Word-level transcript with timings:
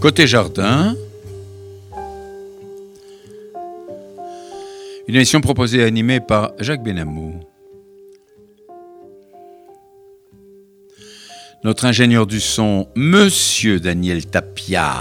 Côté 0.00 0.28
jardin, 0.28 0.94
une 5.08 5.14
émission 5.16 5.40
proposée 5.40 5.80
et 5.80 5.84
animée 5.84 6.20
par 6.20 6.52
Jacques 6.60 6.84
Benamou. 6.84 7.40
Notre 11.64 11.84
ingénieur 11.84 12.28
du 12.28 12.40
son, 12.40 12.88
Monsieur 12.94 13.80
Daniel 13.80 14.26
Tapia. 14.26 14.94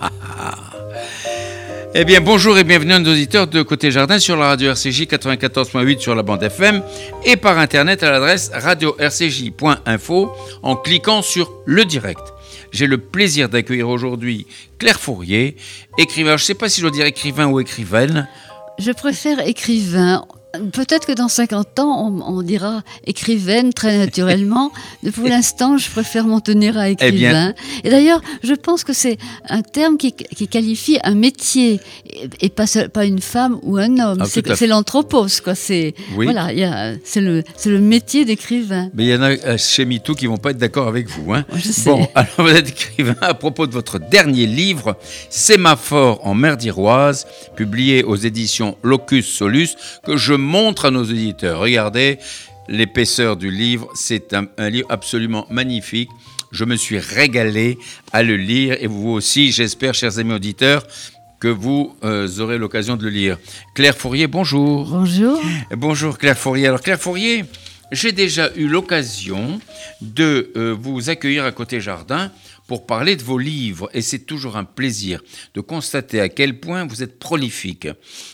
Eh 1.96 2.04
bien, 2.04 2.20
bonjour 2.20 2.58
et 2.58 2.64
bienvenue 2.64 2.92
à 2.92 2.98
nos 2.98 3.12
auditeurs 3.12 3.46
de 3.46 3.62
Côté 3.62 3.92
Jardin 3.92 4.18
sur 4.18 4.36
la 4.36 4.48
radio 4.48 4.72
RCJ 4.72 5.02
94.8 5.02 6.00
sur 6.00 6.16
la 6.16 6.24
bande 6.24 6.42
FM 6.42 6.82
et 7.24 7.36
par 7.36 7.56
internet 7.56 8.02
à 8.02 8.10
l'adresse 8.10 8.50
radio-rcj.info 8.52 10.32
en 10.64 10.74
cliquant 10.74 11.22
sur 11.22 11.52
le 11.66 11.84
direct. 11.84 12.33
J'ai 12.74 12.88
le 12.88 12.98
plaisir 12.98 13.48
d'accueillir 13.48 13.88
aujourd'hui 13.88 14.48
Claire 14.78 14.98
Fourier, 14.98 15.54
écrivain. 15.96 16.36
Je 16.36 16.42
ne 16.42 16.46
sais 16.46 16.54
pas 16.54 16.68
si 16.68 16.80
je 16.80 16.86
dois 16.86 16.90
dire 16.90 17.06
écrivain 17.06 17.46
ou 17.46 17.60
écrivaine. 17.60 18.28
Je 18.80 18.90
préfère 18.90 19.38
écrivain. 19.46 20.24
Peut-être 20.72 21.06
que 21.06 21.12
dans 21.12 21.28
50 21.28 21.78
ans, 21.80 22.22
on, 22.26 22.42
dira 22.42 22.82
écrivaine 23.06 23.72
très 23.72 23.98
naturellement. 23.98 24.72
Pour 25.14 25.28
l'instant, 25.28 25.78
je 25.78 25.90
préfère 25.90 26.26
m'en 26.26 26.40
tenir 26.40 26.76
à 26.76 26.88
eh 26.88 26.92
écrivain. 26.92 27.54
et 27.82 27.90
d'ailleurs, 27.90 28.20
je 28.42 28.54
pense 28.54 28.84
que 28.84 28.92
c'est 28.92 29.18
un 29.48 29.62
terme 29.62 29.96
qui, 29.96 30.12
qualifie 30.12 30.98
un 31.04 31.14
métier 31.14 31.80
et, 32.40 32.48
pas, 32.48 32.66
pas 32.92 33.04
une 33.04 33.20
femme 33.20 33.58
ou 33.62 33.78
un 33.78 33.98
homme. 33.98 34.18
Ah, 34.20 34.26
c'est 34.26 34.66
l'anthropos, 34.66 35.40
quoi. 35.42 35.54
C'est 35.54 35.94
voilà, 36.14 36.48
c'est 37.04 37.20
le, 37.20 37.42
le 37.64 37.80
métier 37.80 38.24
d'écrivain. 38.24 38.90
Mais 38.94 39.04
il 39.04 39.08
y 39.10 39.14
en 39.14 39.22
a 39.22 39.30
euh, 39.30 39.58
chez 39.58 39.84
MeToo 39.84 40.14
qui 40.14 40.26
vont 40.26 40.36
pas 40.36 40.50
être 40.50 40.58
d'accord 40.58 40.88
avec 40.88 41.08
vous. 41.08 41.32
Hein. 41.32 41.44
Bon, 41.84 42.06
alors 42.14 42.32
vous 42.38 42.48
êtes 42.48 42.68
écrivain 42.68 43.16
à 43.20 43.34
propos 43.34 43.66
de 43.66 43.72
votre 43.72 43.98
dernier 43.98 44.46
livre, 44.46 44.96
Sémaphore 45.30 46.26
en 46.26 46.34
mer 46.34 46.56
d'Iroise, 46.56 47.26
publié 47.56 48.04
aux 48.04 48.16
éditions 48.16 48.76
Locus 48.82 49.26
Solus, 49.26 49.76
que 50.04 50.16
je 50.16 50.34
montre 50.44 50.86
à 50.86 50.90
nos 50.90 51.02
auditeurs. 51.02 51.58
Regardez 51.58 52.18
l'épaisseur 52.68 53.36
du 53.36 53.50
livre, 53.50 53.88
c'est 53.94 54.34
un, 54.34 54.70
livre 54.70 54.86
absolument 54.90 55.46
magnifique. 55.50 56.10
Je 56.52 56.64
me 56.64 56.76
suis 56.76 56.98
régalé 56.98 57.78
à 58.12 58.22
le 58.22 58.36
lire 58.36 58.76
et 58.80 58.86
vous 58.86 59.10
aussi, 59.10 59.50
j'espère, 59.50 59.94
chers 59.94 60.18
amis 60.18 60.34
auditeurs, 60.34 60.86
que 61.40 61.48
vous 61.48 61.94
euh, 62.04 62.28
aurez 62.38 62.58
l'occasion 62.58 62.96
de 62.96 63.04
le 63.04 63.10
lire. 63.10 63.38
Claire 63.74 63.96
Fourier, 63.96 64.28
bonjour. 64.28 64.86
Bonjour. 64.86 65.40
Bonjour 65.76 66.16
Claire 66.16 66.38
Fourier. 66.38 66.68
Alors 66.68 66.80
Claire 66.80 67.00
Fourier, 67.00 67.44
j'ai 67.92 68.12
déjà 68.12 68.50
eu 68.56 68.66
l'occasion 68.66 69.60
de 70.00 70.52
euh, 70.56 70.74
vous 70.78 71.10
accueillir 71.10 71.44
à 71.44 71.52
côté 71.52 71.80
jardin 71.80 72.30
pour 72.66 72.86
parler 72.86 73.16
de 73.16 73.22
vos 73.22 73.38
livres 73.38 73.90
et 73.92 74.02
c'est 74.02 74.20
toujours 74.20 74.56
un 74.56 74.64
plaisir 74.64 75.22
de 75.54 75.60
constater 75.60 76.20
à 76.20 76.28
quel 76.28 76.60
point 76.60 76.86
vous 76.86 77.02
êtes 77.02 77.18
prolifique. 77.18 77.88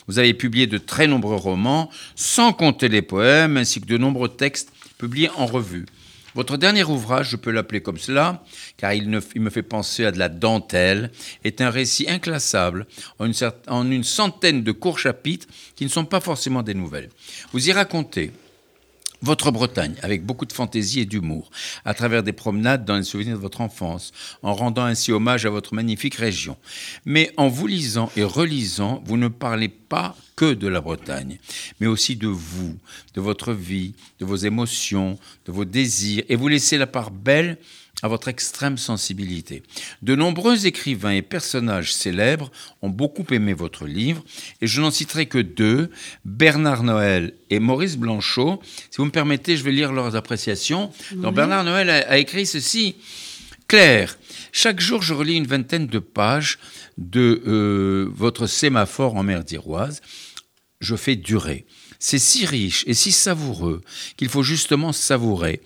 Vous 0.07 0.19
avez 0.19 0.35
publié 0.35 0.67
de 0.67 0.79
très 0.79 1.07
nombreux 1.07 1.37
romans, 1.37 1.91
sans 2.15 2.53
compter 2.53 2.89
les 2.89 3.03
poèmes, 3.03 3.57
ainsi 3.57 3.81
que 3.81 3.87
de 3.87 3.99
nombreux 3.99 4.29
textes 4.29 4.73
publiés 4.99 5.31
en 5.37 5.47
revue. 5.47 5.87
Votre 6.35 6.57
dernier 6.57 6.85
ouvrage, 6.85 7.31
je 7.31 7.37
peux 7.37 7.51
l'appeler 7.51 7.81
comme 7.81 7.99
cela, 7.99 8.45
car 8.77 8.93
il, 8.93 9.09
me 9.09 9.51
fait 9.51 9.63
penser 9.63 10.05
à 10.05 10.13
de 10.13 10.19
la 10.19 10.29
dentelle, 10.29 11.11
est 11.43 11.61
un 11.61 11.71
récit 11.71 12.09
inclassable 12.09 12.87
en 13.19 13.27
une, 13.27 13.35
en 13.67 13.91
une 13.91 14.05
centaine 14.05 14.63
de 14.63 14.71
courts 14.71 15.01
chapitres 15.01 15.49
qui 15.75 15.85
ne 15.85 15.91
sont 15.91 16.05
pas 16.05 16.21
forcément 16.21 16.63
des 16.63 16.75
nouvelles. 16.75 17.09
Vous 17.53 17.69
y 17.69 17.73
racontez 17.73 18.31
votre 19.23 19.51
Bretagne, 19.51 19.95
avec 20.03 20.25
beaucoup 20.25 20.47
de 20.47 20.53
fantaisie 20.53 21.01
et 21.01 21.05
d'humour, 21.05 21.51
à 21.85 21.95
travers 21.95 22.23
des 22.23 22.33
promenades 22.33 22.85
dans 22.85 22.97
les 22.97 23.03
souvenirs 23.03 23.37
de 23.37 23.43
votre 23.43 23.61
enfance, 23.61 24.13
en 24.43 24.55
rendant 24.55 24.85
ainsi 24.85 25.13
hommage 25.13 25.47
à 25.47 25.51
votre 25.51 25.75
magnifique 25.75 26.15
région. 26.15 26.57
Mais 27.05 27.31
en 27.37 27.49
vous 27.49 27.67
lisant 27.67 28.11
et 28.17 28.23
relisant, 28.23 29.03
vous 29.05 29.17
ne 29.17 29.29
parlez 29.29 29.69
pas 29.69 30.17
que 30.37 30.55
de 30.55 30.69
la 30.69 30.81
Bretagne, 30.81 31.39
mais 31.81 31.87
aussi 31.87 32.17
de 32.17 32.29
vous, 32.29 32.77
de 33.15 33.21
votre 33.21 33.53
vie, 33.53 33.95
de 34.21 34.25
vos 34.25 34.37
émotions, 34.37 35.19
de 35.47 35.53
vos 35.53 35.65
désirs, 35.65 36.25
et 36.29 36.37
vous 36.37 36.49
laissez 36.49 36.79
la 36.79 36.87
part 36.87 37.11
belle 37.11 37.59
à 38.03 38.09
votre 38.09 38.29
extrême 38.29 38.79
sensibilité. 38.79 39.63
De 40.03 40.15
nombreux 40.15 40.67
écrivains 40.67 41.13
et 41.13 41.23
personnages 41.23 41.93
célèbres 41.95 42.51
ont 42.83 42.89
beaucoup 42.89 43.27
aimé 43.31 43.53
votre 43.53 43.87
livre, 43.87 44.25
et 44.61 44.67
je 44.67 44.81
n'en 44.81 44.91
citerai 44.91 45.27
que 45.27 45.39
deux, 45.39 45.91
Bernard 46.25 46.83
Noël 46.83 47.35
et 47.51 47.59
Maurice 47.59 47.97
Blanchot. 47.97 48.61
Si 48.91 48.99
vous 48.99 49.05
me 49.05 49.11
permettez, 49.11 49.57
je 49.57 49.65
vais 49.65 49.73
lire 49.73 49.93
leurs 49.93 50.17
appréciations. 50.17 50.91
Bernard 51.13 51.65
Noël 51.65 51.91
a, 51.91 52.19
écrit 52.19 52.47
ceci. 52.47 52.97
Claire, 53.69 54.19
chaque 54.53 54.81
jour 54.81 55.03
je 55.03 55.15
relis 55.15 55.37
une 55.37 55.47
vingtaine 55.47 55.87
de 55.87 55.99
pages 55.99 56.59
de 56.99 57.43
euh, 57.47 58.11
votre 58.13 58.47
sémaphore 58.47 59.15
en 59.17 59.23
mer 59.23 59.45
d'Iroise. 59.45 60.01
Je 60.81 60.97
fais 60.97 61.15
durer. 61.15 61.67
C'est 61.99 62.19
si 62.19 62.47
riche 62.47 62.85
et 62.87 62.95
si 62.95 63.13
savoureux 63.13 63.83
qu'il 64.17 64.29
faut 64.29 64.43
justement 64.43 64.93
savourer 64.93 65.61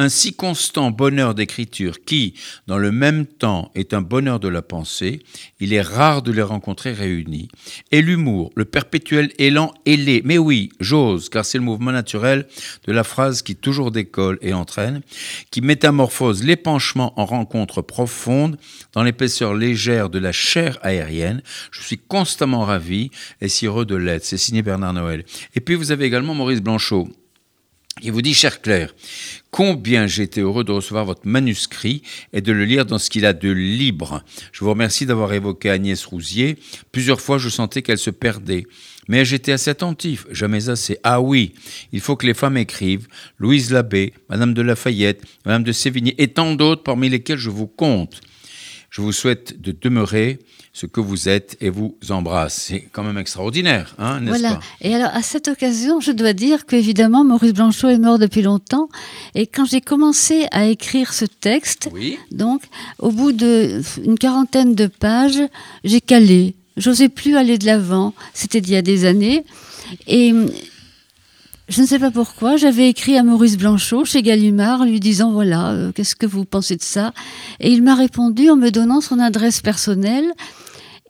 un 0.00 0.08
si 0.08 0.32
constant 0.32 0.90
bonheur 0.90 1.34
d'écriture 1.34 2.02
qui, 2.02 2.32
dans 2.66 2.78
le 2.78 2.90
même 2.90 3.26
temps, 3.26 3.70
est 3.74 3.92
un 3.92 4.00
bonheur 4.00 4.40
de 4.40 4.48
la 4.48 4.62
pensée, 4.62 5.22
il 5.60 5.74
est 5.74 5.82
rare 5.82 6.22
de 6.22 6.32
les 6.32 6.40
rencontrer 6.40 6.92
réunis. 6.92 7.48
Et 7.92 8.00
l'humour, 8.00 8.50
le 8.56 8.64
perpétuel 8.64 9.30
élan 9.36 9.74
ailé, 9.84 10.22
mais 10.24 10.38
oui, 10.38 10.70
j'ose, 10.80 11.28
car 11.28 11.44
c'est 11.44 11.58
le 11.58 11.64
mouvement 11.64 11.92
naturel 11.92 12.48
de 12.86 12.92
la 12.92 13.04
phrase 13.04 13.42
qui 13.42 13.56
toujours 13.56 13.90
décolle 13.90 14.38
et 14.40 14.54
entraîne, 14.54 15.02
qui 15.50 15.60
métamorphose 15.60 16.44
l'épanchement 16.44 17.12
en 17.20 17.26
rencontre 17.26 17.82
profonde 17.82 18.56
dans 18.94 19.02
l'épaisseur 19.02 19.52
légère 19.52 20.08
de 20.08 20.18
la 20.18 20.32
chair 20.32 20.78
aérienne. 20.80 21.42
Je 21.72 21.82
suis 21.82 21.98
constamment 21.98 22.64
ravi 22.64 23.10
et 23.42 23.48
si 23.48 23.66
heureux 23.66 23.84
de 23.84 23.96
l'être. 23.96 24.24
C'est 24.24 24.38
signé 24.38 24.62
Bernard 24.62 24.94
Noël. 24.94 25.26
Et 25.54 25.60
puis 25.60 25.74
vous 25.74 25.92
avez 25.92 26.06
également 26.06 26.34
Maurice 26.34 26.62
Blanchot 26.62 27.10
il 28.02 28.12
vous 28.12 28.22
dit, 28.22 28.34
cher 28.34 28.62
Claire, 28.62 28.94
combien 29.50 30.06
j'étais 30.06 30.40
heureux 30.40 30.64
de 30.64 30.72
recevoir 30.72 31.04
votre 31.04 31.26
manuscrit 31.26 32.02
et 32.32 32.40
de 32.40 32.52
le 32.52 32.64
lire 32.64 32.86
dans 32.86 32.98
ce 32.98 33.10
qu'il 33.10 33.26
a 33.26 33.32
de 33.32 33.50
libre. 33.50 34.22
Je 34.52 34.64
vous 34.64 34.70
remercie 34.70 35.06
d'avoir 35.06 35.32
évoqué 35.32 35.70
Agnès 35.70 36.04
Rousier. 36.04 36.56
Plusieurs 36.92 37.20
fois, 37.20 37.38
je 37.38 37.48
sentais 37.48 37.82
qu'elle 37.82 37.98
se 37.98 38.10
perdait. 38.10 38.66
Mais 39.08 39.24
j'étais 39.24 39.52
assez 39.52 39.70
attentif, 39.70 40.26
jamais 40.30 40.68
assez. 40.68 40.98
Ah 41.02 41.20
oui, 41.20 41.52
il 41.92 42.00
faut 42.00 42.16
que 42.16 42.26
les 42.26 42.34
femmes 42.34 42.56
écrivent. 42.56 43.08
Louise 43.38 43.72
Labbé, 43.72 44.12
Madame 44.28 44.54
de 44.54 44.62
Lafayette, 44.62 45.22
Madame 45.44 45.64
de 45.64 45.72
Sévigné 45.72 46.14
et 46.18 46.28
tant 46.28 46.54
d'autres 46.54 46.82
parmi 46.82 47.08
lesquelles 47.08 47.38
je 47.38 47.50
vous 47.50 47.66
compte. 47.66 48.20
Je 48.90 49.00
vous 49.00 49.12
souhaite 49.12 49.60
de 49.60 49.72
demeurer 49.72 50.38
ce 50.72 50.86
que 50.86 51.00
vous 51.00 51.28
êtes 51.28 51.56
et 51.60 51.68
vous 51.68 51.96
embrasse. 52.10 52.54
C'est 52.54 52.88
quand 52.92 53.02
même 53.02 53.18
extraordinaire, 53.18 53.94
hein, 53.98 54.20
n'est-ce 54.20 54.38
voilà. 54.38 54.60
Et 54.80 54.94
alors, 54.94 55.10
à 55.12 55.22
cette 55.22 55.48
occasion, 55.48 56.00
je 56.00 56.12
dois 56.12 56.32
dire 56.32 56.66
qu'évidemment, 56.66 57.24
Maurice 57.24 57.52
Blanchot 57.52 57.88
est 57.88 57.98
mort 57.98 58.18
depuis 58.18 58.42
longtemps. 58.42 58.88
Et 59.34 59.46
quand 59.46 59.64
j'ai 59.64 59.80
commencé 59.80 60.46
à 60.52 60.66
écrire 60.66 61.12
ce 61.12 61.24
texte, 61.24 61.88
donc, 62.30 62.62
au 62.98 63.10
bout 63.10 63.32
d'une 63.32 64.18
quarantaine 64.18 64.74
de 64.74 64.86
pages, 64.86 65.42
j'ai 65.84 66.00
calé. 66.00 66.54
J'osais 66.76 67.08
plus 67.08 67.36
aller 67.36 67.58
de 67.58 67.66
l'avant. 67.66 68.14
C'était 68.32 68.58
il 68.58 68.70
y 68.70 68.76
a 68.76 68.82
des 68.82 69.04
années. 69.04 69.44
Et 70.06 70.32
je 71.70 71.80
ne 71.80 71.86
sais 71.86 72.00
pas 72.00 72.10
pourquoi, 72.10 72.56
j'avais 72.56 72.88
écrit 72.88 73.16
à 73.16 73.22
Maurice 73.22 73.56
Blanchot 73.56 74.04
chez 74.04 74.22
Gallimard, 74.22 74.84
lui 74.84 74.98
disant 74.98 75.30
voilà, 75.30 75.70
euh, 75.70 75.92
qu'est-ce 75.92 76.16
que 76.16 76.26
vous 76.26 76.44
pensez 76.44 76.76
de 76.76 76.82
ça? 76.82 77.12
Et 77.60 77.70
il 77.70 77.82
m'a 77.82 77.94
répondu 77.94 78.50
en 78.50 78.56
me 78.56 78.70
donnant 78.70 79.00
son 79.00 79.20
adresse 79.20 79.60
personnelle 79.60 80.26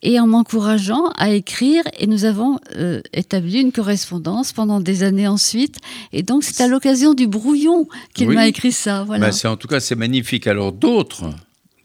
et 0.03 0.21
en 0.21 0.27
m'encourageant 0.27 1.13
à 1.17 1.31
écrire. 1.31 1.83
Et 1.99 2.07
nous 2.07 2.27
avons 2.27 2.59
euh, 2.77 3.01
établi 3.15 3.61
une 3.61 3.73
correspondance 3.73 4.53
pendant 4.53 4.81
des 4.81 5.03
années 5.03 5.27
ensuite. 5.27 5.77
Et 6.13 6.23
donc, 6.23 6.45
c'est 6.45 6.63
à 6.63 6.69
l'occasion 6.69 7.15
du 7.15 7.27
brouillon 7.27 7.89
qu'il 8.15 8.29
m'a 8.29 8.47
écrit 8.47 8.73
ça. 8.73 9.05
Voilà. 9.05 9.27
Ben, 9.27 9.33
c'est 9.33 9.49
en 9.49 9.57
tout 9.57 9.69
cas, 9.69 9.81
c'est 9.81 9.97
magnifique. 9.97 10.47
Alors, 10.47 10.73
d'autres 10.73 11.31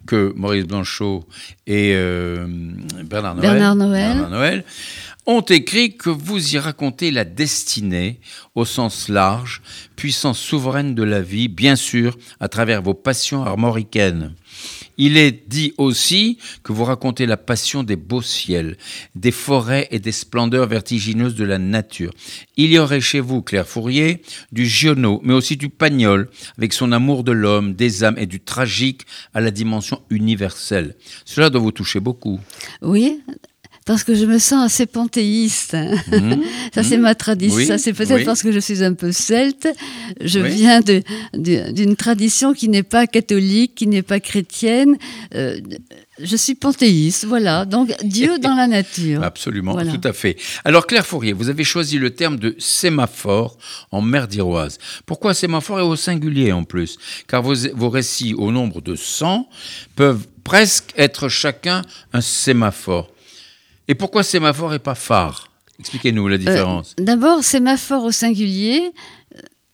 que 0.05 0.33
Maurice 0.35 0.65
Blanchot 0.65 1.23
et 1.65 1.93
euh, 1.95 2.45
Bernard 3.05 3.35
Noël. 3.35 3.51
Bernard 3.51 3.75
Noël. 3.75 4.13
Bernard 4.13 4.29
Noël 4.29 4.63
ont 5.25 5.41
écrit 5.41 5.97
que 5.97 6.09
vous 6.09 6.55
y 6.55 6.59
racontez 6.59 7.11
la 7.11 7.25
destinée 7.25 8.19
au 8.53 8.63
sens 8.65 9.09
large, 9.09 9.61
puissance 9.95 10.39
souveraine 10.39 10.93
de 10.95 11.03
la 11.03 11.21
vie, 11.21 11.47
bien 11.47 11.75
sûr, 11.75 12.17
à 12.39 12.47
travers 12.47 12.81
vos 12.81 12.93
passions 12.93 13.43
armoricaines. 13.43 14.33
Il 14.97 15.17
est 15.17 15.43
dit 15.47 15.73
aussi 15.77 16.37
que 16.63 16.71
vous 16.71 16.85
racontez 16.85 17.25
la 17.25 17.37
passion 17.37 17.83
des 17.83 17.97
beaux 17.97 18.21
ciels, 18.21 18.77
des 19.15 19.31
forêts 19.31 19.87
et 19.91 19.99
des 19.99 20.13
splendeurs 20.13 20.67
vertigineuses 20.67 21.35
de 21.35 21.43
la 21.43 21.57
nature. 21.57 22.13
Il 22.55 22.71
y 22.71 22.79
aurait 22.79 23.01
chez 23.01 23.19
vous, 23.19 23.41
Claire 23.41 23.67
Fourier, 23.67 24.21
du 24.51 24.65
Giono, 24.65 25.19
mais 25.23 25.33
aussi 25.33 25.57
du 25.57 25.69
Pagnol, 25.69 26.29
avec 26.57 26.71
son 26.71 26.91
amour 26.93 27.23
de 27.23 27.33
l'homme, 27.33 27.73
des 27.73 28.03
âmes 28.03 28.17
et 28.17 28.25
du 28.25 28.39
tragique 28.39 29.01
à 29.33 29.41
la 29.41 29.51
dimension 29.51 30.01
universelle. 30.09 30.95
Cela 31.25 31.49
doit 31.49 31.61
vous 31.61 31.71
toucher 31.71 31.99
beaucoup. 31.99 32.39
Oui, 32.81 33.21
parce 33.85 34.03
que 34.03 34.15
je 34.15 34.25
me 34.25 34.39
sens 34.39 34.65
assez 34.65 34.87
panthéiste. 34.87 35.75
Mmh. 35.75 36.33
ça, 36.73 36.81
c'est 36.81 36.97
mmh. 36.97 37.01
ma 37.01 37.13
tradition. 37.13 37.65
ça, 37.65 37.77
c'est 37.77 37.93
peut-être 37.93 38.25
parce 38.25 38.41
que 38.41 38.51
je 38.51 38.59
suis 38.59 38.83
un 38.83 38.93
peu 38.93 39.11
celte. 39.11 39.67
Je 40.19 40.39
viens 40.39 40.81
d'une 41.33 41.95
tradition 41.95 42.53
qui 42.53 42.67
n'est 42.67 42.83
pas 42.83 43.05
catholique, 43.05 43.75
qui 43.75 43.85
n'est 43.85 44.01
pas 44.01 44.19
chrétienne. 44.19 44.97
Euh, 45.35 45.59
je 46.19 46.35
suis 46.35 46.55
panthéiste, 46.55 47.25
voilà. 47.25 47.65
Donc 47.65 47.93
Dieu 48.03 48.39
dans 48.41 48.55
la 48.55 48.65
nature. 48.65 49.21
Absolument, 49.21 49.75
tout 49.75 50.01
à 50.03 50.13
fait. 50.13 50.35
Alors 50.63 50.87
Claire 50.87 51.05
Fourier, 51.05 51.33
vous 51.33 51.49
avez 51.49 51.63
choisi 51.63 51.99
le 51.99 52.09
terme 52.09 52.39
de 52.39 52.55
sémaphore 52.57 53.55
en 53.91 54.01
mer 54.01 54.27
d'Iroise. 54.27 54.79
Pourquoi 55.05 55.35
sémaphore 55.35 55.79
et 55.79 55.83
au 55.83 55.95
singulier 55.95 56.51
en 56.51 56.63
plus? 56.63 56.97
Car 57.27 57.43
vos, 57.43 57.53
vos 57.75 57.89
récits 57.89 58.33
au 58.33 58.51
nombre 58.51 58.81
de 58.81 58.95
100 58.95 59.47
peuvent 59.95 60.25
presque 60.43 60.91
être 60.97 61.29
chacun 61.29 61.83
un 62.13 62.21
sémaphore. 62.21 63.11
Et 63.87 63.95
pourquoi 63.95 64.23
sémaphore 64.23 64.73
et 64.73 64.79
pas 64.79 64.95
phare? 64.95 65.49
Expliquez-nous 65.79 66.27
la 66.27 66.35
euh, 66.35 66.39
différence. 66.39 66.95
D'abord, 66.97 67.43
sémaphore 67.43 68.05
au 68.05 68.11
singulier, 68.11 68.93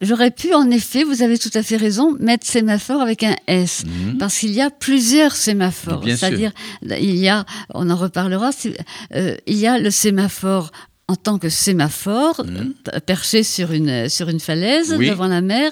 J'aurais 0.02 0.31
pu, 0.31 0.52
en 0.56 0.72
effet, 0.72 1.04
vous 1.04 1.22
avez 1.22 1.38
tout 1.38 1.52
à 1.54 1.62
fait 1.62 1.78
raison, 1.78 2.18
mettre 2.19 2.48
sémaphore 2.48 3.02
avec 3.02 3.22
un 3.22 3.36
S, 3.46 3.84
mhm. 3.86 4.18
parce 4.18 4.36
qu'il 4.40 4.52
y 4.52 4.60
a 4.60 4.72
plusieurs 4.72 5.34
sémaphores. 5.34 6.04
C'est-à-dire, 6.04 6.52
il 6.81 7.18
y 7.18 7.30
a, 7.30 7.46
on 7.75 7.88
en 7.92 7.96
reparlera, 7.96 8.50
euh, 9.13 9.38
il 9.46 9.58
y 9.58 9.68
a 9.68 9.78
le 9.78 9.92
sémaphore 9.92 10.72
en 11.12 11.16
tant 11.16 11.38
que 11.38 11.50
sémaphore, 11.50 12.46
mhm. 12.46 12.74
perché 13.06 13.44
sur 13.44 13.74
une, 13.74 14.08
sur 14.08 14.30
une 14.30 14.40
falaise 14.40 14.92
devant 14.98 15.28
la 15.28 15.42
mer. 15.42 15.72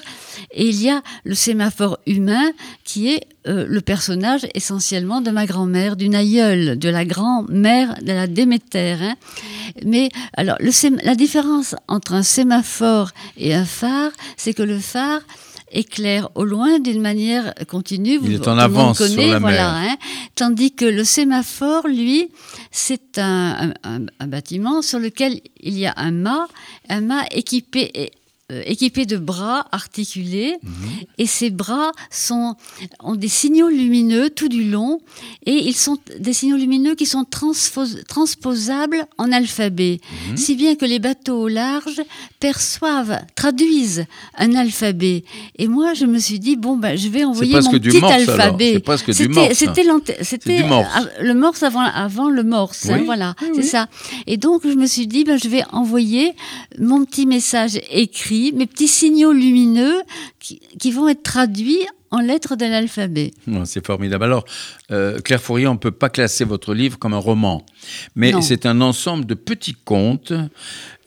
Et 0.51 0.67
il 0.67 0.81
y 0.81 0.89
a 0.89 1.01
le 1.23 1.33
sémaphore 1.33 1.97
humain 2.05 2.51
qui 2.83 3.13
est 3.13 3.21
euh, 3.47 3.65
le 3.67 3.79
personnage 3.79 4.45
essentiellement 4.53 5.21
de 5.21 5.31
ma 5.31 5.45
grand-mère, 5.45 5.95
d'une 5.95 6.13
aïeule, 6.13 6.77
de 6.77 6.89
la 6.89 7.05
grand-mère 7.05 7.95
de 8.01 8.11
la 8.11 8.27
Déméter. 8.27 8.97
Hein. 9.01 9.15
Mais 9.85 10.09
alors, 10.33 10.57
le, 10.59 11.05
la 11.05 11.15
différence 11.15 11.73
entre 11.87 12.13
un 12.13 12.23
sémaphore 12.23 13.11
et 13.37 13.53
un 13.53 13.65
phare, 13.65 14.11
c'est 14.35 14.53
que 14.53 14.63
le 14.63 14.77
phare 14.77 15.21
éclaire 15.71 16.29
au 16.35 16.45
loin 16.45 16.79
d'une 16.79 17.01
manière 17.01 17.53
continue. 17.67 18.19
Il 18.23 18.33
est 18.33 18.47
en 18.47 18.57
avance 18.57 19.05
sur 19.05 19.21
la 19.27 19.39
voilà, 19.39 19.69
Hein, 19.75 19.97
tandis 20.35 20.73
que 20.73 20.85
le 20.85 21.03
sémaphore, 21.03 21.87
lui, 21.87 22.29
c'est 22.71 23.17
un, 23.17 23.73
un, 23.83 24.27
bâtiment 24.27 24.81
sur 24.81 24.99
lequel 24.99 25.41
il 25.59 25.77
y 25.77 25.85
a 25.85 25.93
un 25.97 26.11
mât, 26.11 26.47
un 26.89 27.01
mât 27.01 27.23
équipé 27.31 28.11
euh, 28.51 28.63
équipé 28.65 29.05
de 29.05 29.17
bras 29.17 29.67
articulés 29.71 30.57
mhm. 30.63 30.71
et 31.19 31.27
ces 31.27 31.51
bras 31.51 31.91
sont, 32.09 32.55
ont 32.99 33.13
des 33.15 33.27
signaux 33.27 33.69
lumineux 33.69 34.31
tout 34.31 34.47
du 34.47 34.63
long 34.63 35.01
et 35.45 35.53
ils 35.53 35.75
sont 35.75 35.99
des 36.19 36.33
signaux 36.33 36.57
lumineux 36.57 36.95
qui 36.95 37.05
sont 37.05 37.25
transposables 37.25 39.05
en 39.19 39.31
alphabet, 39.31 39.99
mhm. 40.31 40.37
si 40.37 40.55
bien 40.55 40.73
que 40.73 40.85
les 40.85 40.97
bateaux 40.97 41.43
au 41.43 41.47
large 41.47 42.01
perçoivent, 42.39 43.19
traduisent 43.35 44.05
un 44.35 44.55
alphabet. 44.55 45.23
Et 45.59 45.67
moi, 45.67 45.93
je 45.93 46.05
me 46.05 46.17
suis 46.17 46.39
dit, 46.39 46.55
bon, 46.55 46.75
ben, 46.75 46.97
je 46.97 47.07
vais 47.07 47.25
envoyer 47.25 47.53
mon 47.53 47.69
petit 47.69 48.03
alphabet. 48.03 48.81
C'était 49.53 49.83
c'était 50.23 50.63
le 51.21 51.33
morse 51.35 51.61
avant, 51.61 51.81
avant 51.81 52.29
le 52.29 52.43
morse, 52.43 52.89
hein, 52.89 53.01
voilà, 53.05 53.35
c'est 53.53 53.61
ça. 53.61 53.87
Et 54.25 54.37
donc, 54.37 54.63
je 54.63 54.73
me 54.73 54.87
suis 54.87 55.05
dit, 55.05 55.23
ben, 55.23 55.37
je 55.37 55.49
vais 55.49 55.63
envoyer 55.71 56.33
mon 56.79 57.05
petit 57.05 57.27
message 57.27 57.79
écrit 57.91 58.38
mes 58.55 58.65
petits 58.65 58.87
signaux 58.87 59.31
lumineux 59.31 60.01
qui, 60.39 60.91
vont 60.91 61.07
être 61.09 61.23
traduits 61.23 61.85
en 62.11 62.19
lettres 62.19 62.55
de 62.55 62.65
l'alphabet. 62.65 63.31
C'est 63.65 63.85
formidable. 63.85 64.23
Alors, 64.23 64.45
euh, 64.91 65.19
Claire 65.19 65.41
Fourier, 65.41 65.67
on 65.67 65.73
ne 65.73 65.79
peut 65.79 65.91
pas 65.91 66.09
classer 66.09 66.43
votre 66.43 66.73
livre 66.73 66.97
comme 66.97 67.13
un 67.13 67.19
roman, 67.19 67.65
mais 68.15 68.33
c'est 68.41 68.65
un 68.65 68.81
ensemble 68.81 69.25
de 69.25 69.35
petits 69.35 69.75
contes 69.75 70.33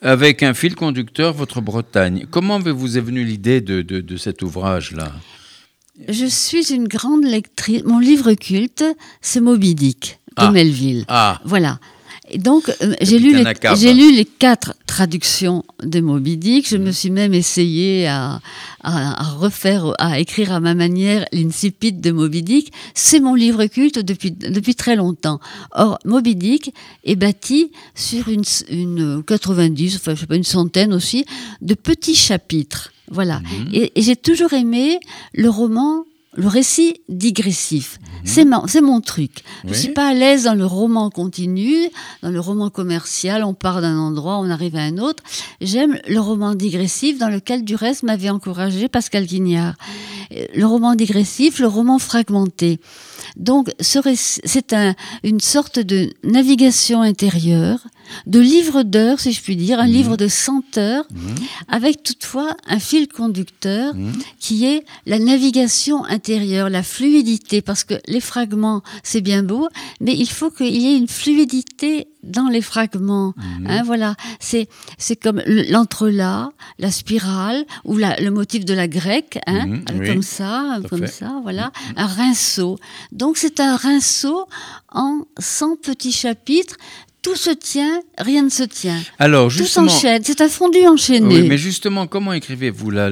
avec 0.01 0.43
un 0.43 0.55
fil 0.55 0.75
conducteur, 0.75 1.33
votre 1.33 1.61
Bretagne. 1.61 2.27
Comment 2.31 2.59
vous 2.59 2.99
est 2.99 3.01
venue 3.01 3.25
l'idée 3.25 3.61
de, 3.61 4.17
cet 4.17 4.43
ouvrage-là? 4.43 5.13
Je 6.09 6.27
suis 6.27 6.73
une 6.73 6.89
grande 6.89 7.25
lectrice. 7.25 7.83
Mon 7.85 7.99
livre 7.99 8.33
culte, 8.33 8.85
c'est 9.21 9.41
Moby 9.41 9.75
Dick 9.75 10.19
de 10.39 10.45
ah. 10.45 10.51
Melville. 10.51 11.05
Ah. 11.09 11.41
Voilà 11.45 11.79
donc, 12.37 12.69
euh, 12.83 12.95
j'ai 13.01 13.19
lu, 13.19 13.35
les, 13.35 13.45
j'ai 13.77 13.93
lu 13.93 14.15
les 14.15 14.25
quatre 14.25 14.75
traductions 14.87 15.65
de 15.83 16.01
Moby 16.01 16.37
Dick. 16.37 16.69
Je 16.69 16.77
me 16.77 16.93
suis 16.93 17.11
même 17.11 17.35
essayé 17.35 18.07
à, 18.07 18.41
refaire, 19.39 19.93
à 19.99 20.21
écrire 20.21 20.53
à 20.53 20.61
ma 20.61 20.75
manière 20.75 21.27
l'incipit 21.33 21.93
de 21.93 22.11
Moby 22.13 22.43
Dick. 22.43 22.73
C'est 22.95 23.19
mon 23.19 23.35
livre 23.35 23.67
culte 23.67 23.99
depuis, 23.99 24.31
depuis 24.31 24.77
très 24.77 24.95
longtemps. 24.95 25.41
Or, 25.73 25.99
Moby 26.05 26.37
Dick 26.37 26.73
est 27.05 27.17
bâti 27.17 27.73
sur 27.95 28.29
une, 28.29 28.45
une 28.71 29.23
90, 29.25 29.97
enfin, 29.97 30.15
je 30.15 30.21
sais 30.21 30.27
pas, 30.27 30.37
une 30.37 30.45
centaine 30.45 30.95
aussi, 30.95 31.25
de 31.61 31.75
petits 31.75 32.15
chapitres. 32.15 32.93
Voilà. 33.11 33.41
Mhm. 33.41 33.69
et 33.75 33.93
j'ai 33.97 34.17
toujours 34.17 34.55
aimé 34.55 34.99
le 35.35 35.51
roman 35.51 36.07
le 36.35 36.47
récit 36.47 37.01
digressif. 37.09 37.99
Mhm. 38.25 38.67
C'est 38.67 38.81
mon, 38.81 39.01
truc. 39.01 39.43
Je 39.65 39.71
ne 39.71 39.75
suis 39.75 39.93
pas 39.93 40.09
à 40.09 40.15
l'aise 40.15 40.45
dans 40.45 40.55
le 40.55 40.65
roman 40.65 41.11
continu, 41.11 41.89
dans 42.23 42.31
le 42.31 42.41
roman 42.41 42.71
commercial, 42.71 43.45
on 43.45 43.53
part 43.53 43.81
d'un 43.81 43.99
endroit, 43.99 44.39
on 44.39 44.49
arrive 44.49 44.77
à 44.77 44.83
un 44.83 44.99
autre. 44.99 45.23
J'aime 45.61 45.99
le 46.09 46.21
roman 46.21 46.55
digressif 46.55 47.19
dans 47.19 47.29
lequel, 47.29 47.65
du 47.65 47.75
reste, 47.75 48.03
m'avait 48.03 48.31
encouragé 48.31 48.89
Pascal 48.89 49.27
Guignard. 49.27 49.75
Le 50.55 50.65
roman 50.65 50.95
digressif, 50.95 51.59
le 51.59 51.67
roman 51.67 51.99
fragmenté. 51.99 52.81
Donc, 53.37 53.71
c'est 53.81 54.75
une 55.23 55.41
sorte 55.41 55.79
de 55.79 56.13
navigation 56.23 57.03
intérieure 57.03 57.79
de 58.27 58.41
livres 58.41 58.83
d'heures, 58.83 59.21
si 59.21 59.33
je 59.33 59.43
puis 59.43 59.57
dire, 59.57 59.81
un 59.81 59.87
mhm. 59.87 59.93
livre 59.93 60.17
de 60.17 60.29
100 60.29 60.79
heures, 60.79 61.05
mhm. 61.11 61.35
avec 61.69 62.03
toutefois 62.03 62.57
un 62.67 62.79
fil 62.79 63.09
conducteur 63.09 63.95
mhm. 63.95 64.13
qui 64.39 64.67
est 64.67 64.85
la 65.07 65.19
navigation 65.19 66.05
intérieure, 66.05 66.71
la 66.71 66.83
fluidité, 66.83 67.63
parce 67.63 67.85
que 67.85 67.95
les 68.07 68.21
fragments, 68.21 68.83
c'est 69.03 69.21
bien 69.21 69.43
beau, 69.43 69.69
mais 70.01 70.15
il 70.17 70.29
faut 70.29 70.51
qu'il 70.51 70.77
y 70.77 70.95
ait 70.95 70.97
une 70.97 71.09
fluidité 71.09 72.09
dans 72.23 72.49
les 72.49 72.63
fragments. 72.63 73.35
Hein, 73.67 73.83
voilà, 73.85 74.15
c'est 74.39 74.69
c'est 74.99 75.17
comme 75.17 75.43
l'entrelac, 75.47 76.51
la 76.79 76.91
spirale 76.91 77.65
ou 77.85 77.97
le 77.97 78.31
motif 78.31 78.65
de 78.65 78.75
la 78.75 78.89
grecque, 78.89 79.39
hein, 79.47 79.81
comme 80.07 80.23
ça, 80.23 80.79
comme 80.89 81.07
ça, 81.07 81.41
voilà, 81.43 81.73
un 81.97 82.07
rinceau. 82.07 82.79
Donc 83.11 83.37
c'est 83.37 83.61
un 83.61 83.77
rinceau 83.77 84.47
en 84.93 85.23
100 85.39 85.77
petits 85.77 86.13
chapitres 86.13 86.77
tout 87.23 87.37
se 87.37 87.51
tient, 87.51 88.03
rien 88.19 88.43
ne 88.43 88.49
se 88.51 88.65
tient. 88.65 89.01
Alors, 89.21 89.49
justement, 89.49 89.87
tout 89.87 89.93
s'enchaîne, 89.93 90.23
c'est 90.25 90.41
un 90.41 90.49
fondu 90.49 90.85
enchaîné. 90.87 91.43
Oui, 91.43 91.49
mais 91.49 91.57
justement, 91.57 92.09
comment 92.09 92.33
écrivez-vous 92.33 92.91
là? 92.91 93.11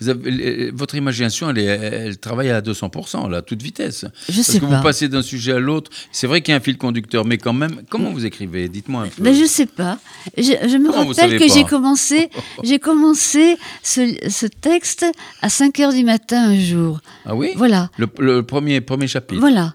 Vous 0.00 0.08
avez, 0.08 0.70
Votre 0.70 0.94
imagination, 0.94 1.50
elle, 1.50 1.58
elle, 1.58 2.18
travaille 2.18 2.48
à 2.50 2.62
200%, 2.62 3.28
là, 3.28 3.38
à 3.38 3.42
toute 3.42 3.62
vitesse. 3.62 4.06
Je 4.28 4.34
Parce 4.34 4.46
sais 4.46 4.60
que 4.60 4.64
vous 4.64 4.82
passez 4.82 5.08
d'un 5.08 5.20
sujet 5.20 5.52
à 5.52 5.58
l'autre. 5.58 5.90
C'est 6.10 6.26
vrai 6.26 6.40
qu'il 6.40 6.52
y 6.52 6.54
a 6.54 6.56
un 6.56 6.62
fil 6.62 6.78
conducteur, 6.78 7.26
mais 7.26 7.36
quand 7.36 7.52
même, 7.52 7.82
comment 7.90 8.10
vous 8.10 8.24
écrivez? 8.24 8.68
Dites-moi 8.68 9.02
un 9.02 9.08
peu. 9.08 9.22
Mais 9.22 9.34
je 9.34 9.44
sais 9.44 9.66
pas. 9.66 9.98
Je, 10.38 10.78
me 10.78 10.90
rappelle 10.90 11.38
que 11.38 11.52
j'ai 11.52 11.64
commencé, 11.64 12.30
j'ai 12.64 12.78
commencé 12.78 13.58
ce, 13.82 14.16
ce, 14.28 14.46
texte 14.46 15.04
à 15.42 15.50
5 15.50 15.78
heures 15.80 15.92
du 15.92 16.04
matin 16.04 16.50
un 16.50 16.58
jour. 16.58 17.00
Ah 17.26 17.34
oui? 17.34 17.52
Voilà. 17.56 17.90
Le, 17.98 18.08
le 18.20 18.42
premier, 18.42 18.80
premier 18.80 19.06
chapitre. 19.06 19.40
Voilà. 19.40 19.74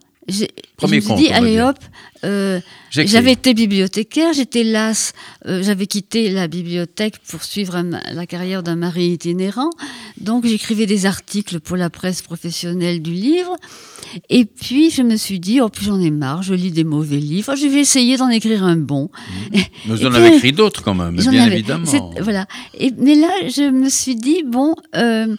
Premier 0.77 1.01
je 1.01 1.09
me 1.11 1.17
suis 1.17 1.27
dit, 1.27 1.31
allez 1.31 1.61
hop, 1.61 1.77
euh, 2.23 2.59
j'avais 3.03 3.33
été 3.33 3.53
bibliothécaire, 3.53 4.33
j'étais 4.33 4.63
lasse, 4.63 5.13
euh, 5.45 5.61
j'avais 5.63 5.87
quitté 5.87 6.29
la 6.29 6.47
bibliothèque 6.47 7.19
pour 7.27 7.43
suivre 7.43 7.81
la 8.11 8.25
carrière 8.25 8.63
d'un 8.63 8.75
mari 8.75 9.07
itinérant, 9.07 9.69
donc 10.19 10.45
j'écrivais 10.45 10.85
des 10.85 11.05
articles 11.05 11.59
pour 11.59 11.77
la 11.77 11.89
presse 11.89 12.21
professionnelle 12.21 13.01
du 13.01 13.11
livre, 13.11 13.55
et 14.29 14.45
puis 14.45 14.91
je 14.91 15.01
me 15.01 15.17
suis 15.17 15.39
dit, 15.39 15.61
oh 15.61 15.69
puis 15.69 15.85
j'en 15.85 15.99
ai 15.99 16.11
marre, 16.11 16.43
je 16.43 16.53
lis 16.53 16.71
des 16.71 16.83
mauvais 16.83 17.17
livres, 17.17 17.55
je 17.55 17.67
vais 17.67 17.79
essayer 17.79 18.17
d'en 18.17 18.29
écrire 18.29 18.63
un 18.63 18.77
bon. 18.77 19.09
Mmh. 19.51 19.59
Vous 19.87 20.05
en 20.05 20.13
avez 20.13 20.35
écrit 20.35 20.51
d'autres 20.51 20.83
quand 20.83 20.95
même, 20.95 21.15
bien 21.15 21.47
évidemment. 21.47 21.85
Voilà. 22.21 22.47
Et, 22.77 22.91
mais 22.97 23.15
là, 23.15 23.29
je 23.47 23.69
me 23.69 23.89
suis 23.89 24.15
dit, 24.15 24.43
bon, 24.45 24.75
euh, 24.95 25.35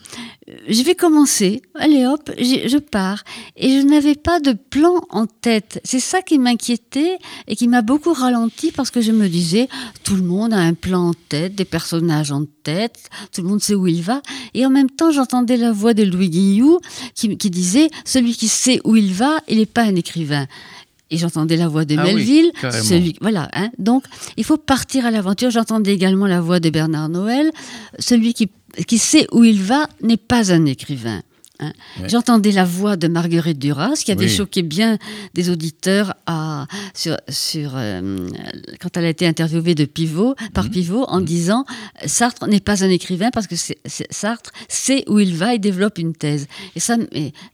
je 0.69 0.83
vais 0.83 0.95
commencer, 0.95 1.63
allez 1.75 2.07
hop, 2.07 2.31
je 2.39 2.79
pars. 2.79 3.25
Et 3.57 3.81
je 3.81 3.87
n'avais 3.87 4.15
pas 4.15 4.41
de 4.41 4.53
plan 4.53 5.01
en 5.11 5.27
tête. 5.27 5.81
C'est 5.85 6.01
ça 6.01 6.23
qui 6.23 6.39
m'inquiétait 6.39 7.19
et 7.49 7.57
qui 7.57 7.69
m'a 7.69 7.83
beaucoup 7.83 8.13
ralenti 8.13 8.73
parce 8.73 8.91
que 8.91 9.01
je 9.01 9.13
me 9.13 9.29
disais, 9.29 9.69
tout 10.05 10.17
le 10.17 10.23
monde 10.23 10.53
a 10.53 10.59
un 10.59 10.75
plan 10.75 11.09
en 11.09 11.15
tête, 11.29 11.55
des 11.55 11.65
personnages 11.65 12.33
en 12.33 12.45
tête, 12.63 13.09
tout 13.33 13.43
le 13.43 13.49
monde 13.49 13.61
sait 13.61 13.75
où 13.75 13.87
il 13.87 14.03
va. 14.03 14.23
Et 14.55 14.67
en 14.67 14.71
même 14.71 14.91
temps, 14.91 15.11
j'entendais 15.11 15.57
la 15.57 15.73
voix 15.73 15.95
de 15.95 16.03
Louis 16.03 16.31
Guillou 16.31 16.81
qui, 17.15 17.29
disait, 17.37 17.89
celui 18.05 18.35
qui 18.35 18.49
sait 18.49 18.81
où 18.85 18.97
il 18.97 19.13
va, 19.13 19.39
il 19.49 19.59
n'est 19.59 19.67
pas 19.67 19.83
un 19.83 19.95
écrivain 19.95 20.47
et 21.09 21.19
j'entendais 21.19 21.57
la 21.57 21.69
voix 21.69 21.85
de 21.85 21.97
ah 21.97 22.03
Melville. 22.03 22.51
celui, 22.61 23.15
voilà. 23.21 23.49
Hein. 23.53 23.71
Donc, 23.79 24.03
il 24.37 24.43
faut 24.43 24.57
partir 24.57 25.07
à 25.07 25.13
l'aventure. 25.13 25.51
J'entendais 25.51 25.95
également 25.95 26.27
la 26.27 26.41
voix 26.41 26.59
de 26.59 26.69
Bernard 26.69 27.09
Noël. 27.09 27.53
Celui 28.01 28.35
qui 28.35 28.51
qui 28.87 28.99
sait 28.99 29.27
où 29.33 29.45
il 29.45 29.63
va 29.63 29.89
n'est 30.03 30.17
pas 30.17 30.53
un 30.53 30.67
écrivain. 30.67 31.23
Hein. 31.61 31.73
J'entendais 32.07 32.53
la 32.53 32.65
voix 32.65 32.97
de 32.97 33.09
Marguerite 33.09 33.59
Duras, 33.59 34.03
qui 34.05 34.13
avait 34.13 34.29
choqué 34.29 34.63
bien 34.63 34.99
des 35.35 35.51
auditeurs 35.51 36.15
à, 36.27 36.67
sur, 36.95 37.17
sur 37.29 37.73
euh, 37.75 38.29
quand 38.81 38.97
elle 38.97 39.07
a 39.07 39.09
été 39.09 39.27
interviewée 39.27 39.75
de 39.75 39.85
Pivot, 39.85 40.35
par 40.53 40.65
mhm. 40.65 40.71
Pivot 40.71 41.05
en 41.05 41.21
mhm. 41.21 41.25
disant 41.25 41.65
Sartre 42.05 42.47
n'est 42.47 42.61
pas 42.61 42.85
un 42.85 42.91
écrivain 42.91 43.31
parce 43.31 43.47
que 43.47 43.55
Sartre 43.87 44.53
sait 44.69 45.05
où 45.09 45.19
il 45.19 45.35
va 45.35 45.55
et 45.55 45.59
développe 45.59 45.99
une 45.99 46.15
thèse. 46.15 46.47
Et 46.75 46.81
ça, 46.81 46.97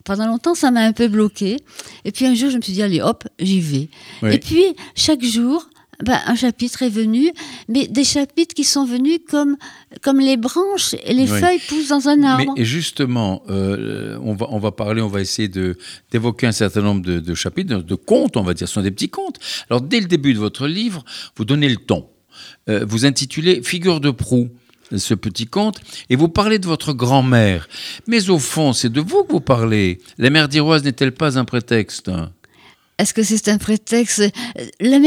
pendant 0.05 0.27
longtemps, 0.27 0.55
ça 0.55 0.71
m'a 0.71 0.83
un 0.83 0.93
peu 0.93 1.09
bloqué. 1.09 1.59
Et 2.05 2.13
puis 2.13 2.27
un 2.27 2.35
jour, 2.35 2.51
je 2.51 2.57
me 2.57 2.63
suis 2.63 2.73
dit 2.73 2.83
allez, 2.83 3.01
hop, 3.01 3.25
j'y 3.39 3.61
vais. 3.61 3.89
Et 4.23 4.39
puis 4.39 4.65
chaque 4.95 5.25
jour, 5.25 5.69
ben, 6.01 6.19
un 6.27 6.35
chapitre 6.35 6.83
est 6.83 6.89
venu, 6.89 7.31
mais 7.69 7.87
des 7.87 8.05
chapitres 8.05 8.55
qui 8.55 8.65
sont 8.65 8.85
venus 8.85 9.19
comme, 9.29 9.57
comme 10.01 10.21
les 10.21 10.37
branches 10.37 10.95
et 11.05 11.13
les 11.13 11.27
feuilles 11.27 11.61
poussent 11.69 11.89
dans 11.89 12.09
un 12.09 12.23
arbre. 12.23 12.55
Mais 12.57 12.63
et 12.63 12.65
justement, 12.65 13.43
euh, 13.51 14.19
on, 14.23 14.35
va, 14.35 14.47
on 14.51 14.59
va 14.59 14.73
parler, 14.73 15.03
on 15.03 15.09
va 15.09 15.21
essayer 15.21 15.49
d'évoquer 15.49 16.47
un 16.47 16.53
certain 16.53 16.81
nombre 16.81 17.03
de, 17.03 17.35
chapitres, 17.35 17.83
de, 17.83 17.95
contes, 17.95 18.37
on 18.37 18.43
va 18.43 18.55
dire, 18.55 18.67
ce 18.67 18.75
sont 18.75 18.83
des 18.83 18.91
petits 18.91 19.11
contes. 19.11 19.39
Alors, 19.71 19.81
dès 19.81 20.01
le 20.01 20.07
début 20.07 20.35
de 20.35 20.39
votre 20.39 20.67
livre, 20.67 21.05
vous 21.37 21.45
donnez 21.45 21.69
le 21.69 21.77
ton. 21.77 22.09
Euh, 22.69 22.85
vous 22.89 23.05
intitulez 23.05 23.63
Figure 23.63 24.01
de 24.01 24.11
proue 24.11 24.49
ce 24.97 25.15
petit 25.15 25.47
conte, 25.47 25.81
et 26.11 26.17
vous 26.17 26.29
parlez 26.29 26.59
de 26.59 26.67
votre 26.67 26.93
grand-mère. 26.93 27.69
Mais 28.07 28.29
au 28.29 28.39
fond, 28.39 28.73
c'est 28.73 28.93
de 28.93 29.01
vous 29.01 29.25
que 29.25 29.33
vous 29.33 29.41
parlez. 29.41 30.01
La 30.19 30.31
mère 30.31 30.49
d'Iroise 30.49 30.85
n'est-elle 30.85 31.13
pas 31.13 31.39
un 31.39 31.45
prétexte? 31.45 32.11
Est-ce 33.03 33.15
que 33.15 33.23
c'est 33.23 33.49
un 33.49 33.59
prétexte? 33.59 34.23
La 34.81 34.99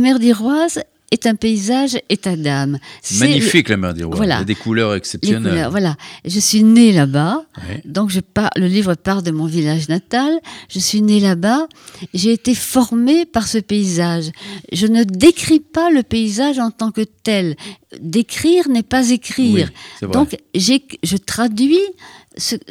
mer 0.00 0.18
d'Iroise 0.18 0.80
est 1.10 1.26
un 1.26 1.34
paysage 1.34 1.96
état 2.08 2.36
d'âme. 2.36 2.78
Magnifique 3.18 3.68
la 3.68 3.76
mer 3.76 3.94
d'Iroise, 3.94 4.20
il 4.22 4.28
y 4.28 4.32
a 4.32 4.44
des 4.44 4.54
couleurs 4.54 4.94
exceptionnelles. 4.94 5.68
voilà, 5.70 5.96
je 6.24 6.40
suis 6.40 6.62
née 6.62 6.92
là-bas, 6.92 7.44
donc 7.84 8.10
je 8.10 8.20
le 8.56 8.66
livre 8.66 8.94
part 8.94 9.22
de 9.22 9.30
mon 9.30 9.46
village 9.46 9.88
natal. 9.88 10.32
Je 10.68 10.78
suis 10.78 11.02
née 11.02 11.20
là-bas, 11.20 11.66
j'ai 12.14 12.32
été 12.32 12.54
formée 12.54 13.26
par 13.26 13.46
ce 13.46 13.58
paysage. 13.58 14.30
Je 14.72 14.86
ne 14.86 15.04
décris 15.04 15.60
pas 15.60 15.90
le 15.90 16.02
paysage 16.02 16.58
en 16.58 16.70
tant 16.70 16.90
que 16.90 17.02
tel. 17.02 17.56
Décrire 18.00 18.68
n'est 18.68 18.82
pas 18.82 19.10
écrire. 19.10 19.70
donc 20.02 20.36
je 20.54 21.16
traduis 21.16 21.78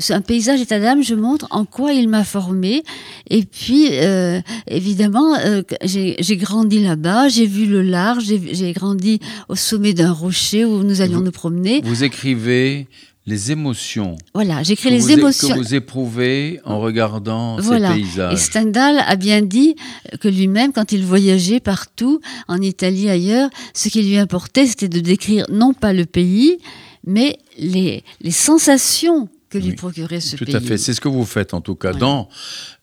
un 0.09 0.21
paysage 0.21 0.61
état 0.61 0.79
d'âme, 0.79 1.03
je 1.03 1.15
montre 1.15 1.47
en 1.51 1.65
quoi 1.65 1.93
il 1.93 2.09
m'a 2.09 2.23
formé. 2.23 2.83
Et 3.29 3.43
puis, 3.43 3.87
euh, 3.91 4.41
évidemment, 4.67 5.35
euh, 5.35 5.61
j'ai 5.83 6.37
grandi 6.37 6.83
là-bas, 6.83 7.29
j'ai 7.29 7.45
vu 7.45 7.65
le 7.65 7.81
large, 7.81 8.25
j'ai 8.25 8.73
grandi 8.73 9.19
au 9.49 9.55
sommet 9.55 9.93
d'un 9.93 10.11
rocher 10.11 10.65
où 10.65 10.83
nous 10.83 11.01
allions 11.01 11.21
nous 11.21 11.31
promener. 11.31 11.81
Vous 11.83 12.03
écrivez 12.03 12.87
les 13.25 13.51
émotions. 13.51 14.17
Voilà, 14.33 14.63
j'écris 14.63 14.89
les 14.89 15.11
émotions 15.11 15.49
que 15.49 15.53
vous 15.53 15.75
éprouvez 15.75 16.59
en 16.65 16.79
regardant 16.79 17.61
ces 17.61 17.79
paysages. 17.79 18.33
Et 18.33 18.37
Stendhal 18.37 19.01
a 19.05 19.15
bien 19.15 19.41
dit 19.41 19.75
que 20.19 20.27
lui-même, 20.27 20.73
quand 20.73 20.91
il 20.91 21.05
voyageait 21.05 21.61
partout, 21.61 22.19
en 22.49 22.61
Italie, 22.61 23.09
ailleurs, 23.09 23.49
ce 23.73 23.87
qui 23.87 24.03
lui 24.03 24.17
importait, 24.17 24.67
c'était 24.67 24.89
de 24.89 24.99
décrire 24.99 25.45
non 25.49 25.73
pas 25.73 25.93
le 25.93 26.05
pays, 26.05 26.57
mais 27.05 27.37
les, 27.57 28.03
les 28.21 28.31
sensations 28.31 29.29
que 29.53 29.57
lui 29.63 29.73
procurer 29.73 30.19
ce 30.19 30.35
pays. 30.35 30.51
Tout 30.51 30.57
à 30.57 30.59
fait, 30.59 30.77
c'est 30.77 30.93
ce 30.93 31.01
que 31.01 31.07
vous 31.07 31.25
faites 31.25 31.53
en 31.53 31.61
tout 31.61 31.75
cas. 31.75 31.93
Dans 31.93 32.29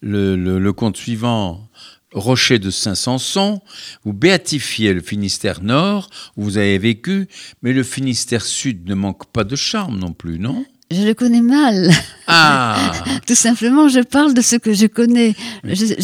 le, 0.01 0.37
le, 0.37 0.73
conte 0.73 0.97
suivant, 0.97 1.69
Rocher 2.13 2.59
de 2.59 2.71
Saint-Sanson, 2.71 3.61
vous 4.05 4.13
béatifiez 4.13 4.93
le 4.93 5.01
Finistère 5.01 5.63
Nord, 5.63 6.11
où 6.37 6.45
vous 6.45 6.59
avez 6.59 6.79
vécu, 6.79 7.29
mais 7.63 7.73
le 7.73 7.83
Finistère 7.83 8.45
Sud 8.45 8.89
ne 8.89 8.95
manque 8.95 9.27
pas 9.27 9.45
de 9.45 9.57
charme 9.57 9.99
non 9.99 10.13
plus, 10.13 10.39
non? 10.39 10.65
Je 10.93 11.03
le 11.03 11.15
connais 11.15 11.41
mal. 11.41 11.89
Ah 12.27 12.93
Tout 13.27 13.37
simplement, 13.37 13.89
je 13.89 14.01
parle 14.01 14.35
de 14.35 14.41
ce 14.41 14.57
que 14.57 14.73
je 14.73 14.87
connais. 14.87 15.37
Je, 15.63 15.95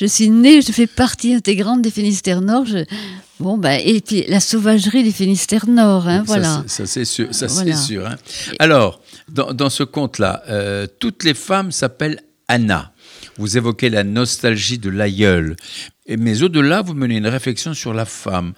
je, 0.00 0.06
suis 0.06 0.28
née, 0.28 0.60
je 0.60 0.72
fais 0.72 0.88
partie 0.88 1.34
intégrante 1.34 1.82
des 1.82 1.90
Finistères 1.92 2.40
Nord. 2.40 2.66
bon, 3.38 3.58
bah, 3.58 3.78
et 3.78 4.00
puis 4.00 4.24
la 4.26 4.40
sauvagerie 4.40 5.04
des 5.04 5.12
Finistères 5.12 5.68
Nord, 5.68 6.08
hein, 6.08 6.24
voilà. 6.26 6.64
Ça, 6.66 6.84
c'est 6.84 7.04
sûr. 7.04 7.28
Ça, 7.32 7.46
sûr 7.48 8.08
hein. 8.08 8.16
Alors, 8.58 9.00
dans, 9.28 9.70
ce 9.70 9.82
conte-là, 9.82 10.42
euh, 10.48 10.86
toutes 10.98 11.24
les 11.24 11.34
femmes 11.34 11.72
s'appellent 11.72 12.20
Anna. 12.48 12.92
Vous 13.36 13.56
évoquez 13.56 13.90
la 13.90 14.04
nostalgie 14.04 14.78
de 14.78 14.90
l'aïeul. 14.90 15.56
Mais 16.08 16.42
au-delà, 16.42 16.82
vous 16.82 16.94
menez 16.94 17.16
une 17.16 17.26
réflexion 17.26 17.74
sur 17.74 17.94
la 17.94 18.04
femme, 18.04 18.52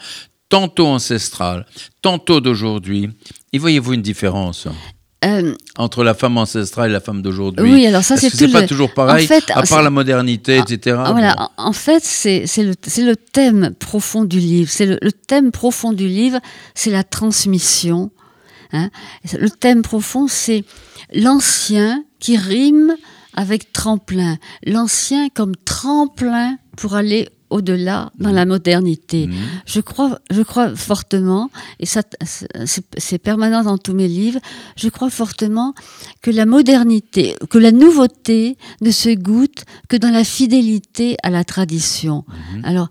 tantôt 0.49 0.87
ancestrale, 0.87 1.67
tantôt 2.03 2.41
d'aujourd'hui. 2.41 3.11
Y 3.53 3.59
voyez-vous 3.59 3.95
une 3.95 4.03
différence 4.03 4.67
euh, 5.25 5.55
entre 5.79 6.05
la 6.05 6.13
femme 6.13 6.37
ancestrale 6.37 6.91
et 6.91 6.93
la 6.93 7.01
femme 7.01 7.23
d'aujourd'hui? 7.23 7.73
Oui, 7.73 7.87
alors 7.87 8.05
ça 8.05 8.17
c'est 8.17 8.53
pas 8.53 8.67
toujours 8.67 8.93
pareil, 8.93 9.27
à 9.49 9.63
part 9.63 9.83
la 9.83 9.91
modernité, 9.91 10.59
etc. 10.59 10.97
Voilà, 11.11 11.51
en 11.57 11.73
fait, 11.73 12.05
c'est 12.05 12.45
le, 12.59 12.75
le, 12.99 13.17
thème 13.17 13.75
profond 13.79 14.25
du 14.25 14.39
livre. 14.39 14.71
C'est 14.71 14.87
le, 14.87 15.13
thème 15.13 15.53
profond 15.53 15.93
du 15.93 16.07
livre, 16.07 16.39
c'est 16.75 16.91
la 16.91 17.03
transmission 17.03 18.11
Hein. 18.73 18.91
Le 19.39 19.51
thème 19.51 19.83
profond, 19.83 20.29
c'est 20.29 20.65
l'ancien 21.13 22.05
qui 22.19 22.37
rime 22.37 22.97
avec 23.35 23.73
tremplin. 23.73 24.39
L'ancien 24.65 25.29
comme 25.29 25.55
tremplin 25.57 26.57
pour 26.77 26.95
aller 26.95 27.29
au-delà 27.51 28.11
dans 28.19 28.33
la 28.33 28.45
modernité. 28.45 29.27
Mmh. 29.27 29.35
Je 29.67 29.81
crois, 29.81 30.19
je 30.31 30.43
crois 30.43 30.75
fortement, 30.75 31.51
et 31.79 31.87
ça, 31.87 32.03
c'est 32.97 33.19
permanent 33.19 33.63
dans 33.63 33.79
tous 33.79 33.95
mes 33.95 34.09
livres, 34.09 34.41
je 34.77 34.89
crois 34.89 35.11
fortement 35.11 35.75
que 36.23 36.31
la 36.31 36.47
modernité, 36.47 37.37
que 37.49 37.59
la 37.59 37.73
nouveauté 37.73 38.57
ne 38.81 38.91
se 38.91 39.15
goûte 39.15 39.65
que 39.89 39.97
dans 39.97 40.11
la 40.11 40.25
fidélité 40.25 41.17
à 41.23 41.31
la 41.31 41.45
tradition. 41.45 42.25
Mmh. 42.27 42.65
Alors, 42.65 42.89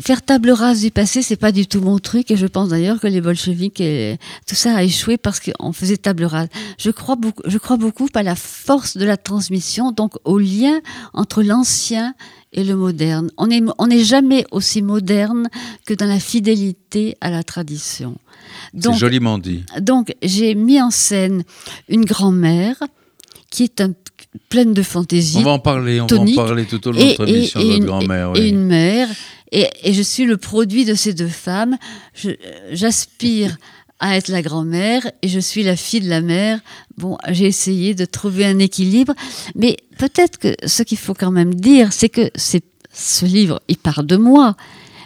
faire 0.00 0.22
table 0.22 0.50
rase 0.50 0.80
du 0.80 0.90
passé, 0.90 1.22
c'est 1.22 1.36
pas 1.36 1.52
du 1.52 1.66
tout 1.66 1.80
mon 1.80 1.98
truc, 1.98 2.30
et 2.30 2.36
je 2.36 2.46
pense 2.46 2.68
d'ailleurs 2.68 3.00
que 3.00 3.06
les 3.06 3.20
bolcheviks 3.20 3.80
et 3.80 4.18
tout 4.46 4.54
ça 4.54 4.76
a 4.76 4.82
échoué 4.82 5.16
parce 5.16 5.40
qu'on 5.40 5.72
faisait 5.72 5.96
table 5.96 6.24
rase. 6.24 6.48
Je 6.78 6.90
crois 6.90 7.16
beaucoup, 7.16 7.42
je 7.46 7.58
crois 7.58 7.76
beaucoup 7.76 8.08
à 8.14 8.22
la 8.22 8.34
force 8.34 8.96
de 8.96 9.04
la 9.04 9.16
transmission, 9.16 9.92
donc 9.92 10.14
au 10.24 10.38
lien 10.38 10.80
entre 11.12 11.42
l'ancien 11.42 12.14
et 12.52 12.64
le 12.64 12.76
moderne. 12.76 13.30
On 13.36 13.48
n'est 13.48 13.62
on 13.78 13.90
est 13.90 14.04
jamais 14.04 14.44
aussi 14.50 14.82
moderne 14.82 15.48
que 15.86 15.94
dans 15.94 16.06
la 16.06 16.20
fidélité 16.20 17.16
à 17.20 17.30
la 17.30 17.42
tradition. 17.42 18.16
C'est 18.78 18.94
joliment 18.94 19.38
dit. 19.38 19.64
Donc 19.80 20.14
j'ai 20.22 20.54
mis 20.54 20.80
en 20.80 20.90
scène 20.90 21.44
une 21.88 22.04
grand-mère 22.04 22.76
qui 23.50 23.64
est 23.64 23.80
un, 23.80 23.92
pleine 24.48 24.74
de 24.74 24.82
fantaisie. 24.82 25.38
On 25.38 25.42
va 25.42 25.50
en 25.52 25.58
parler, 25.58 26.00
on 26.00 26.06
va 26.06 26.16
en 26.16 26.34
parler 26.34 26.64
tout 26.64 26.86
au 26.88 26.92
long 26.92 27.00
de 27.00 27.04
notre 27.04 27.28
émission, 27.28 27.60
votre 27.60 27.84
grand-mère. 27.84 28.32
Et, 28.36 28.48
une 28.48 28.64
mère. 28.64 29.08
Et, 29.52 29.66
et, 29.82 29.92
je 29.92 30.02
suis 30.02 30.24
le 30.24 30.36
produit 30.36 30.84
de 30.84 30.94
ces 30.94 31.14
deux 31.14 31.28
femmes. 31.28 31.76
J'aspire 32.72 33.56
à 34.00 34.16
être 34.16 34.28
la 34.28 34.42
grand-mère 34.42 35.10
et 35.22 35.28
je 35.28 35.40
suis 35.40 35.62
la 35.62 35.76
fille 35.76 36.00
de 36.00 36.08
la 36.08 36.20
mère. 36.20 36.60
Bon, 36.96 37.18
j'ai 37.28 37.46
essayé 37.46 37.94
de 37.94 38.04
trouver 38.04 38.46
un 38.46 38.58
équilibre, 38.58 39.14
mais 39.54 39.76
peut-être 39.98 40.38
que 40.38 40.54
ce 40.66 40.82
qu'il 40.82 40.98
faut 40.98 41.14
quand 41.14 41.30
même 41.30 41.54
dire, 41.54 41.92
c'est 41.92 42.08
que 42.08 42.30
ce 42.36 43.24
livre, 43.24 43.60
il 43.68 43.76
parle 43.76 44.06
de 44.06 44.16
moi, 44.16 44.56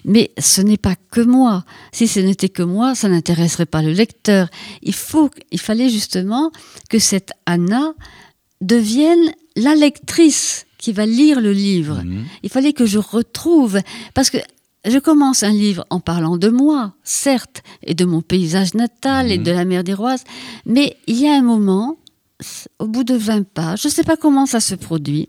mais 0.05 0.33
ce 0.39 0.61
n'est 0.61 0.77
pas 0.77 0.97
que 1.11 1.21
moi. 1.21 1.65
Si 1.93 2.09
ce 2.09 2.21
n'était 2.21 2.49
que 2.49 2.63
moi, 2.63 2.95
ça 2.95 3.09
n'intéresserait 3.09 3.67
pas 3.67 3.83
le 3.83 3.93
lecteur. 3.93 4.49
Il 4.83 4.95
faut, 4.95 5.31
il 5.51 5.61
fallait 5.61 5.89
justement 5.89 6.51
que 6.89 6.99
cette 6.99 7.33
Anna 7.47 7.95
devienne 8.63 9.33
la 9.57 9.75
lectrice 9.75 10.67
qui 10.79 10.93
va 10.93 11.05
lire 11.05 11.41
le 11.41 11.53
livre. 11.53 12.03
Mhm. 12.03 12.25
Il 12.43 12.51
fallait 12.51 12.73
que 12.73 12.87
je 12.87 12.99
retrouve, 12.99 13.81
parce 14.15 14.31
que 14.31 14.39
je 14.85 14.99
commence 14.99 15.43
un 15.43 15.53
livre 15.53 15.87
en 15.91 16.01
parlant 16.01 16.37
de 16.37 16.49
moi, 16.49 16.95
certes, 17.05 17.63
et 17.85 17.95
de 17.95 18.05
mon 18.05 18.23
paysage 18.23 18.75
natal 18.75 19.31
et 19.31 19.39
mhm. 19.39 19.45
de 19.45 19.51
la 19.53 19.65
mer 19.65 19.85
des 19.85 19.95
Roises, 19.95 20.25
mais 20.67 20.97
il 21.07 21.21
y 21.21 21.29
a 21.29 21.35
un 21.35 21.43
moment, 21.43 21.99
au 22.79 22.89
bout 22.89 23.05
de 23.05 23.15
20 23.15 23.47
pages, 23.47 23.83
je 23.83 23.89
ne 23.89 23.93
sais 23.93 24.05
pas 24.05 24.17
comment 24.17 24.47
ça 24.47 24.61
se 24.61 24.75
produit, 24.75 25.29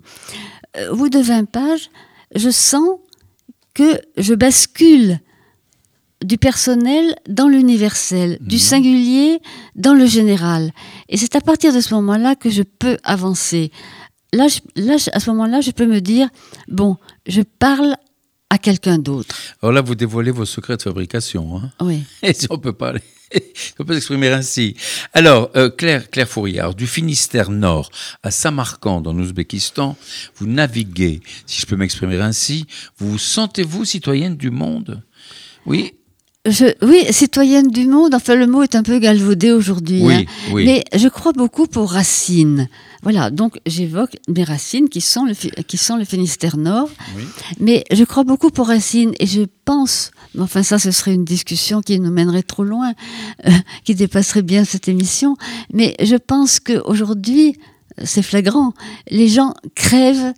euh, 0.77 0.91
au 0.91 0.95
bout 0.95 1.09
de 1.09 1.19
20 1.19 1.45
pages, 1.45 1.91
je 2.35 2.49
sens 2.49 2.97
que 3.73 3.99
je 4.17 4.33
bascule 4.33 5.19
du 6.23 6.37
personnel 6.37 7.15
dans 7.27 7.47
l'universel, 7.47 8.37
du 8.41 8.55
mhm. 8.55 8.61
singulier 8.61 9.39
dans 9.75 9.93
le 9.93 10.05
général. 10.05 10.71
Et 11.09 11.17
c'est 11.17 11.35
à 11.35 11.41
partir 11.41 11.73
de 11.73 11.81
ce 11.81 11.93
moment-là 11.95 12.35
que 12.35 12.49
je 12.49 12.63
peux 12.63 12.97
avancer. 13.03 13.71
Là, 14.33 14.47
là, 14.75 14.95
à 15.11 15.19
ce 15.19 15.29
moment-là, 15.31 15.61
je 15.61 15.71
peux 15.71 15.85
me 15.85 16.01
dire, 16.01 16.27
bon, 16.67 16.97
je 17.27 17.41
parle 17.41 17.95
à 18.49 18.57
quelqu'un 18.57 18.99
d'autre. 18.99 19.35
Alors 19.61 19.73
là, 19.73 19.81
vous 19.81 19.95
dévoilez 19.95 20.31
vos 20.31 20.45
secrets 20.45 20.77
de 20.77 20.81
fabrication. 20.81 21.57
Hein 21.57 21.71
oui. 21.81 22.03
Et 22.21 22.33
si 22.33 22.47
on 22.49 22.57
peut 22.57 22.73
parler, 22.73 23.01
on 23.79 23.83
peut 23.83 23.93
s'exprimer 23.93 24.29
ainsi. 24.29 24.75
Alors, 25.13 25.49
euh, 25.55 25.69
Claire, 25.69 26.09
Claire 26.09 26.27
Fouriard, 26.27 26.75
du 26.75 26.87
Finistère 26.87 27.49
Nord 27.49 27.89
à 28.21 28.31
Samarkand, 28.31 29.03
en 29.05 29.17
Ouzbékistan, 29.17 29.97
vous 30.35 30.47
naviguez, 30.47 31.21
si 31.45 31.61
je 31.61 31.65
peux 31.65 31.75
m'exprimer 31.75 32.17
ainsi. 32.21 32.65
Vous, 32.97 33.11
vous 33.11 33.17
sentez-vous 33.17 33.85
citoyenne 33.85 34.37
du 34.37 34.51
monde? 34.51 35.03
Oui. 35.65 35.93
Oui, 36.81 37.05
citoyenne 37.11 37.69
du 37.69 37.87
monde, 37.87 38.13
enfin 38.13 38.35
le 38.35 38.47
mot 38.47 38.63
est 38.63 38.75
un 38.75 38.83
peu 38.83 38.99
galvaudé 38.99 39.53
aujourd'hui, 39.53 40.03
hein. 40.11 40.25
mais 40.53 40.83
je 40.93 41.07
crois 41.07 41.31
beaucoup 41.31 41.67
aux 41.77 41.85
racines. 41.85 42.67
Voilà, 43.01 43.29
donc 43.29 43.61
j'évoque 43.65 44.17
mes 44.27 44.43
racines 44.43 44.89
qui 44.89 44.99
sont 44.99 45.23
le, 45.23 45.33
qui 45.63 45.77
sont 45.77 45.95
le 45.95 46.03
Finistère 46.03 46.57
Nord, 46.57 46.89
mais 47.61 47.85
je 47.91 48.03
crois 48.03 48.25
beaucoup 48.25 48.49
aux 48.57 48.63
racines 48.63 49.13
et 49.21 49.25
je 49.25 49.43
pense, 49.63 50.11
mais 50.35 50.41
enfin 50.41 50.63
ça 50.63 50.79
ce 50.79 50.91
serait 50.91 51.13
une 51.13 51.23
discussion 51.23 51.81
qui 51.81 51.97
nous 52.01 52.11
mènerait 52.11 52.43
trop 52.43 52.65
loin, 52.65 52.91
euh, 53.47 53.51
qui 53.85 53.95
dépasserait 53.95 54.41
bien 54.41 54.65
cette 54.65 54.89
émission, 54.89 55.37
mais 55.71 55.95
je 56.01 56.17
pense 56.17 56.59
qu'aujourd'hui, 56.59 57.57
c'est 58.03 58.21
flagrant, 58.21 58.73
les 59.09 59.29
gens 59.29 59.53
crèvent 59.75 60.33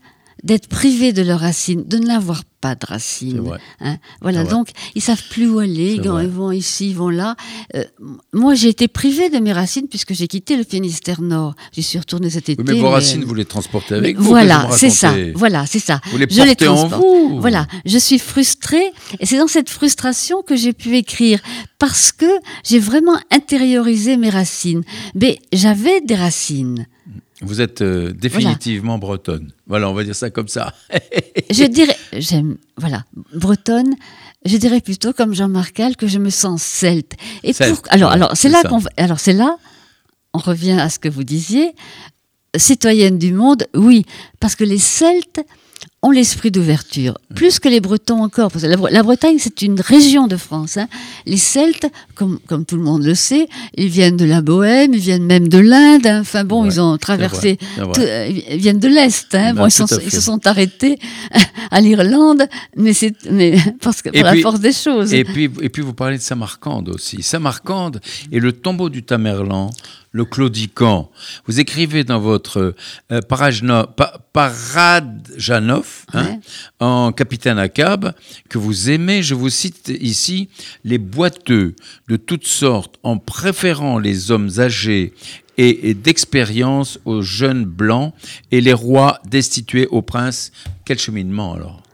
d'être 0.46 0.68
privés 0.68 1.12
de 1.12 1.24
leurs 1.24 1.40
racines, 1.40 1.84
de 1.84 1.98
n'avoir 1.98 2.44
pas 2.62 2.76
de 2.76 2.86
racines. 2.86 3.42
Hein. 3.82 3.98
Voilà, 4.22 4.44
donc 4.44 4.70
ils 4.94 5.02
savent 5.02 5.24
plus 5.30 5.50
où 5.50 5.60
aller, 5.60 6.00
quand 6.04 6.20
ils 6.20 6.30
vont 6.30 6.52
ici, 6.52 6.90
ils 6.92 6.96
vont 6.96 7.10
là. 7.10 7.36
Euh, 7.76 7.84
moi, 8.32 8.54
j'ai 8.54 8.70
été 8.70 8.88
privée 8.88 9.30
de 9.30 9.40
mes 9.40 9.52
racines 9.52 9.88
puisque 9.88 10.14
j'ai 10.14 10.28
quitté 10.28 10.56
le 10.56 10.64
Finistère 10.64 11.22
Nord. 11.22 11.56
J'y 11.74 11.82
suis 11.82 11.98
retournée 11.98 12.30
cet 12.30 12.50
été. 12.50 12.64
mais 12.64 12.80
vos 12.80 12.90
racines, 12.90 13.24
vous 13.24 13.34
les 13.34 13.46
transportez 13.46 13.96
avec 13.96 14.18
vous. 14.18 14.30
Voilà, 14.30 14.70
c'est 14.72 14.92
ça. 14.92 15.16
Voilà, 15.34 15.66
c'est 15.66 15.80
ça. 15.80 16.00
Vous 16.12 16.18
les 16.18 16.28
je 16.30 16.44
les 16.44 16.56
transporte. 16.56 16.94
en 16.94 17.00
vous. 17.00 17.42
Voilà, 17.42 17.66
je 17.86 17.98
suis 17.98 18.20
frustrée 18.20 18.92
et 19.20 19.26
c'est 19.26 19.40
dans 19.40 19.48
cette 19.48 19.70
frustration 19.70 20.44
que 20.44 20.56
j'ai 20.56 20.74
pu 20.74 20.96
écrire 20.96 21.40
parce 21.80 22.12
que 22.12 22.40
j'ai 22.64 22.80
vraiment 22.80 23.18
intériorisé 23.32 24.16
mes 24.16 24.30
racines. 24.30 24.84
Mais 25.16 25.40
j'avais 25.52 26.02
des 26.02 26.16
racines. 26.16 26.86
Vous 27.42 27.60
êtes 27.60 27.82
euh, 27.82 28.14
définitivement 28.14 28.98
bretonne. 28.98 29.52
Voilà, 29.68 29.90
on 29.90 29.94
va 29.94 30.04
dire 30.04 30.16
ça 30.16 30.30
comme 30.30 30.48
ça. 30.48 30.74
je 31.50 31.66
dirais, 31.66 31.98
j'aime, 32.14 32.58
voilà, 32.78 33.04
bretonne. 33.34 33.96
Je 34.46 34.58
dirais 34.58 34.80
plutôt 34.80 35.12
comme 35.12 35.34
Jean 35.34 35.50
Marcal 35.50 35.98
que 35.98 36.08
je 36.08 36.20
me 36.20 36.30
sens 36.30 36.62
celte. 36.62 37.14
Et 37.44 37.54
pour, 37.54 37.82
alors, 37.90 38.12
alors 38.12 38.32
c'est 38.36 38.50
là 38.50 38.64
qu'on, 38.64 38.80
alors 38.96 39.20
c'est 39.20 39.34
là, 39.34 39.58
on 40.34 40.40
revient 40.40 40.80
à 40.80 40.90
ce 40.90 41.00
que 41.00 41.10
vous 41.10 41.24
disiez, 41.24 41.74
citoyenne 42.56 43.18
du 43.18 43.34
monde, 43.34 43.66
oui, 43.74 44.06
parce 44.40 44.56
que 44.56 44.64
les 44.64 44.78
Celtes 44.78 45.42
ont 46.06 46.12
l'esprit 46.12 46.52
d'ouverture, 46.52 47.18
plus 47.34 47.60
que 47.60 47.68
les 47.68 47.80
Bretons 47.80 48.24
encore. 48.24 48.52
Parce 48.52 48.64
que 48.64 48.70
la, 48.70 49.04
Bretagne, 49.04 49.38
c'est 49.40 49.64
une 49.64 49.82
région 49.82 50.28
de 50.28 50.38
France. 50.38 50.78
Hein. 50.78 50.88
Les 51.26 51.38
Celtes, 51.38 51.88
comme, 52.14 52.40
comme 52.48 52.64
tout 52.64 52.76
le 52.76 52.84
monde 52.84 53.04
le 53.04 53.16
sait, 53.16 53.48
ils 53.76 53.90
viennent 53.90 54.16
de 54.16 54.26
la 54.26 54.42
Bohème, 54.42 54.94
ils 54.94 55.00
viennent 55.00 55.26
même 55.26 55.48
de 55.48 55.58
l'Inde. 55.58 56.06
Hein. 56.06 56.22
Enfin 56.22 56.44
bon, 56.44 56.64
ils 56.66 56.80
ont 56.80 56.98
traversé, 57.00 57.58
euh, 57.80 58.30
ils 58.52 58.58
viennent 58.58 58.80
de 58.80 58.88
l'Est. 58.88 59.34
Hein. 59.34 59.54
Ben, 59.54 59.64
bon, 59.64 59.68
ils, 59.68 60.12
se 60.12 60.22
sont 60.22 60.46
arrêtés 60.46 61.00
à 61.72 61.82
l'Irlande, 61.82 62.48
mais 62.78 62.94
c'est 62.94 63.16
mais 63.32 63.58
parce 63.82 64.04
que 64.04 64.10
pour 64.10 64.24
la 64.24 64.36
force 64.36 64.60
des 64.60 64.74
choses. 64.74 65.12
Et 65.12 65.24
puis, 65.24 65.50
et 65.62 65.70
puis 65.70 65.82
vous 65.82 65.94
parlez 65.94 66.18
de 66.18 66.22
Samarcande 66.22 66.90
aussi. 66.90 67.24
Samarcande 67.24 68.00
est 68.32 68.40
le 68.40 68.52
tombeau 68.52 68.90
du 68.90 69.02
Tamerlan 69.02 69.72
le 70.16 70.24
claudican. 70.24 71.12
Vous 71.46 71.60
écrivez 71.60 72.06
dans 72.06 72.22
votre 72.22 72.74
euh, 73.12 73.20
Paradjanov, 74.32 76.06
hein, 76.14 76.40
en 76.80 77.12
Capitaine 77.12 77.60
Akab, 77.60 78.14
que 78.48 78.58
vous 78.58 78.90
aimez, 78.90 79.24
je 79.24 79.36
vous 79.36 79.50
cite 79.50 79.92
ici, 80.00 80.48
les 80.86 81.00
boiteux 81.00 81.76
de 82.08 82.16
toutes 82.16 82.48
sortes, 82.48 82.96
en 83.04 83.18
préférant 83.18 84.00
les 84.00 84.32
hommes 84.32 84.52
âgés 84.58 85.14
et, 85.58 85.94
d'expérience 85.94 86.98
aux 87.04 87.22
jeunes 87.22 87.66
blancs 87.66 88.14
et 88.52 88.62
les 88.62 88.72
rois 88.72 89.20
destitués 89.26 89.88
aux 89.88 90.02
princes. 90.02 90.54
Quel 90.86 90.98
cheminement 90.98 91.56
alors 91.56 91.85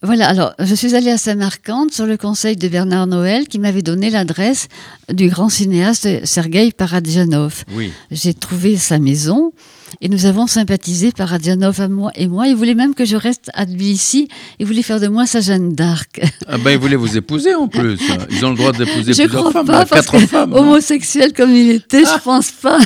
voilà, 0.00 0.28
alors 0.28 0.54
je 0.60 0.76
suis 0.76 0.94
allée 0.94 1.10
à 1.10 1.18
Samarcande 1.18 1.90
sur 1.90 2.06
le 2.06 2.16
conseil 2.16 2.56
de 2.56 2.68
Bernard 2.68 3.08
Noël 3.08 3.48
qui 3.48 3.58
m'avait 3.58 3.82
donné 3.82 4.10
l'adresse 4.10 4.68
du 5.12 5.28
grand 5.28 5.48
cinéaste 5.48 6.24
Sergei 6.24 6.70
Paradjanov. 6.70 7.64
Oui. 7.74 7.90
J'ai 8.12 8.32
trouvé 8.32 8.76
sa 8.76 9.00
maison 9.00 9.52
et 10.00 10.08
nous 10.08 10.26
avons 10.26 10.46
sympathisé 10.46 11.10
Paradjanov 11.10 11.80
à 11.80 11.88
moi 11.88 12.12
et 12.14 12.28
moi. 12.28 12.46
Il 12.46 12.54
voulait 12.54 12.76
même 12.76 12.94
que 12.94 13.04
je 13.04 13.16
reste 13.16 13.50
à 13.54 13.66
Tbilissi. 13.66 14.28
Il 14.60 14.66
voulait 14.66 14.82
faire 14.82 15.00
de 15.00 15.08
moi 15.08 15.26
sa 15.26 15.40
Jeanne 15.40 15.72
d'Arc. 15.72 16.20
Ah 16.46 16.58
ben 16.58 16.70
il 16.70 16.78
voulait 16.78 16.94
vous 16.94 17.16
épouser 17.16 17.56
en 17.56 17.66
plus. 17.66 17.98
Ils 18.30 18.46
ont 18.46 18.50
le 18.50 18.56
droit 18.56 18.70
d'épouser 18.70 19.12
plusieurs 19.14 19.50
femmes, 19.50 19.66
pas, 19.66 19.84
quatre 19.84 20.18
femmes. 20.20 20.52
Homosexuel 20.52 21.32
comme 21.32 21.50
il 21.50 21.70
était, 21.70 22.04
je 22.04 22.10
je 22.10 22.22
pense 22.22 22.52
pas. 22.52 22.78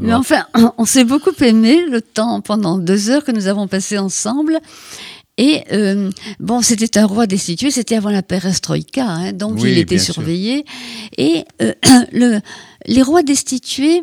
Mais 0.00 0.14
enfin, 0.14 0.44
on 0.78 0.84
s'est 0.84 1.04
beaucoup 1.04 1.34
aimé 1.40 1.84
le 1.90 2.00
temps 2.00 2.40
pendant 2.40 2.78
deux 2.78 3.10
heures 3.10 3.24
que 3.24 3.32
nous 3.32 3.48
avons 3.48 3.66
passé 3.66 3.98
ensemble. 3.98 4.60
Et 5.38 5.64
euh, 5.72 6.10
bon, 6.38 6.60
c'était 6.60 6.98
un 6.98 7.06
roi 7.06 7.26
destitué, 7.26 7.70
c'était 7.70 7.96
avant 7.96 8.10
la 8.10 8.22
perestroïka, 8.22 9.06
hein, 9.06 9.32
donc 9.32 9.60
il 9.62 9.78
était 9.78 9.98
surveillé. 9.98 10.64
Et 11.16 11.44
euh, 11.62 11.72
le, 12.12 12.40
les 12.86 13.02
rois 13.02 13.22
destitués, 13.22 14.02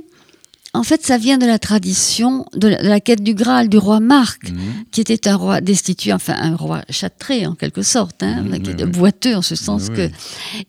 en 0.74 0.84
fait, 0.84 1.06
ça 1.06 1.18
vient 1.18 1.38
de 1.38 1.46
la 1.46 1.60
tradition 1.60 2.46
de 2.54 2.68
la, 2.68 3.00
quête 3.00 3.24
du 3.24 3.34
Graal 3.34 3.70
du 3.70 3.78
roi 3.78 4.00
Marc, 4.00 4.50
mhm. 4.50 4.86
qui 4.92 5.02
était 5.02 5.28
un 5.28 5.36
roi 5.36 5.62
destitué, 5.62 6.14
enfin 6.14 6.36
un 6.38 6.56
roi 6.56 6.84
châtré 6.90 7.48
en 7.48 7.56
quelque 7.56 7.82
sorte, 7.82 8.22
hein, 8.22 8.44
mhm, 8.44 8.92
boiteux 8.92 9.36
en 9.36 9.42
ce 9.42 9.56
sens 9.56 9.90
que. 9.90 10.10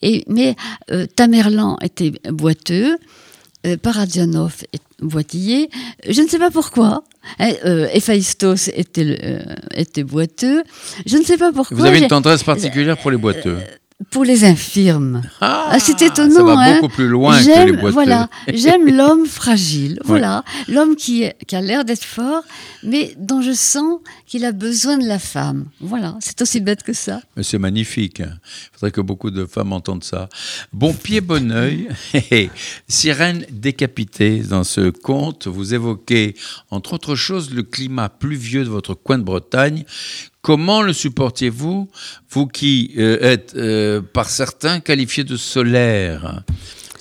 Et, 0.03 0.25
mais 0.29 0.57
euh, 0.91 1.07
Tamerlan 1.07 1.77
était 1.83 2.13
boiteux. 2.31 2.97
Euh, 3.69 3.77
Paradjanov 3.77 4.65
est 4.73 4.83
boitiller. 5.01 5.71
Je 6.09 6.23
ne 6.23 6.29
sais 6.29 6.39
pas 6.39 6.51
pourquoi. 6.51 7.05
Hein, 7.39 7.53
euh, 7.65 7.89
Héphaïstos 7.93 8.69
était, 8.75 9.19
euh, 9.23 9.55
était 9.75 10.05
boiteux. 10.05 10.63
Je 11.07 11.17
ne 11.17 11.23
sais 11.23 11.37
pas 11.37 11.53
pourquoi. 11.53 11.77
Vous 11.77 11.85
avez 11.85 12.01
une 12.01 12.09
tendresse 12.09 12.43
particulière 12.43 12.97
pour 12.99 13.11
les 13.11 13.17
boiteux 13.17 13.59
pour 14.11 14.25
les 14.25 14.45
infirmes. 14.45 15.23
Ah, 15.41 15.71
ah 15.71 15.79
c'est 15.81 16.01
étonnant. 16.03 16.35
Ça 16.35 16.43
va 16.43 16.75
beaucoup 16.75 16.95
plus 16.95 17.09
loin 17.09 17.43
que 17.43 17.67
les 17.67 17.73
boiteux. 17.73 17.93
Voilà, 17.93 18.29
j'aime 18.53 18.89
l'homme 18.97 19.27
fragile. 19.27 19.99
Voilà, 20.05 20.45
l'homme 20.69 20.95
qui, 20.95 21.25
qui 21.47 21.57
a 21.57 21.61
l'air 21.61 21.85
d'être 21.85 22.05
fort, 22.05 22.43
mais 22.85 23.15
dont 23.19 23.43
je 23.43 23.53
sens 23.53 23.99
qu'il 24.27 24.45
a 24.45 24.53
besoin 24.53 24.99
de 24.99 25.07
la 25.07 25.19
femme. 25.19 25.67
Voilà, 25.81 26.17
c'est 26.21 26.41
aussi 26.41 26.61
bête 26.61 26.83
que 26.85 26.93
ça. 26.93 27.21
C'est 27.43 27.59
magnifique. 27.59 28.21
Hein. 28.21 28.39
Il 28.43 28.79
faudrait 28.79 28.93
que 28.93 29.01
beaucoup 29.01 29.31
de 29.31 29.45
femmes 29.47 29.73
entendent 29.73 30.05
ça. 30.05 30.29
Bon 30.73 30.95
pied, 30.95 31.21
bon 31.21 31.51
oeil. 31.53 31.89
Sirène 32.89 33.45
décapitée. 33.51 34.41
Dans 34.41 34.65
ce 34.65 34.91
conte, 34.91 35.49
vous 35.49 35.75
évoquez, 35.75 36.37
entre 36.71 36.95
autres 36.95 37.17
choses, 37.17 37.53
le 37.53 37.63
climat 37.65 38.09
pluvieux 38.09 38.65
de 38.65 38.71
votre 38.71 38.95
coin 38.95 39.19
de 39.19 39.25
Bretagne 39.25 39.85
Comment 40.49 40.81
le 40.81 40.95
supportiez-vous, 40.95 41.91
vous 42.31 42.47
qui 42.47 42.95
euh, 42.97 43.19
êtes 43.21 43.53
euh, 43.55 44.01
par 44.01 44.31
certains 44.31 44.81
qualifié 44.81 45.23
de 45.23 45.37
solaire 45.37 46.43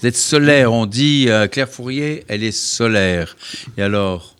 Vous 0.01 0.05
êtes 0.05 0.17
solaire, 0.17 0.73
on 0.73 0.85
dit 0.85 1.27
euh, 1.29 1.47
Claire 1.47 1.69
Fourier, 1.69 2.25
elle 2.27 2.43
est 2.43 2.51
solaire. 2.51 3.37
Et 3.77 3.83
alors, 3.83 4.35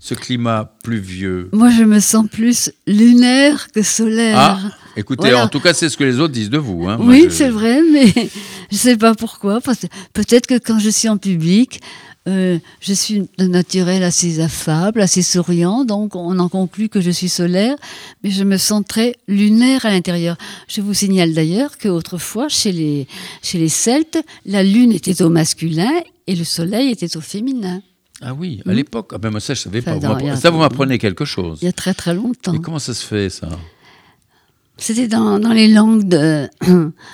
ce 0.00 0.14
climat 0.14 0.74
pluvieux? 0.82 1.50
Moi, 1.52 1.70
je 1.70 1.84
me 1.84 2.00
sens 2.00 2.26
plus 2.28 2.72
lunaire 2.84 3.70
que 3.70 3.82
solaire. 3.82 4.36
Ah, 4.36 4.58
écoutez, 4.96 5.32
en 5.34 5.46
tout 5.46 5.60
cas, 5.60 5.72
c'est 5.72 5.88
ce 5.88 5.96
que 5.96 6.02
les 6.02 6.18
autres 6.18 6.32
disent 6.32 6.50
de 6.50 6.58
vous. 6.58 6.88
Hein. 6.88 6.98
oui, 7.00 7.28
c'est 7.30 7.48
vrai, 7.48 7.80
mais 7.92 8.06
je 8.12 8.20
ne 8.72 8.76
sais 8.76 8.96
pas 8.96 9.14
pourquoi. 9.14 9.60
Peut-être 10.14 10.48
que 10.48 10.58
quand 10.58 10.80
je 10.80 10.90
suis 10.90 11.08
en 11.08 11.16
public, 11.16 11.80
euh, 12.28 12.58
je 12.80 12.92
suis 12.92 13.28
de 13.38 13.46
naturel 13.46 14.04
assez 14.04 14.40
affable, 14.40 15.00
assez 15.00 15.22
souriant, 15.22 15.84
donc 15.84 16.14
on 16.14 16.38
en 16.38 16.48
conclut 16.48 16.88
que 16.88 17.00
je 17.00 17.10
suis 17.10 17.28
solaire, 17.28 17.76
mais 18.22 18.30
je 18.30 18.44
me 18.44 18.58
sens 18.58 18.84
très 18.86 19.16
lunaire 19.26 19.84
à 19.86 19.90
l'intérieur. 19.90 20.36
Je 20.68 20.80
vous 20.80 20.94
signale 20.94 21.34
d'ailleurs 21.34 21.78
qu'autrefois, 21.78 22.48
chez 22.48 22.70
les, 22.70 23.08
chez 23.42 23.58
les 23.58 23.68
Celtes, 23.68 24.18
la 24.46 24.62
lune 24.62 24.92
était 24.92 25.20
au 25.20 25.30
masculin 25.30 25.90
et 26.28 26.36
le 26.36 26.44
soleil 26.44 26.90
était 26.90 27.16
au 27.16 27.20
féminin. 27.20 27.82
Ah 28.20 28.34
oui, 28.34 28.62
à 28.66 28.70
hmm. 28.70 28.74
l'époque. 28.74 29.10
Ah 29.14 29.18
ben 29.18 29.30
moi 29.30 29.40
ça 29.40 29.54
je 29.54 29.60
savais 29.60 29.82
pas. 29.82 29.98
ça 30.36 30.50
vous 30.50 30.58
m'apprenez 30.58 30.98
quelque 30.98 31.24
chose. 31.24 31.58
Il 31.60 31.64
y 31.64 31.68
a 31.68 31.72
très 31.72 31.92
très 31.92 32.14
longtemps. 32.14 32.54
Et 32.54 32.60
comment 32.60 32.78
ça 32.78 32.94
se 32.94 33.04
fait 33.04 33.30
ça? 33.30 33.48
C'était 34.76 35.08
dans, 35.08 35.38
dans, 35.40 35.52
les 35.52 35.68
langues 35.68 36.06
de. 36.08 36.48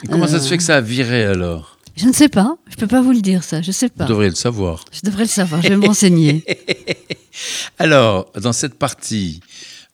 Et 0.04 0.08
comment 0.08 0.26
ça 0.26 0.38
se 0.38 0.48
fait 0.48 0.58
que 0.58 0.62
ça 0.62 0.76
a 0.76 0.80
viré 0.82 1.24
alors? 1.24 1.77
Je 1.98 2.06
ne 2.06 2.12
sais 2.12 2.28
pas. 2.28 2.56
Je 2.68 2.76
ne 2.76 2.80
peux 2.80 2.86
pas 2.86 3.02
vous 3.02 3.10
le 3.10 3.20
dire, 3.20 3.42
ça. 3.42 3.60
Je 3.60 3.68
ne 3.68 3.72
sais 3.72 3.88
pas. 3.88 4.04
Vous 4.04 4.10
devriez 4.10 4.30
le 4.30 4.36
savoir. 4.36 4.84
Je 4.92 5.00
devrais 5.02 5.24
le 5.24 5.28
savoir. 5.28 5.60
Je 5.62 5.68
vais 5.68 5.76
m'enseigner. 5.76 6.44
Alors, 7.78 8.30
dans 8.40 8.52
cette 8.52 8.74
partie, 8.74 9.40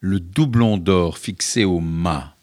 le 0.01 0.21
doublon 0.21 0.77
d'or 0.77 1.17
fixé 1.17 1.64
au 1.64 1.81
mât, 1.81 2.35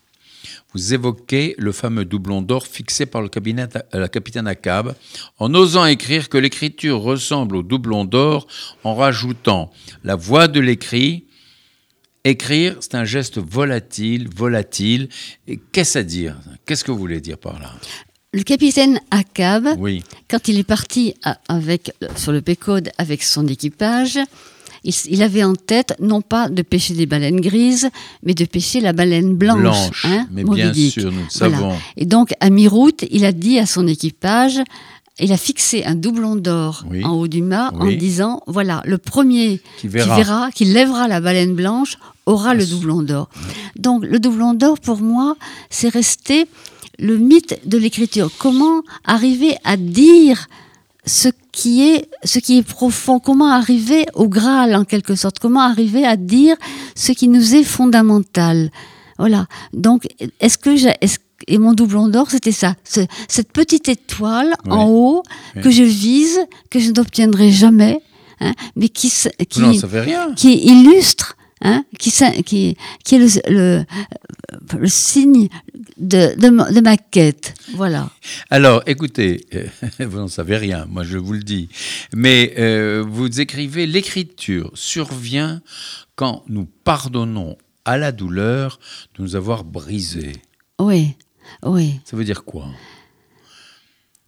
vous 0.74 0.96
évoquez 0.96 1.54
le 1.60 1.72
fameux 1.72 2.06
doublon 2.06 2.42
d'or 2.42 2.66
fixé 2.66 3.06
par 3.06 3.22
le 3.22 3.30
cabinet, 3.30 3.68
la 3.94 4.08
capitaine 4.08 4.48
Akab, 4.48 4.96
en 5.38 5.54
osant 5.54 5.86
écrire 5.86 6.30
que 6.30 6.40
l'écriture 6.40 7.00
ressemble 7.00 7.58
au 7.58 7.64
doublon 7.64 8.04
d'or 8.04 8.48
en 8.84 8.96
rajoutant 8.96 9.72
la 10.04 10.16
voix 10.16 10.48
de 10.48 10.60
l'écrit. 10.60 11.26
Écrire, 12.24 12.78
c'est 12.80 12.96
un 12.96 13.06
geste 13.06 13.38
volatile, 13.38 14.28
volatile. 14.34 15.10
Et 15.48 15.58
qu'est-ce 15.58 16.00
à 16.00 16.04
dire? 16.04 16.38
Qu'est-ce 16.66 16.84
que 16.84 16.92
vous 16.92 17.00
voulez 17.00 17.22
dire 17.22 17.38
par 17.38 17.60
là? 17.60 17.74
Le 18.34 18.44
capitaine 18.44 19.02
Akab, 19.12 19.68
quand 20.30 20.48
il 20.48 20.58
est 20.58 20.64
parti 20.64 21.16
avec, 21.50 21.92
sur 22.16 22.32
le 22.32 22.42
Pécode 22.42 22.90
avec 22.98 23.24
son 23.24 23.46
équipage, 23.48 24.20
il, 24.86 25.22
avait 25.22 25.44
en 25.44 25.54
tête 25.54 25.96
non 26.00 26.22
pas 26.22 26.48
de 26.48 26.62
pêcher 26.62 26.94
des 26.94 27.06
baleines 27.06 27.42
grises, 27.42 27.90
mais 28.24 28.34
de 28.34 28.46
pêcher 28.46 28.80
la 28.80 28.94
baleine 28.94 29.36
blanche. 29.36 29.60
Blanche, 29.60 30.06
hein, 30.06 30.28
mais 30.32 30.44
bien 30.46 30.74
sûr, 30.74 31.12
nous 31.12 31.24
le 31.24 31.30
savons. 31.30 31.76
Et 31.98 32.06
donc, 32.06 32.34
à 32.40 32.50
mi-route, 32.50 33.04
il 33.12 33.26
a 33.26 33.34
dit 33.34 33.60
à 33.60 33.66
son 33.66 33.86
équipage, 33.86 34.62
il 35.20 35.34
a 35.34 35.38
fixé 35.38 35.84
un 35.84 35.96
doublon 35.96 36.38
d'or 36.38 36.86
en 37.04 37.12
haut 37.12 37.28
du 37.28 37.42
mât 37.42 37.74
en 37.78 37.92
disant 37.92 38.42
voilà, 38.48 38.82
le 38.86 38.98
premier 38.98 39.62
qui 39.78 39.90
verra, 39.90 40.50
qui, 40.52 40.64
lèvera 40.64 41.10
la 41.10 41.20
baleine 41.20 41.54
blanche 41.54 41.98
aura 42.26 42.54
le 42.54 42.66
doublon 42.66 43.02
d'or. 43.02 43.30
Donc, 43.76 44.06
le 44.06 44.20
doublon 44.20 44.54
d'or, 44.54 44.80
pour 44.80 45.02
moi, 45.02 45.36
c'est 45.70 45.90
resté 45.90 46.48
le 47.02 47.18
mythe 47.18 47.60
de 47.66 47.78
l'écriture. 47.78 48.32
Comment 48.38 48.84
arriver 49.06 49.56
à 49.64 49.76
dire 49.76 50.48
ce 51.06 51.30
qui 51.52 51.82
est 51.90 52.08
ce 52.24 52.40
qui 52.40 52.60
est 52.60 52.64
profond, 52.64 53.20
comment 53.20 53.52
arriver 53.52 54.06
au 54.14 54.28
Graal 54.28 54.76
en 54.76 54.86
quelque 54.86 55.16
sorte, 55.16 55.40
comment 55.40 55.62
arriver 55.62 56.06
à 56.06 56.16
dire 56.16 56.56
ce 56.96 57.12
qui 57.12 57.28
nous 57.28 57.56
est 57.56 57.64
fondamental? 57.64 58.72
Voilà. 59.18 59.48
Donc, 59.74 60.08
est-ce 60.40 60.58
que 60.58 60.76
j'ai, 60.76 60.94
et 61.48 61.58
mon 61.58 61.74
doublon 61.74 62.08
d'or, 62.08 62.30
c'était 62.30 62.52
ça, 62.52 62.76
cette 62.84 63.52
petite 63.52 63.90
étoile 63.90 64.54
en 64.70 64.88
haut 64.88 65.24
que 65.62 65.70
je 65.70 65.84
vise, 65.84 66.40
que 66.70 66.80
je 66.80 66.92
n'obtiendrai 66.92 67.52
jamais, 67.52 68.00
hein, 68.40 68.54
mais 68.76 68.90
qui 68.90 69.12
qui, 69.50 69.82
qui 70.36 70.54
illustre 70.66 71.36
Hein, 71.64 71.84
qui, 72.00 72.12
qui, 72.44 72.76
qui, 73.04 73.16
est 73.16 73.20
le, 73.20 73.28
le, 73.54 73.86
signe 74.86 75.48
de, 75.98 76.36
de, 76.40 76.82
ma 76.82 76.98
quête. 76.98 77.54
Voilà. 77.76 78.10
Alors, 78.50 78.84
écoutez, 78.86 79.46
vous 80.00 80.18
n'en 80.18 80.28
savez 80.28 80.58
rien, 80.58 80.86
moi 80.90 81.04
je 81.04 81.18
vous 81.18 81.34
le 81.34 81.44
dis, 81.44 81.70
mais 82.14 82.54
euh, 82.58 83.04
vous 83.08 83.40
écrivez 83.40 83.88
l'écriture 83.88 84.72
survient 84.74 85.62
quand 86.16 86.44
nous 86.48 86.66
pardonnons 86.84 87.58
à 87.86 87.98
la 87.98 88.12
douleur 88.12 88.80
de 89.16 89.24
nous 89.24 89.36
avoir 89.36 89.64
brisé. 89.64 90.34
Oui, 90.80 91.16
oui. 91.64 92.00
Ça 92.06 92.18
veut 92.18 92.26
dire 92.26 92.44
quoi? 92.44 92.68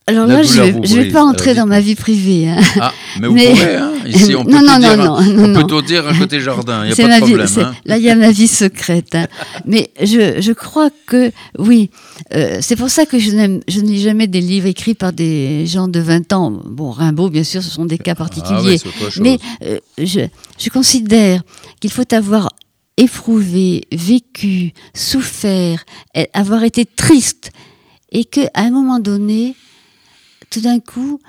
Alors 0.05 0.27
là, 0.27 0.43
je 0.43 0.61
ne 0.61 1.03
vais, 1.03 1.11
pas 1.11 1.23
entrer 1.23 1.53
dans 1.53 1.65
ma 1.65 1.79
vie 1.79 1.95
privée. 1.95 2.49
Hein. 2.49 2.59
Ah, 2.81 2.91
mais 3.21 3.27
vous 3.27 3.35
pouvez, 3.35 3.75
hein. 3.75 3.91
Ici, 4.05 4.35
on 4.37 4.43
peut, 4.43 4.51
non, 4.51 4.59
tout, 4.59 4.65
non, 4.65 4.79
dire, 4.79 4.97
non, 4.97 5.17
on 5.17 5.61
peut 5.61 5.67
tout 5.67 5.81
dire 5.81 6.05
à 6.05 6.13
côté 6.13 6.41
jardin, 6.41 6.83
il 6.83 6.87
n'y 6.87 6.91
a 6.91 7.07
pas 7.07 7.19
de 7.21 7.25
problème. 7.25 7.47
Hein. 7.57 7.75
Là, 7.85 7.97
il 7.97 8.03
y 8.03 8.09
a 8.09 8.15
ma 8.15 8.31
vie 8.31 8.49
secrète. 8.49 9.15
Hein. 9.15 9.27
mais 9.65 9.91
je, 10.01 10.41
je, 10.41 10.51
crois 10.51 10.89
que, 11.05 11.31
oui, 11.57 11.89
euh, 12.33 12.57
c'est 12.59 12.75
pour 12.75 12.89
ça 12.89 13.05
que 13.05 13.17
je 13.17 13.31
ne 13.31 13.59
lis 13.67 14.01
jamais 14.01 14.27
des 14.27 14.41
livres 14.41 14.67
écrits 14.67 14.93
par 14.93 15.13
des 15.13 15.65
gens 15.67 15.87
de 15.87 16.01
20 16.01 16.33
ans. 16.33 16.51
Bon, 16.51 16.91
Rimbaud, 16.91 17.29
bien 17.29 17.45
sûr, 17.45 17.63
ce 17.63 17.69
sont 17.69 17.85
des 17.85 17.97
cas 17.97 18.11
ah 18.11 18.15
particuliers. 18.15 18.79
Ah 18.85 19.07
mais 19.21 19.39
euh, 19.63 19.77
je, 19.97 20.19
je 20.59 20.69
considère 20.69 21.43
qu'il 21.79 21.91
faut 21.91 22.13
avoir 22.13 22.49
éprouvé, 22.97 23.87
vécu, 23.91 24.73
souffert, 24.93 25.85
avoir 26.33 26.63
été 26.65 26.85
triste, 26.85 27.51
et 28.11 28.25
qu'à 28.25 28.49
un 28.55 28.69
moment 28.69 28.99
donné, 28.99 29.55
tout 30.53 30.61
d'un 30.61 30.79
coup, 30.79 31.19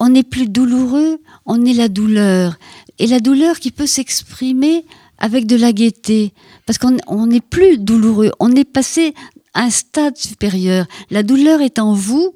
on 0.00 0.08
n'est 0.08 0.22
plus 0.22 0.48
douloureux, 0.48 1.20
on 1.44 1.64
est 1.66 1.74
la 1.74 1.88
douleur. 1.88 2.56
Et 2.98 3.06
la 3.06 3.20
douleur 3.20 3.60
qui 3.60 3.70
peut 3.70 3.86
s'exprimer 3.86 4.86
avec 5.18 5.46
de 5.46 5.56
la 5.56 5.72
gaieté, 5.72 6.32
parce 6.64 6.78
qu'on 6.78 7.26
n'est 7.26 7.42
plus 7.42 7.76
douloureux, 7.76 8.32
on 8.40 8.50
est 8.52 8.64
passé 8.64 9.14
à 9.52 9.64
un 9.64 9.70
stade 9.70 10.16
supérieur. 10.16 10.86
La 11.10 11.22
douleur 11.22 11.60
est 11.60 11.78
en 11.78 11.92
vous, 11.92 12.34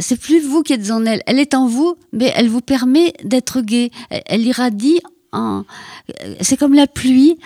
c'est 0.00 0.18
plus 0.18 0.40
vous 0.40 0.62
qui 0.62 0.72
êtes 0.72 0.90
en 0.90 1.04
elle, 1.04 1.22
elle 1.26 1.38
est 1.38 1.54
en 1.54 1.66
vous, 1.66 1.96
mais 2.12 2.32
elle 2.34 2.48
vous 2.48 2.62
permet 2.62 3.12
d'être 3.22 3.60
gai. 3.60 3.90
Elle, 4.08 4.46
irradie. 4.46 5.00
C'est 6.40 6.56
comme 6.56 6.74
la 6.74 6.86
pluie 6.86 7.36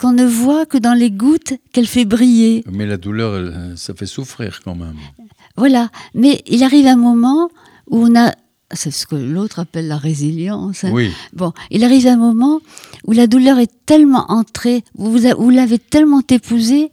qu'on 0.00 0.12
ne 0.12 0.24
voit 0.26 0.66
que 0.66 0.78
dans 0.78 0.94
les 0.94 1.12
gouttes 1.12 1.54
qu'elle 1.72 1.86
fait 1.86 2.06
briller. 2.06 2.64
Mais 2.72 2.86
la 2.86 2.96
douleur, 2.96 3.52
ça 3.76 3.94
fait 3.94 4.06
souffrir 4.06 4.62
quand 4.64 4.74
même. 4.74 4.96
Voilà. 5.60 5.90
Mais 6.14 6.42
il 6.46 6.64
arrive 6.64 6.86
un 6.86 6.96
moment 6.96 7.50
où 7.88 8.06
on 8.06 8.18
a 8.18 8.32
c'est 8.72 8.90
ce 8.90 9.06
que 9.06 9.16
l'autre 9.16 9.58
appelle 9.58 9.88
la 9.88 9.96
résilience. 9.96 10.84
Hein. 10.84 10.90
Oui. 10.92 11.10
Bon, 11.32 11.52
il 11.70 11.84
arrive 11.84 12.06
un 12.06 12.16
moment 12.16 12.60
où 13.04 13.12
la 13.12 13.26
douleur 13.26 13.58
est 13.58 13.70
tellement 13.84 14.30
entrée, 14.30 14.84
vous, 14.94 15.18
vous 15.38 15.50
l'avez 15.50 15.78
tellement 15.78 16.22
épousée, 16.28 16.92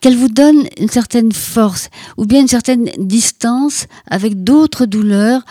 qu'elle 0.00 0.16
vous 0.16 0.30
donne 0.30 0.64
une 0.78 0.88
certaine 0.88 1.32
force, 1.32 1.90
ou 2.16 2.24
bien 2.24 2.40
une 2.40 2.48
certaine 2.48 2.90
distance 2.96 3.86
avec 4.08 4.42
d'autres 4.44 4.86
douleurs. 4.86 5.42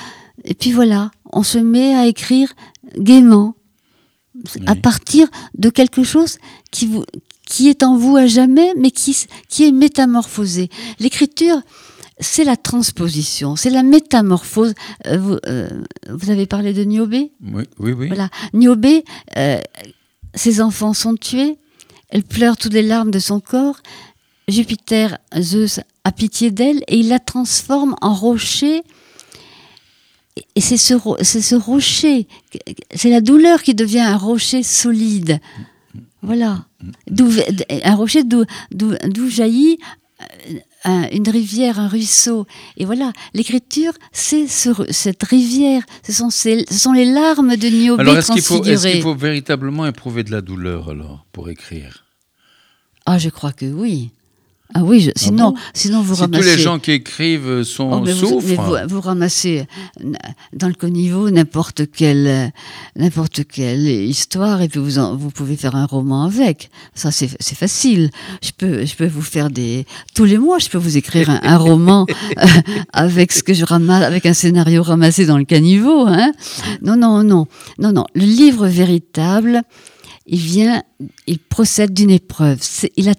Et 0.43 0.55
puis 0.55 0.71
voilà, 0.71 1.11
on 1.31 1.43
se 1.43 1.59
met 1.59 1.93
à 1.93 2.07
écrire 2.07 2.51
gaiement, 2.97 3.55
à 4.65 4.75
partir 4.75 5.27
de 5.55 5.69
quelque 5.69 6.03
chose 6.03 6.39
qui, 6.71 6.87
vous, 6.87 7.05
qui 7.45 7.69
est 7.69 7.83
en 7.83 7.95
vous 7.95 8.17
à 8.17 8.25
jamais, 8.25 8.73
mais 8.75 8.89
qui, 8.89 9.15
qui 9.49 9.67
est 9.67 9.71
métamorphosé. 9.71 10.69
L'écriture, 10.99 11.61
c'est 12.23 12.43
la 12.43 12.57
transposition, 12.57 13.55
c'est 13.55 13.69
la 13.69 13.83
métamorphose. 13.83 14.73
Euh, 15.07 15.39
euh, 15.45 15.69
vous, 16.09 16.31
avez 16.31 16.45
parlé 16.45 16.73
de 16.73 16.83
Niobé 16.83 17.31
Oui, 17.43 17.63
oui, 17.79 17.91
oui. 17.93 18.07
Voilà. 18.07 18.29
Niobé, 18.53 19.03
euh, 19.37 19.59
ses 20.33 20.61
enfants 20.61 20.93
sont 20.93 21.15
tués, 21.15 21.57
elle 22.09 22.23
pleure 22.23 22.57
toutes 22.57 22.73
les 22.73 22.81
larmes 22.81 23.11
de 23.11 23.19
son 23.19 23.39
corps. 23.39 23.81
Jupiter, 24.47 25.17
Zeus, 25.39 25.79
a 26.03 26.11
pitié 26.11 26.51
d'elle 26.51 26.83
et 26.87 26.97
il 26.97 27.09
la 27.09 27.19
transforme 27.19 27.95
en 28.01 28.13
rocher. 28.13 28.81
Et 30.55 30.61
c'est 30.61 30.77
ce, 30.77 30.95
ce 31.21 31.55
rocher, 31.55 32.27
c'est 32.95 33.09
la 33.09 33.21
douleur 33.21 33.61
qui 33.61 33.75
devient 33.75 33.99
un 33.99 34.17
rocher 34.17 34.63
solide. 34.63 35.39
Voilà. 36.23 36.65
un 37.83 37.95
rocher 37.95 38.23
d'où 38.23 39.29
jaillit 39.29 39.77
une 40.85 41.29
rivière, 41.29 41.79
un 41.79 41.87
ruisseau. 41.87 42.45
Et 42.77 42.85
voilà, 42.85 43.11
l'écriture, 43.33 43.93
c'est 44.11 44.47
cette 44.47 45.23
rivière, 45.23 45.83
ce 46.05 46.11
sont, 46.11 46.29
ce 46.29 46.63
sont 46.69 46.93
les 46.93 47.05
larmes 47.05 47.55
de 47.55 47.67
Niobé 47.67 48.01
Alors, 48.01 48.17
est-ce 48.17 48.31
qu'il 48.31 48.41
faut, 48.41 48.63
est 48.63 48.91
qu'il 48.91 49.01
faut 49.01 49.15
véritablement 49.15 49.85
éprouver 49.85 50.23
de 50.23 50.31
la 50.31 50.41
douleur, 50.41 50.89
alors, 50.89 51.25
pour 51.31 51.49
écrire? 51.49 52.05
Ah, 53.05 53.17
je 53.17 53.29
crois 53.29 53.51
que 53.51 53.65
oui. 53.65 54.11
Ah 54.75 54.83
oui, 54.83 55.09
ah 55.09 55.11
sinon, 55.15 55.53
sinon 55.73 56.01
vous 56.01 56.15
si 56.15 56.21
ramassez. 56.21 56.41
tous 56.41 56.57
les 56.57 56.61
gens 56.61 56.79
qui 56.79 56.91
écrivent 56.91 57.63
sont 57.63 58.03
oh, 58.03 58.07
souffrent. 58.07 58.87
Vous, 58.87 59.01
ramassez 59.01 59.65
dans 60.53 60.67
le 60.67 60.73
caniveau 60.73 61.29
n'importe 61.29 61.91
quelle 61.91 62.51
n'importe 62.95 63.43
quelle 63.45 63.87
histoire 63.87 64.61
et 64.61 64.67
puis 64.67 64.79
vous 64.79 65.17
vous 65.17 65.29
pouvez 65.29 65.55
faire 65.55 65.75
un 65.75 65.85
roman 65.85 66.23
avec. 66.23 66.69
Ça 66.95 67.11
c'est 67.11 67.27
facile. 67.55 68.09
Je 68.41 68.51
peux 68.57 68.85
je 68.85 68.95
peux 68.95 69.07
vous 69.07 69.21
faire 69.21 69.49
des 69.49 69.85
tous 70.15 70.25
les 70.25 70.37
mois 70.37 70.59
je 70.59 70.69
peux 70.69 70.77
vous 70.77 70.97
écrire 70.97 71.29
un, 71.29 71.57
roman 71.57 72.05
euh, 72.37 72.45
avec 72.93 73.31
ce 73.31 73.43
que 73.43 73.53
je 73.53 73.65
ramasse 73.65 74.03
avec 74.03 74.25
un 74.25 74.33
scénario 74.33 74.81
ramassé 74.81 75.25
dans 75.25 75.37
le 75.37 75.45
caniveau. 75.45 76.07
Hein 76.07 76.31
non 76.81 76.95
non 76.95 77.23
non 77.23 77.47
non 77.79 77.91
non. 77.91 78.05
Le 78.15 78.25
livre 78.25 78.67
véritable, 78.67 79.61
il 80.25 80.39
vient, 80.39 80.83
il 81.27 81.39
procède 81.39 81.93
d'une 81.93 82.11
épreuve. 82.11 82.59
Il 82.95 83.09
a 83.09 83.13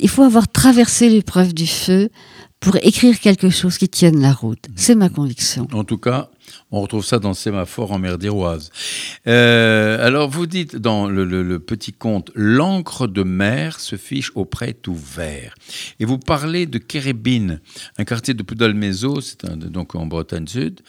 il 0.00 0.08
faut 0.08 0.22
avoir 0.22 0.48
traversé 0.48 1.08
l'épreuve 1.08 1.52
du 1.54 1.66
feu 1.66 2.10
pour 2.60 2.76
écrire 2.82 3.18
quelque 3.20 3.50
chose 3.50 3.78
qui 3.78 3.88
tienne 3.88 4.20
la 4.20 4.32
route. 4.32 4.64
C'est 4.74 4.96
ma 4.96 5.08
conviction. 5.08 5.68
En 5.72 5.84
tout 5.84 5.98
cas, 5.98 6.28
on 6.72 6.80
retrouve 6.80 7.04
ça 7.04 7.18
dans 7.18 7.34
Sémaphore 7.34 7.92
en 7.92 7.98
mer 7.98 8.18
d'Iroise. 8.18 8.70
Euh, 9.26 10.04
alors, 10.04 10.28
vous 10.28 10.46
dites 10.46 10.74
dans 10.76 11.08
le, 11.08 11.58
petit 11.60 11.92
conte, 11.92 12.32
l'encre 12.34 13.06
de 13.06 13.22
mer 13.22 13.78
se 13.78 13.96
fiche 13.96 14.32
auprès 14.34 14.72
tout 14.72 14.96
vert. 14.96 15.54
Et 16.00 16.04
vous 16.04 16.18
parlez 16.18 16.66
de 16.66 16.78
Kérébine, 16.78 17.60
un 17.96 18.04
quartier 18.04 18.34
de 18.34 18.42
Poudalmézo, 18.42 19.20
c'est 19.20 19.46
donc 19.46 19.94
en 19.94 20.06
Bretagne 20.06 20.46
Sud, 20.46 20.80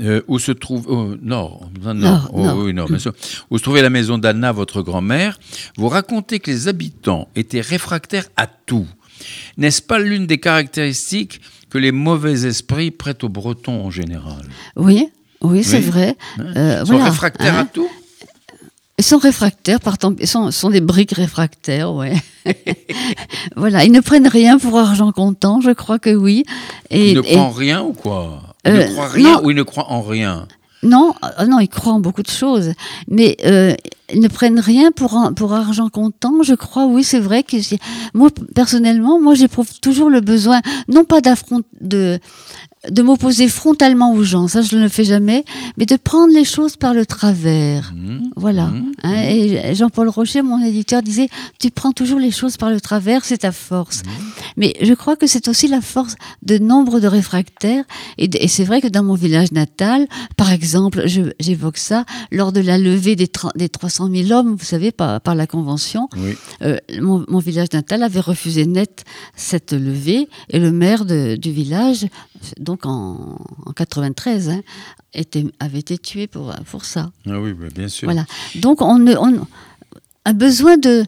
euh, 0.00 0.22
où 0.28 0.38
se 0.38 0.52
trouve 0.52 0.86
oh, 0.88 1.14
oh, 1.14 1.56
Oui, 2.64 2.72
nord 2.72 2.88
bien 2.88 2.98
sûr, 2.98 3.12
où 3.50 3.58
se 3.58 3.62
trouvait 3.62 3.82
la 3.82 3.90
maison 3.90 4.18
d'Anna, 4.18 4.52
votre 4.52 4.82
grand-mère. 4.82 5.38
Vous 5.76 5.88
racontez 5.88 6.38
que 6.40 6.50
les 6.50 6.68
habitants 6.68 7.28
étaient 7.34 7.60
réfractaires 7.60 8.28
à 8.36 8.46
tout. 8.46 8.86
N'est-ce 9.56 9.82
pas 9.82 9.98
l'une 9.98 10.26
des 10.26 10.38
caractéristiques 10.38 11.40
que 11.70 11.78
les 11.78 11.92
mauvais 11.92 12.46
esprits 12.46 12.90
prêtent 12.90 13.24
aux 13.24 13.28
Bretons 13.28 13.84
en 13.84 13.90
général? 13.90 14.44
Oui, 14.76 15.08
oui, 15.40 15.64
c'est 15.64 15.80
vrai. 15.80 16.16
Euh, 16.38 16.82
Ils 16.84 16.86
sont 16.86 17.02
réfractaires 17.02 17.56
à 17.56 17.60
hein? 17.60 17.68
tout? 17.72 17.88
Ils 18.98 19.04
sont 19.04 19.18
réfractaires, 19.18 19.78
partant, 19.78 20.12
ils 20.18 20.26
sont, 20.26 20.50
sont 20.50 20.70
des 20.70 20.80
briques 20.80 21.12
réfractaires, 21.12 21.92
ouais. 21.94 22.14
voilà, 23.56 23.84
ils 23.84 23.92
ne 23.92 24.00
prennent 24.00 24.26
rien 24.26 24.58
pour 24.58 24.76
argent 24.76 25.12
comptant, 25.12 25.60
je 25.60 25.70
crois 25.70 26.00
que 26.00 26.10
oui. 26.10 26.44
Et, 26.90 27.12
ils 27.12 27.18
ne 27.18 27.38
en 27.38 27.50
rien 27.50 27.80
ou 27.80 27.92
quoi? 27.92 28.47
Ils 28.64 28.72
ne 28.72 28.78
euh, 28.78 28.92
croient 28.92 29.08
rien 29.08 29.40
ou 29.42 29.50
ils 29.50 29.56
ne 29.56 29.62
croient 29.62 29.90
en 29.90 30.02
rien? 30.02 30.46
Non, 30.82 31.14
euh, 31.40 31.46
non, 31.46 31.58
ils 31.58 31.68
croient 31.68 31.94
en 31.94 32.00
beaucoup 32.00 32.22
de 32.22 32.30
choses, 32.30 32.72
mais 33.08 33.36
euh, 33.44 33.74
ils 34.12 34.20
ne 34.20 34.28
prennent 34.28 34.60
rien 34.60 34.92
pour, 34.92 35.32
pour 35.34 35.52
argent 35.52 35.88
comptant. 35.88 36.42
Je 36.42 36.54
crois, 36.54 36.86
oui, 36.86 37.02
c'est 37.02 37.18
vrai 37.18 37.42
que 37.42 37.56
moi 38.14 38.30
personnellement, 38.54 39.20
moi 39.20 39.34
j'éprouve 39.34 39.68
toujours 39.80 40.08
le 40.08 40.20
besoin, 40.20 40.60
non 40.88 41.04
pas 41.04 41.20
d'affronter, 41.20 41.66
de 41.80 42.20
de 42.88 43.02
m'opposer 43.02 43.48
frontalement 43.48 44.12
aux 44.12 44.22
gens, 44.22 44.48
ça 44.48 44.62
je 44.62 44.76
ne 44.76 44.82
le 44.82 44.88
fais 44.88 45.04
jamais, 45.04 45.44
mais 45.76 45.86
de 45.86 45.96
prendre 45.96 46.32
les 46.32 46.44
choses 46.44 46.76
par 46.76 46.94
le 46.94 47.06
travers. 47.06 47.92
Mmh. 47.94 48.30
voilà. 48.36 48.66
Mmh. 48.66 48.92
Hein, 49.02 49.12
mmh. 49.12 49.24
et 49.24 49.74
Jean-Paul 49.74 50.08
Rocher, 50.08 50.42
mon 50.42 50.62
éditeur, 50.64 51.02
disait, 51.02 51.28
tu 51.58 51.70
prends 51.70 51.92
toujours 51.92 52.18
les 52.18 52.30
choses 52.30 52.56
par 52.56 52.70
le 52.70 52.80
travers, 52.80 53.24
c'est 53.24 53.38
ta 53.38 53.52
force. 53.52 54.02
Mais 54.56 54.74
je 54.80 54.94
crois 54.94 55.16
que 55.16 55.26
c'est 55.26 55.48
aussi 55.48 55.68
la 55.68 55.80
force 55.80 56.16
de 56.42 56.58
nombre 56.58 57.00
de 57.00 57.06
réfractaires. 57.06 57.84
Et, 58.16 58.48
c'est 58.48 58.64
vrai 58.64 58.80
que 58.80 58.88
dans 58.88 59.02
mon 59.02 59.14
village 59.14 59.52
natal, 59.52 60.06
par 60.36 60.52
exemple, 60.52 61.04
j'évoque 61.06 61.78
ça, 61.78 62.04
lors 62.30 62.52
de 62.52 62.60
la 62.60 62.78
levée 62.78 63.16
des, 63.16 63.30
des 63.56 63.68
300 63.68 64.08
000 64.12 64.32
hommes, 64.32 64.56
vous 64.56 64.64
savez, 64.64 64.92
par, 64.92 65.20
par 65.20 65.34
la 65.34 65.46
Convention, 65.46 66.08
euh, 66.62 66.76
mon, 67.00 67.38
village 67.38 67.68
natal 67.72 68.02
avait 68.02 68.20
refusé 68.20 68.66
net 68.66 69.04
cette 69.36 69.72
levée, 69.72 70.28
et 70.50 70.58
le 70.58 70.72
maire 70.72 71.04
du 71.04 71.52
village 71.52 72.06
donc 72.68 72.84
en, 72.84 73.38
en 73.64 73.72
93, 73.72 74.50
hein, 74.50 74.60
était, 75.14 75.46
avait 75.58 75.78
été 75.78 75.96
tué 75.96 76.26
pour, 76.26 76.54
pour 76.70 76.84
ça. 76.84 77.10
Ah 77.26 77.40
oui, 77.40 77.54
bien 77.74 77.88
sûr. 77.88 78.06
Voilà. 78.06 78.26
Donc 78.56 78.82
on, 78.82 79.06
on 79.06 79.46
a 80.26 80.32
besoin 80.34 80.76
de, 80.76 81.06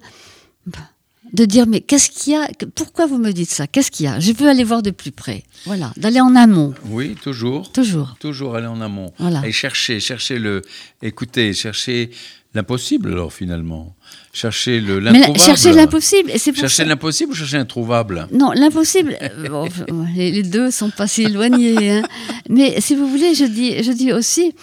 de 1.34 1.44
dire 1.44 1.66
mais 1.66 1.82
qu'est-ce 1.82 2.08
qu'il 2.08 2.32
y 2.32 2.36
a 2.36 2.48
Pourquoi 2.74 3.04
vous 3.04 3.18
me 3.18 3.32
dites 3.32 3.50
ça? 3.50 3.66
Qu'est-ce 3.66 3.90
qu'il 3.90 4.06
y 4.06 4.08
a? 4.08 4.18
Je 4.20 4.32
veux 4.32 4.48
aller 4.48 4.64
voir 4.64 4.82
de 4.82 4.90
plus 4.90 5.12
près. 5.12 5.44
Voilà, 5.66 5.92
d'aller 5.98 6.22
en 6.22 6.34
amont. 6.34 6.72
Oui, 6.86 7.14
toujours. 7.22 7.70
Toujours. 7.72 8.16
Toujours 8.18 8.56
aller 8.56 8.66
en 8.66 8.80
amont. 8.80 9.12
Voilà. 9.18 9.46
Et 9.46 9.52
chercher, 9.52 10.00
chercher 10.00 10.38
le, 10.38 10.62
écouter, 11.02 11.52
chercher 11.52 12.10
l'impossible 12.54 13.12
alors 13.12 13.32
finalement. 13.32 13.94
Chercher 14.32 14.80
l'introuvable. 14.80 15.38
Chercher 15.38 15.72
l'impossible. 15.72 16.30
Chercher 16.38 16.84
l'impossible 16.84 17.32
ou 17.32 17.34
chercher 17.34 17.58
l'introuvable? 17.58 18.28
Non, 18.32 18.52
l'impossible. 18.52 19.16
Euh, 19.20 19.68
les, 20.14 20.42
deux 20.44 20.70
sont 20.70 20.90
pas 20.90 21.06
si 21.06 21.22
éloignés. 21.22 21.76
Hein. 21.90 22.02
Mais 22.48 22.80
si 22.80 22.94
vous 22.94 23.08
voulez, 23.08 23.34
je 23.34 23.44
dis, 23.44 23.82
je 23.82 23.90
dis 23.90 24.12
aussi, 24.12 24.54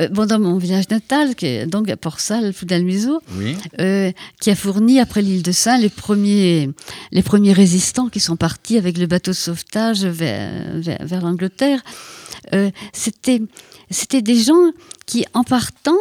euh, 0.00 0.08
bon, 0.08 0.26
dans 0.26 0.38
mon 0.38 0.58
village 0.58 0.88
natal, 0.90 1.34
qui 1.34 1.46
est 1.46 1.66
donc 1.66 1.88
à 1.88 1.96
Port-Salle, 1.96 2.52
Foudalmiso, 2.52 3.20
oui. 3.32 3.56
euh, 3.80 4.12
qui 4.40 4.50
a 4.50 4.54
fourni 4.54 5.00
après 5.00 5.22
l'île 5.22 5.42
de 5.42 5.52
Saint 5.52 5.78
les 5.78 5.88
premiers, 5.88 6.70
les 7.10 7.22
premiers 7.22 7.52
résistants 7.52 8.08
qui 8.08 8.20
sont 8.20 8.36
partis 8.36 8.76
avec 8.76 8.98
le 8.98 9.06
bateau 9.06 9.32
de 9.32 9.36
sauvetage 9.36 10.04
vers, 10.04 10.80
vers, 11.00 11.22
l'Angleterre. 11.22 11.82
Euh, 12.54 12.70
c'était, 12.92 13.42
c'était 13.90 14.22
des 14.22 14.36
gens 14.36 14.72
qui, 15.06 15.24
en 15.34 15.42
partant, 15.42 15.98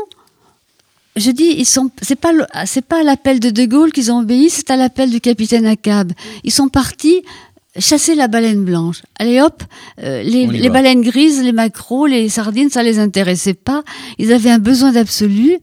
je 1.18 1.32
dis, 1.32 1.56
ils 1.58 1.66
sont, 1.66 1.92
c'est 2.02 2.16
pas, 2.16 2.32
c'est 2.66 2.86
pas 2.86 3.02
à 3.02 3.04
l'appel 3.04 3.40
de 3.40 3.50
De 3.50 3.66
Gaulle 3.66 3.92
qu'ils 3.92 4.12
ont 4.12 4.20
obéi, 4.20 4.50
c'est 4.50 4.70
à 4.72 4.76
l'appel 4.76 5.10
du 5.10 5.20
capitaine 5.20 5.66
Acab. 5.66 6.12
Ils 6.44 6.52
sont 6.52 6.70
partis 6.70 7.22
chasser 7.80 8.16
la 8.16 8.28
baleine 8.28 8.64
blanche. 8.64 9.04
Allez 9.20 9.42
hop, 9.42 9.64
euh, 10.00 10.24
les, 10.24 10.70
baleines 10.70 11.02
grises, 11.02 11.42
les 11.42 11.52
maquereaux, 11.52 12.08
les 12.08 12.30
sardines, 12.30 12.70
ça 12.70 12.84
les 12.84 13.00
intéressait 13.00 13.54
pas. 13.54 13.84
Ils 14.18 14.34
avaient 14.34 14.50
un 14.50 14.60
besoin 14.60 14.92
d'absolu. 14.92 15.58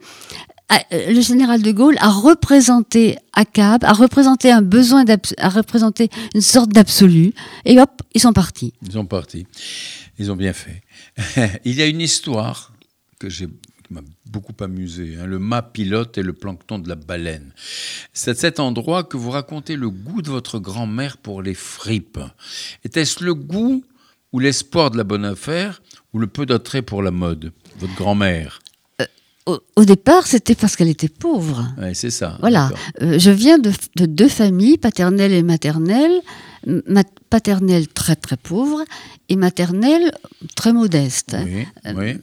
Ah, 0.68 0.80
euh, 0.92 1.12
le 1.12 1.20
général 1.20 1.62
de 1.62 1.70
Gaulle 1.72 1.96
a 2.00 2.10
représenté 2.10 3.16
Acab, 3.34 3.84
a 3.84 3.92
représenté 3.92 4.50
un 4.50 4.62
besoin, 4.62 5.04
a 5.38 5.48
représenté 5.48 6.08
une 6.34 6.40
sorte 6.40 6.70
d'absolu, 6.70 7.34
et 7.64 7.78
hop, 7.78 7.90
ils 8.14 8.20
sont 8.20 8.32
partis. 8.32 8.72
Ils 8.82 8.92
sont 8.92 9.04
partis. 9.04 9.46
Ils 10.18 10.32
ont 10.32 10.36
bien 10.36 10.52
fait. 10.52 10.82
Il 11.64 11.74
y 11.74 11.82
a 11.82 11.86
une 11.86 12.00
histoire 12.00 12.72
que 13.18 13.28
j'ai 13.28 13.48
m'a 13.90 14.02
beaucoup 14.26 14.54
amusé, 14.62 15.16
hein, 15.20 15.26
le 15.26 15.38
mât 15.38 15.62
pilote 15.62 16.18
et 16.18 16.22
le 16.22 16.32
plancton 16.32 16.78
de 16.78 16.88
la 16.88 16.94
baleine. 16.94 17.52
C'est 18.12 18.38
cet 18.38 18.60
endroit 18.60 19.04
que 19.04 19.16
vous 19.16 19.30
racontez 19.30 19.76
le 19.76 19.90
goût 19.90 20.22
de 20.22 20.30
votre 20.30 20.58
grand-mère 20.58 21.16
pour 21.16 21.42
les 21.42 21.54
fripes. 21.54 22.20
Était-ce 22.84 23.24
le 23.24 23.34
goût 23.34 23.84
ou 24.32 24.40
l'espoir 24.40 24.90
de 24.90 24.96
la 24.96 25.04
bonne 25.04 25.24
affaire 25.24 25.82
ou 26.12 26.18
le 26.18 26.26
peu 26.26 26.46
d'attrait 26.46 26.82
pour 26.82 27.02
la 27.02 27.10
mode? 27.10 27.52
Votre 27.78 27.94
grand-mère? 27.94 28.60
Au, 29.46 29.84
départ, 29.84 30.26
c'était 30.26 30.54
parce 30.54 30.74
qu'elle 30.76 30.88
était 30.88 31.08
pauvre. 31.08 31.66
Oui, 31.78 31.94
c'est 31.94 32.10
ça. 32.10 32.38
Voilà. 32.40 32.70
Euh, 33.02 33.18
je 33.18 33.30
viens 33.30 33.58
de, 33.58 33.72
deux 34.06 34.28
familles, 34.28 34.78
paternelle 34.78 35.32
et 35.32 35.42
maternelle. 35.42 36.20
Ma 36.86 37.02
paternelle 37.28 37.88
très 37.88 38.16
très 38.16 38.38
pauvre 38.38 38.84
et 39.28 39.36
maternelle 39.36 40.12
très 40.56 40.72
modeste. 40.72 41.36
Oui, 41.44 41.66
oui. 41.94 42.12
Euh, 42.12 42.14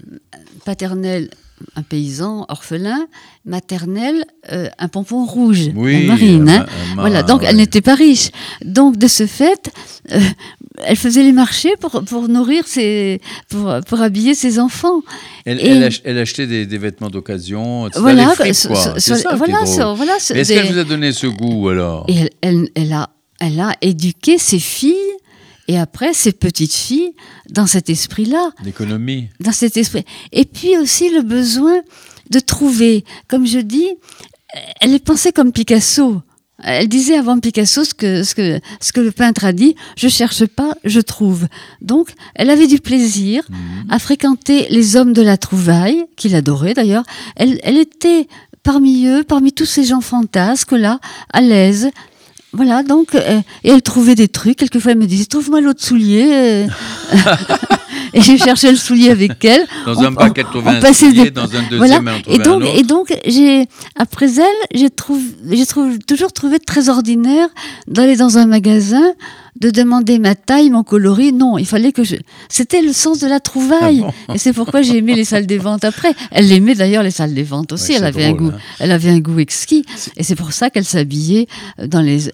paternelle 0.66 1.30
un 1.76 1.84
paysan 1.84 2.46
orphelin, 2.50 3.08
maternel, 3.46 4.26
euh, 4.52 4.70
un 4.78 4.88
pompon 4.88 5.26
rouge, 5.26 5.68
une 5.68 6.08
marine. 6.08 6.50
Hein. 6.50 6.66
voilà, 6.96 7.24
donc 7.24 7.44
elle 7.44 7.58
n'était 7.58 7.82
pas 7.82 7.96
riche. 7.96 8.32
Donc 8.64 8.98
de 8.98 9.08
ce 9.08 9.26
fait, 9.26 9.72
euh, 10.12 10.20
elle 10.78 10.96
faisait 10.96 11.24
les 11.24 11.32
marchés 11.32 11.74
pour, 11.80 12.04
pour 12.04 12.28
nourrir 12.28 12.68
ses, 12.68 13.22
pour, 13.50 13.80
pour 13.88 14.02
habiller 14.02 14.36
ses 14.36 14.60
enfants. 14.60 15.02
Elle, 15.46 15.60
elle, 16.04 16.18
achetait 16.18 16.48
des, 16.48 16.66
des 16.66 16.78
vêtements 16.78 17.10
d'occasion. 17.10 17.90
Voilà, 17.96 18.34
voilà, 18.36 18.54
voilà 19.96 20.16
Est-ce 20.16 20.54
qu'elle 20.54 20.72
vous 20.72 20.80
a 20.80 20.84
donné 20.84 21.12
ce 21.12 21.28
goût 21.28 21.70
alors? 21.70 22.06
Et 22.08 22.30
elle, 22.42 22.70
elle, 22.76 22.94
a, 22.94 23.10
elle 23.40 23.60
a 23.60 23.76
éduqué 23.82 24.38
ses 24.38 24.60
filles 24.60 24.96
et 25.68 25.78
après 25.78 26.14
ces 26.14 26.32
petites 26.32 26.74
filles 26.74 27.14
dans 27.50 27.68
cet 27.68 27.90
esprit-là. 27.90 28.52
L'économie. 28.64 29.30
Dans 29.40 29.52
cet 29.52 29.78
esprit. 29.78 30.06
Et 30.32 30.46
puis 30.46 30.78
aussi 30.78 31.10
le 31.10 31.22
besoin 31.22 31.82
de 32.30 32.40
trouver, 32.40 33.04
comme 33.28 33.46
je 33.46 33.60
dis, 33.60 33.90
elle 34.80 34.94
est 34.94 35.04
pensée 35.04 35.32
comme 35.32 35.52
Picasso. 35.52 36.22
Elle 36.64 36.88
disait 36.88 37.16
avant 37.16 37.40
Picasso 37.40 37.84
ce 37.84 37.94
que, 37.94 38.24
ce 38.24 38.36
que, 38.36 38.60
ce 38.80 38.92
que 38.94 39.02
le 39.02 39.12
peintre 39.12 39.46
a 39.46 39.54
dit, 39.54 39.76
je 39.98 40.08
cherche 40.08 40.46
pas, 40.46 40.76
je 40.84 41.00
trouve. 41.00 41.48
Donc, 41.82 42.10
elle 42.36 42.50
avait 42.50 42.68
du 42.68 42.80
plaisir 42.80 43.44
mhm. 43.50 43.58
à 43.90 44.00
fréquenter 44.00 44.68
les 44.70 44.96
hommes 44.96 45.14
de 45.14 45.22
la 45.22 45.38
trouvaille, 45.38 46.06
qu'il 46.16 46.36
adorait 46.36 46.74
d'ailleurs. 46.74 47.04
Elle, 47.36 47.60
elle 47.64 47.78
était 47.78 48.28
parmi 48.64 49.08
eux, 49.08 49.24
parmi 49.24 49.54
tous 49.54 49.66
ces 49.66 49.84
gens 49.84 50.02
fantasques 50.02 50.72
là, 50.72 51.00
à 51.34 51.42
l'aise, 51.42 51.90
voilà, 52.54 52.84
donc, 52.84 53.16
euh, 53.16 53.40
et 53.64 53.70
elle 53.70 53.82
trouvait 53.82 54.16
des 54.16 54.28
trucs. 54.28 54.58
Quelquefois, 54.58 54.92
elle 54.92 54.98
me 54.98 55.06
disait, 55.06 55.26
trouve-moi 55.26 55.62
l'autre 55.62 55.82
soulier. 55.82 56.28
Euh. 56.34 56.68
et 58.14 58.22
j'ai 58.22 58.38
cherché 58.38 58.70
le 58.70 58.76
soulier 58.76 59.10
avec 59.10 59.44
elle. 59.46 59.66
Dans 59.86 60.02
un 60.02 60.14
elle 60.36 60.44
trouvait 60.44 60.70
un 60.70 60.94
soulier, 60.94 61.32
dans 61.32 61.44
un 61.44 61.64
deuxième, 61.70 62.06
trouvait 62.22 62.36
et 62.36 62.40
donc, 62.40 62.62
un 62.62 62.66
autre. 62.66 62.78
Et 62.80 62.84
donc, 62.84 63.14
j'ai, 63.26 63.68
après 63.96 64.40
elle, 64.40 64.78
j'ai 64.78 64.90
trouvé, 64.90 65.24
j'ai 65.52 65.66
toujours 66.06 66.34
trouvé 66.34 66.60
très 66.60 66.90
ordinaire 66.90 67.48
d'aller 67.88 68.18
dans 68.18 68.38
un 68.38 68.48
magasin 68.48 69.14
de 69.60 69.70
demander 69.70 70.20
ma 70.20 70.36
taille, 70.36 70.70
mon 70.70 70.84
coloris. 70.84 71.34
Non, 71.34 71.58
il 71.58 71.66
fallait 71.66 71.92
que 71.92 72.04
je. 72.04 72.16
C'était 72.50 72.82
le 72.82 72.94
sens 72.94 73.20
de 73.20 73.28
la 73.28 73.40
trouvaille. 73.40 74.04
Ah 74.28 74.36
et 74.36 74.38
c'est 74.38 74.54
pourquoi 74.54 74.82
j'ai 74.82 74.98
aimé 74.98 75.16
les 75.16 75.26
salles 75.26 75.46
des 75.46 75.58
ventes 75.58 75.84
après. 75.84 76.14
Elle 76.32 76.52
aimait 76.52 76.76
d'ailleurs 76.76 77.04
les 77.04 77.12
salles 77.12 77.34
des 77.34 77.44
ventes 77.44 77.72
aussi. 77.72 77.94
elle 77.94 78.06
avait 78.06 78.26
un 78.26 78.34
goût. 78.34 78.52
Hein. 78.54 78.60
Elle 78.80 78.92
avait 78.92 79.10
un 79.10 79.20
goût 79.20 79.40
exquis. 79.40 79.86
Et 80.18 80.24
c'est 80.24 80.36
pour 80.36 80.54
ça 80.54 80.70
qu'elle 80.70 80.86
s'habillait 80.86 81.48
dans 81.86 82.02
les 82.02 82.32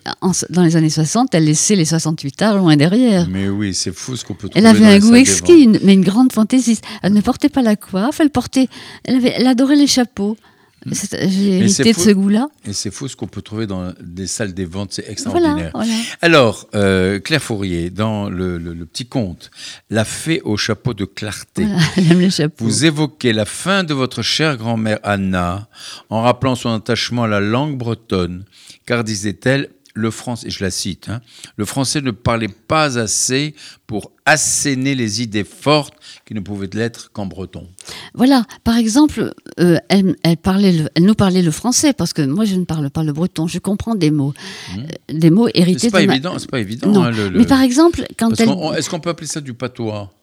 dans 0.49 0.61
les 0.61 0.75
années 0.75 0.89
60. 0.89 1.33
Elle 1.33 1.45
laissait 1.45 1.75
les 1.75 1.85
68 1.85 2.41
arts 2.41 2.57
loin 2.57 2.75
derrière. 2.75 3.27
Mais 3.29 3.49
oui, 3.49 3.73
c'est 3.73 3.93
fou 3.93 4.15
ce 4.15 4.23
qu'on 4.23 4.33
peut 4.33 4.49
trouver. 4.49 4.59
Elle 4.59 4.67
avait 4.67 4.85
un 4.85 4.99
goût 4.99 5.15
exquis, 5.15 5.67
mais 5.83 5.93
une 5.93 6.03
grande 6.03 6.31
fantaisie. 6.31 6.79
Elle 7.01 7.13
ne 7.13 7.21
portait 7.21 7.49
pas 7.49 7.61
la 7.61 7.75
coiffe. 7.75 8.19
Elle 8.19 8.29
portait. 8.29 8.67
Elle, 9.03 9.15
avait, 9.15 9.33
elle 9.35 9.47
adorait 9.47 9.75
les 9.75 9.87
chapeaux. 9.87 10.37
J'ai 10.85 11.57
hérité 11.57 11.91
de 11.91 11.97
ce 11.97 12.11
goût-là. 12.11 12.47
Et 12.65 12.73
c'est 12.73 12.91
fou 12.91 13.07
ce 13.07 13.15
qu'on 13.15 13.27
peut 13.27 13.41
trouver 13.41 13.67
dans 13.67 13.93
des 13.99 14.27
salles 14.27 14.53
des 14.53 14.65
ventes, 14.65 14.93
c'est 14.93 15.09
extraordinaire. 15.09 15.73
Alors, 16.21 16.67
euh, 16.75 17.19
Claire 17.19 17.41
Fourier, 17.41 17.89
dans 17.89 18.29
le, 18.29 18.59
petit 18.85 19.05
conte, 19.05 19.51
La 19.89 20.05
fée 20.05 20.41
au 20.41 20.57
chapeau 20.57 20.93
de 20.93 21.05
clarté, 21.05 21.65
vous 22.59 22.85
évoquez 22.85 23.33
la 23.33 23.45
fin 23.45 23.83
de 23.83 23.93
votre 23.93 24.21
chère 24.21 24.57
grand-mère 24.57 24.99
Anna 25.03 25.67
en 26.09 26.21
rappelant 26.21 26.55
son 26.55 26.73
attachement 26.73 27.23
à 27.23 27.27
la 27.27 27.39
langue 27.39 27.77
bretonne, 27.77 28.45
car 28.85 29.03
disait-elle, 29.03 29.69
le 29.97 30.11
français, 30.11 30.49
je 30.49 30.63
la 30.63 30.71
cite, 30.71 31.09
hein, 31.09 31.21
le 31.57 31.65
français 31.65 32.01
ne 32.01 32.11
parlait 32.11 32.47
pas 32.47 32.97
assez 32.97 33.55
pour 33.87 34.11
asséner 34.25 34.95
les 34.95 35.21
idées 35.21 35.43
fortes 35.43 35.95
qui 36.25 36.33
ne 36.33 36.39
pouvaient 36.39 36.69
l'être 36.73 37.11
qu'en 37.11 37.25
breton. 37.25 37.67
Voilà, 38.13 38.43
par 38.63 38.77
exemple, 38.77 39.33
euh, 39.59 39.77
elle, 39.89 40.15
parlait 40.41 40.85
elle 40.95 41.03
nous 41.03 41.15
parlait 41.15 41.41
le 41.41 41.51
français, 41.51 41.93
parce 41.93 42.13
que 42.13 42.21
moi 42.21 42.45
je 42.45 42.55
ne 42.55 42.65
parle 42.65 42.89
pas 42.89 43.03
le 43.03 43.13
breton, 43.13 43.47
je 43.47 43.59
comprends 43.59 43.95
des 43.95 44.11
mots, 44.11 44.33
mmh. 44.33 44.79
euh, 44.79 45.13
des 45.13 45.29
mots 45.29 45.49
hérités 45.53 45.79
c'est 45.87 45.91
pas 45.91 46.03
évident, 46.03 46.37
C'est 46.37 46.49
pas 46.49 46.59
évident. 46.59 47.03
Hein, 47.03 47.11
Mais 47.33 47.45
par 47.45 47.61
exemple, 47.61 48.05
quand 48.17 48.39
elle... 48.39 48.49
Est-ce 48.77 48.89
qu'on 48.89 48.99
peut 48.99 49.09
appeler 49.09 49.27
ça 49.27 49.41
du 49.41 49.53
patois? 49.53 50.13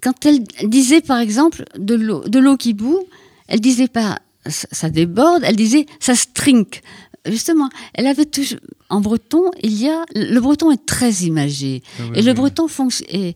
Quand 0.00 0.24
elle 0.26 0.44
disait 0.68 1.00
par 1.00 1.18
exemple 1.18 1.64
de 1.76 1.94
l'eau, 1.96 2.22
de 2.26 2.38
l'eau 2.38 2.56
qui 2.56 2.72
bout, 2.72 3.04
elle 3.48 3.60
disait 3.60 3.88
pas 3.88 4.20
ça 4.46 4.90
déborde, 4.90 5.42
elle 5.44 5.56
disait 5.56 5.86
ça 6.00 6.14
strinque 6.14 6.82
justement, 7.28 7.68
elle 7.94 8.06
avait 8.06 8.26
toujours. 8.26 8.60
En 8.88 9.00
breton, 9.00 9.50
il 9.62 9.74
y 9.80 9.88
a. 9.88 10.04
Le 10.14 10.38
breton 10.40 10.70
est 10.70 10.86
très 10.86 11.12
imagé. 11.24 11.82
Ah 11.98 12.02
et 12.14 12.22
le 12.22 12.32
breton 12.32 12.66
euh, 12.66 13.32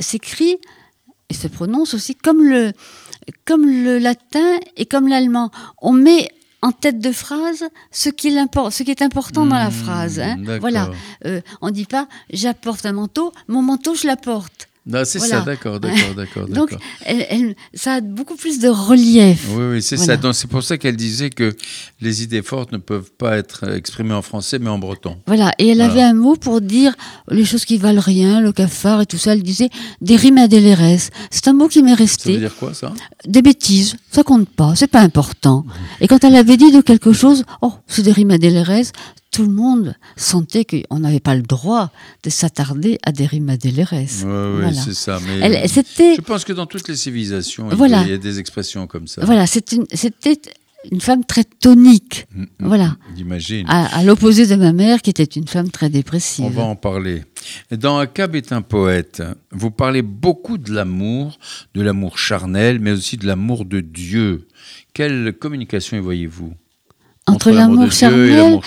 s'écrit 0.00 0.56
et 1.28 1.34
se 1.34 1.48
prononce 1.48 1.94
aussi 1.94 2.14
comme 2.14 2.42
le, 2.42 2.72
comme 3.44 3.66
le 3.66 3.98
latin 3.98 4.58
et 4.76 4.86
comme 4.86 5.08
l'allemand. 5.08 5.50
On 5.82 5.92
met 5.92 6.28
en 6.62 6.72
tête 6.72 6.98
de 6.98 7.12
phrase 7.12 7.64
ce 7.90 8.08
qui, 8.08 8.32
ce 8.32 8.82
qui 8.82 8.90
est 8.90 9.02
important 9.02 9.46
dans 9.46 9.56
la 9.56 9.68
mmh, 9.68 9.72
phrase. 9.72 10.20
Hein. 10.20 10.36
Voilà. 10.60 10.90
Euh, 11.24 11.40
on 11.60 11.68
ne 11.68 11.72
dit 11.72 11.84
pas 11.84 12.08
j'apporte 12.30 12.86
un 12.86 12.92
manteau, 12.92 13.32
mon 13.46 13.62
manteau 13.62 13.94
je 13.94 14.06
l'apporte 14.06 14.67
c'est 15.04 15.18
ça, 15.18 15.40
d'accord, 15.40 15.80
d'accord, 15.80 16.14
d'accord. 16.16 16.48
Donc, 16.48 16.74
elle, 17.04 17.54
ça 17.74 17.94
a 17.94 18.00
beaucoup 18.00 18.36
plus 18.36 18.58
de 18.58 18.68
relief. 18.68 19.46
Oui, 19.50 19.64
oui, 19.72 19.82
c'est 19.82 19.96
ça. 19.96 20.16
C'est 20.32 20.50
pour 20.50 20.62
ça 20.62 20.78
qu'elle 20.78 20.96
disait 20.96 21.30
que 21.30 21.54
les 22.00 22.22
idées 22.22 22.42
fortes 22.42 22.72
ne 22.72 22.78
peuvent 22.78 23.10
pas 23.16 23.36
être 23.36 23.68
exprimées 23.74 24.14
en 24.14 24.22
français, 24.22 24.58
mais 24.58 24.70
en 24.70 24.78
breton. 24.78 25.16
Voilà, 25.26 25.52
et 25.58 25.68
elle 25.68 25.80
avait 25.80 26.02
un 26.02 26.14
mot 26.14 26.36
pour 26.36 26.60
dire 26.60 26.94
les 27.30 27.44
choses 27.44 27.64
qui 27.64 27.78
valent 27.78 28.00
rien, 28.00 28.40
le 28.40 28.52
cafard 28.52 29.00
et 29.02 29.06
tout 29.06 29.18
ça. 29.18 29.32
Elle 29.32 29.42
disait 29.42 29.70
des 30.00 30.16
rimes 30.16 30.38
à. 30.38 30.48
C'est 31.30 31.48
un 31.48 31.52
mot 31.52 31.68
qui 31.68 31.82
m'est 31.82 31.94
resté. 31.94 32.30
Ça 32.30 32.32
veut 32.32 32.38
dire 32.38 32.56
quoi, 32.56 32.74
ça? 32.74 32.92
Des 33.26 33.42
bêtises. 33.42 33.96
Ça 34.10 34.22
compte 34.22 34.48
pas, 34.48 34.74
c'est 34.74 34.86
pas 34.86 35.00
important. 35.00 35.64
Et 36.00 36.08
quand 36.08 36.24
elle 36.24 36.34
avait 36.34 36.56
dit 36.56 36.72
de 36.72 36.80
quelque 36.80 37.12
chose, 37.12 37.44
oh, 37.62 37.72
c'est 37.86 38.02
des 38.02 38.12
rimes 38.12 38.30
à 38.30 38.38
tout 39.30 39.42
le 39.42 39.50
monde 39.50 39.94
sentait 40.16 40.64
qu'on 40.64 41.00
n'avait 41.00 41.20
pas 41.20 41.34
le 41.34 41.42
droit 41.42 41.90
de 42.22 42.30
s'attarder 42.30 42.98
à 43.02 43.12
des 43.12 43.26
rimes 43.26 43.50
à 43.50 43.54
Oui, 43.54 44.06
oui, 44.24 44.74
c'est 44.74 44.94
ça. 44.94 45.18
Mais 45.26 45.66
je 45.66 46.20
pense 46.20 46.44
que 46.44 46.52
dans 46.52 46.66
toutes 46.66 46.88
les 46.88 46.96
civilisations, 46.96 47.68
il 47.70 47.90
y 47.90 48.12
a 48.12 48.18
des 48.18 48.38
expressions 48.38 48.86
comme 48.86 49.06
ça. 49.06 49.24
Voilà, 49.24 49.46
c'était 49.46 49.78
une 50.90 51.00
femme 51.00 51.24
très 51.24 51.44
tonique. 51.44 52.26
Mm, 52.34 52.42
mm, 52.42 52.46
voilà. 52.60 52.96
J'imagine. 53.16 53.66
À, 53.68 54.02
l'opposé 54.02 54.46
de 54.46 54.54
ma 54.54 54.72
mère, 54.72 55.02
qui 55.02 55.10
était 55.10 55.24
une 55.24 55.48
femme 55.48 55.70
très 55.70 55.90
dépressive. 55.90 56.44
On 56.44 56.50
va 56.50 56.62
en 56.62 56.76
parler. 56.76 57.24
Dans 57.70 57.98
Akab 57.98 58.34
est 58.34 58.52
un 58.52 58.62
poète, 58.62 59.22
vous 59.50 59.70
parlez 59.70 60.02
beaucoup 60.02 60.58
de 60.58 60.72
l'amour, 60.72 61.38
de 61.74 61.82
l'amour 61.82 62.18
charnel, 62.18 62.78
mais 62.80 62.92
aussi 62.92 63.16
de 63.16 63.26
l'amour 63.26 63.64
de 63.64 63.80
Dieu. 63.80 64.46
Quelle 64.94 65.32
communication 65.38 65.96
y 65.96 66.00
voyez-vous? 66.00 66.54
Entre, 67.28 67.50
l'amour 67.50 67.92
charnel, 67.92 68.60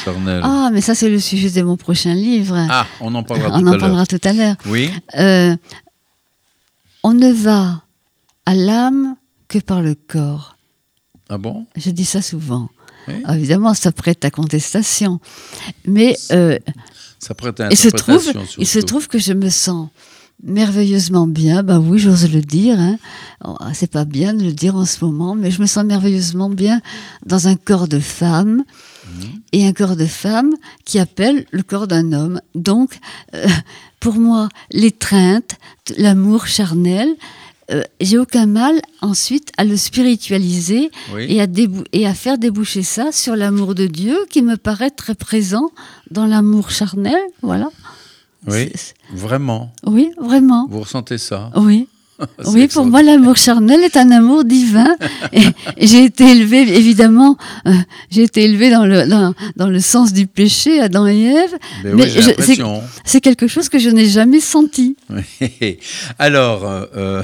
Ah, 0.44 0.70
mais 0.74 0.82
ça, 0.82 0.96
c'est 0.96 1.10
le 1.10 1.20
sujet 1.20 1.50
de 1.50 1.62
mon 1.62 1.78
prochain 1.78 2.14
livre. 2.14 2.56
Ah, 2.70 2.86
on 3.00 3.14
en 3.16 3.24
parlera 3.24 3.50
tout 3.50 3.56
à 3.56 3.62
l'heure. 3.62 3.72
On 3.72 3.76
en 3.76 3.80
parlera 3.80 4.06
tout 4.06 4.22
à 4.24 4.34
l'heure. 4.34 4.56
Oui. 4.66 4.92
Euh, 5.18 5.56
on 7.04 7.14
ne 7.14 7.32
va 7.32 7.84
à 8.46 8.56
l'âme 8.56 9.16
que 9.48 9.60
par 9.60 9.82
le 9.82 9.96
corps. 9.96 10.58
Ah 11.30 11.38
bon? 11.38 11.66
Je 11.76 11.90
dis 11.90 12.06
ça 12.06 12.22
souvent. 12.22 12.70
Ah, 13.26 13.36
évidemment, 13.36 13.74
ça 13.74 13.92
prête 13.92 14.24
à 14.26 14.32
contestation. 14.32 15.20
Mais. 15.86 16.16
Euh, 16.32 16.58
ça 17.20 17.34
prête 17.34 17.60
à 17.60 17.66
interprétation. 17.66 18.42
il 18.58 18.68
se 18.68 18.80
trouve 18.80 19.08
que 19.08 19.20
je 19.20 19.34
me 19.34 19.50
sens 19.50 19.90
merveilleusement 20.44 21.28
bien. 21.28 21.64
Bah 21.64 21.80
oui, 21.80 22.00
j'ose 22.00 22.32
le 22.32 22.42
dire. 22.42 22.80
Hein. 22.80 22.98
Oh, 23.46 23.56
c'est 23.74 23.92
pas 23.92 24.06
bien 24.06 24.34
de 24.34 24.44
le 24.44 24.52
dire 24.52 24.76
en 24.76 24.86
ce 24.86 25.04
moment, 25.04 25.36
mais 25.36 25.52
je 25.52 25.62
me 25.62 25.68
sens 25.68 25.84
merveilleusement 25.84 26.50
bien 26.50 26.82
dans 27.26 27.48
un 27.48 27.56
corps 27.56 27.88
de 27.88 28.00
femme 28.00 28.64
mmh. 28.64 29.24
et 29.54 29.68
un 29.68 29.74
corps 29.74 29.96
de 29.96 30.06
femme 30.06 30.52
qui 30.86 31.00
appelle 31.00 31.46
le 31.52 31.64
corps 31.64 31.88
d'un 31.88 32.14
homme. 32.14 32.42
Donc, 32.56 32.98
euh, 33.36 33.48
pour 34.00 34.16
moi, 34.16 34.50
l'étreinte, 34.72 35.56
l'amour 35.98 36.48
charnel, 36.48 37.10
euh, 37.72 37.84
j'ai 38.02 38.18
aucun 38.18 38.48
mal 38.48 38.82
ensuite 39.02 39.52
à 39.58 39.64
le 39.64 39.78
spiritualiser 39.78 40.92
et, 41.18 41.42
à 41.42 41.48
et 41.94 42.08
à 42.08 42.14
faire 42.14 42.38
déboucher 42.38 42.84
ça 42.84 43.12
sur 43.12 43.36
l'amour 43.36 43.76
de 43.76 43.88
Dieu 43.88 44.18
qui 44.30 44.42
me 44.42 44.58
paraît 44.58 44.90
très 44.90 45.16
présent 45.16 45.72
dans 46.10 46.26
l'amour 46.26 46.72
charnel. 46.72 47.20
Voilà. 47.42 47.70
Oui, 48.48 48.72
vraiment. 49.14 49.72
Oui, 49.86 50.12
vraiment. 50.20 50.68
Vous 50.70 50.82
ressentez 50.82 51.18
ça 51.18 51.52
Oui. 51.56 51.88
oui, 52.46 52.68
pour 52.68 52.86
moi, 52.86 53.02
l'amour 53.02 53.38
charnel 53.38 53.82
est 53.82 53.98
un 53.98 54.12
amour 54.12 54.44
divin. 54.44 54.96
et, 55.34 55.42
j'ai 55.78 56.06
été 56.06 56.32
élevée, 56.32 56.62
évidemment, 56.62 57.38
euh, 57.66 57.74
j'ai 58.10 58.24
été 58.24 58.44
élevée 58.44 58.70
dans 58.70 58.86
le, 58.86 59.08
dans, 59.56 59.68
le 59.68 59.80
sens 59.80 60.14
du 60.14 60.28
péché, 60.28 60.80
Adam 60.80 61.08
et 61.08 61.22
Ève. 61.24 61.58
Ben 61.84 61.96
mais, 61.96 62.08
c'est 63.06 63.22
quelque 63.22 63.48
chose 63.48 63.70
que 63.70 63.80
je 63.80 63.90
n'ai 63.90 64.08
jamais 64.08 64.40
senti. 64.40 64.96
Alors, 66.20 66.66
euh, 66.66 66.86
euh, 66.96 67.24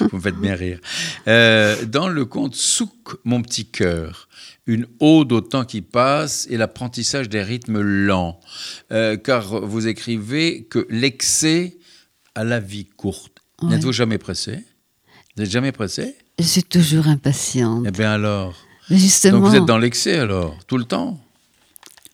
vous 0.00 0.16
me 0.16 0.20
faites 0.20 0.38
bien 0.38 0.54
rire. 0.54 0.78
dans 1.26 2.08
le 2.08 2.24
conte 2.24 2.54
Souk, 2.54 3.16
mon 3.24 3.42
petit 3.42 3.66
cœur, 3.66 4.27
une 4.68 4.86
ode 5.00 5.32
au 5.32 5.40
temps 5.40 5.64
qui 5.64 5.80
passe 5.80 6.46
et 6.50 6.58
l'apprentissage 6.58 7.28
des 7.28 7.42
rythmes 7.42 7.80
lents. 7.80 8.38
Euh, 8.92 9.16
car 9.16 9.66
vous 9.66 9.88
écrivez 9.88 10.64
que 10.70 10.86
l'excès 10.90 11.78
a 12.34 12.44
la 12.44 12.60
vie 12.60 12.84
courte. 12.84 13.38
N'êtes-vous 13.62 13.92
jamais 13.92 14.18
pressé? 14.18 14.52
Vous 15.34 15.42
n'êtes 15.42 15.50
jamais 15.50 15.72
pressé? 15.72 16.14
Je 16.38 16.44
suis 16.44 16.62
toujours 16.62 17.08
impatiente. 17.08 17.84
Eh 17.88 17.90
bien 17.90 18.12
alors 18.12 18.54
justement... 18.90 19.40
Donc 19.40 19.48
vous 19.48 19.56
êtes 19.56 19.64
dans 19.64 19.78
l'excès 19.78 20.18
alors, 20.18 20.56
tout 20.66 20.78
le 20.78 20.84
temps? 20.84 21.18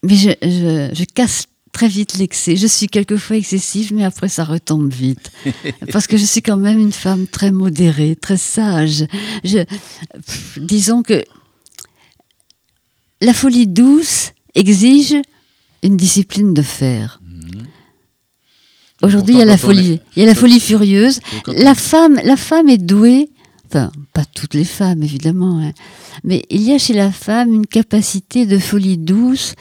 Mais 0.02 0.14
je, 0.14 0.30
je, 0.40 1.04
casse 1.04 1.46
très 1.72 1.88
vite 1.88 2.18
l'excès. 2.18 2.56
Je 2.56 2.66
suis 2.66 2.86
quelquefois 2.86 3.36
excessive, 3.36 3.92
mais 3.92 4.04
après 4.04 4.28
ça 4.28 4.44
retombe 4.44 4.92
vite. 4.92 5.32
Parce 5.92 6.06
que 6.06 6.16
je 6.16 6.24
suis 6.24 6.42
quand 6.42 6.56
même 6.56 6.78
une 6.78 6.92
femme 6.92 7.26
très 7.26 7.50
modérée, 7.50 8.16
très 8.16 8.36
sage. 8.36 9.06
Je, 9.44 9.64
disons 10.56 11.02
que 11.02 11.24
la 13.24 13.32
folie 13.32 13.66
douce 13.66 14.32
exige 14.54 15.16
une 15.82 15.96
discipline 15.96 16.54
de 16.54 16.62
fer. 16.62 17.20
Mhm. 17.22 17.64
Aujourd'hui, 19.02 19.34
il 19.34 19.38
y 19.38 19.42
a 19.42 19.46
la 19.46 19.58
folie, 19.58 20.00
il 20.16 20.22
y 20.22 20.22
a 20.22 20.28
la 20.28 20.34
folie 20.34 20.60
furieuse. 20.60 21.20
La 21.46 21.74
femme, 21.74 22.18
la 22.24 22.36
femme 22.36 22.68
est 22.68 22.78
douée, 22.78 23.30
enfin, 23.66 23.90
pas 24.12 24.24
toutes 24.24 24.54
les 24.54 24.64
femmes 24.64 25.02
évidemment, 25.02 25.60
hein, 25.60 25.72
mais 26.22 26.44
il 26.50 26.62
y 26.62 26.72
a 26.72 26.78
chez 26.78 26.94
la 26.94 27.10
femme 27.10 27.52
une 27.52 27.66
capacité 27.66 28.46
de 28.46 28.58
folie 28.58 28.98
douce 28.98 29.54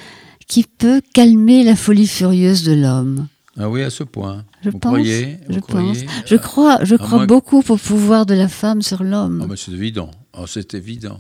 qui 0.48 0.64
peut 0.64 1.02
calmer 1.14 1.64
la 1.64 1.76
folie 1.76 2.08
furieuse 2.08 2.64
de 2.64 2.74
l'homme. 2.74 3.28
Ah 3.58 3.70
oui, 3.70 3.84
à 3.84 3.90
ce 3.90 4.04
point. 4.04 4.46
Je 4.62 4.72
Vous 4.72 4.80
pense. 4.80 4.92
Croyez 4.92 5.38
je 5.50 5.60
pense. 5.60 5.98
Je 6.26 6.36
crois, 6.36 6.84
je 6.84 6.96
crois 6.96 7.26
beaucoup 7.26 7.64
au 7.68 7.78
pouvoir 7.78 8.26
de 8.26 8.34
la 8.34 8.48
femme 8.48 8.82
sur 8.82 9.04
l'homme. 9.04 9.48
Ah, 9.50 9.54
c'est 9.56 9.72
évident. 9.72 10.10
Oh, 10.36 10.48
c'est 10.48 10.74
évident. 10.74 11.20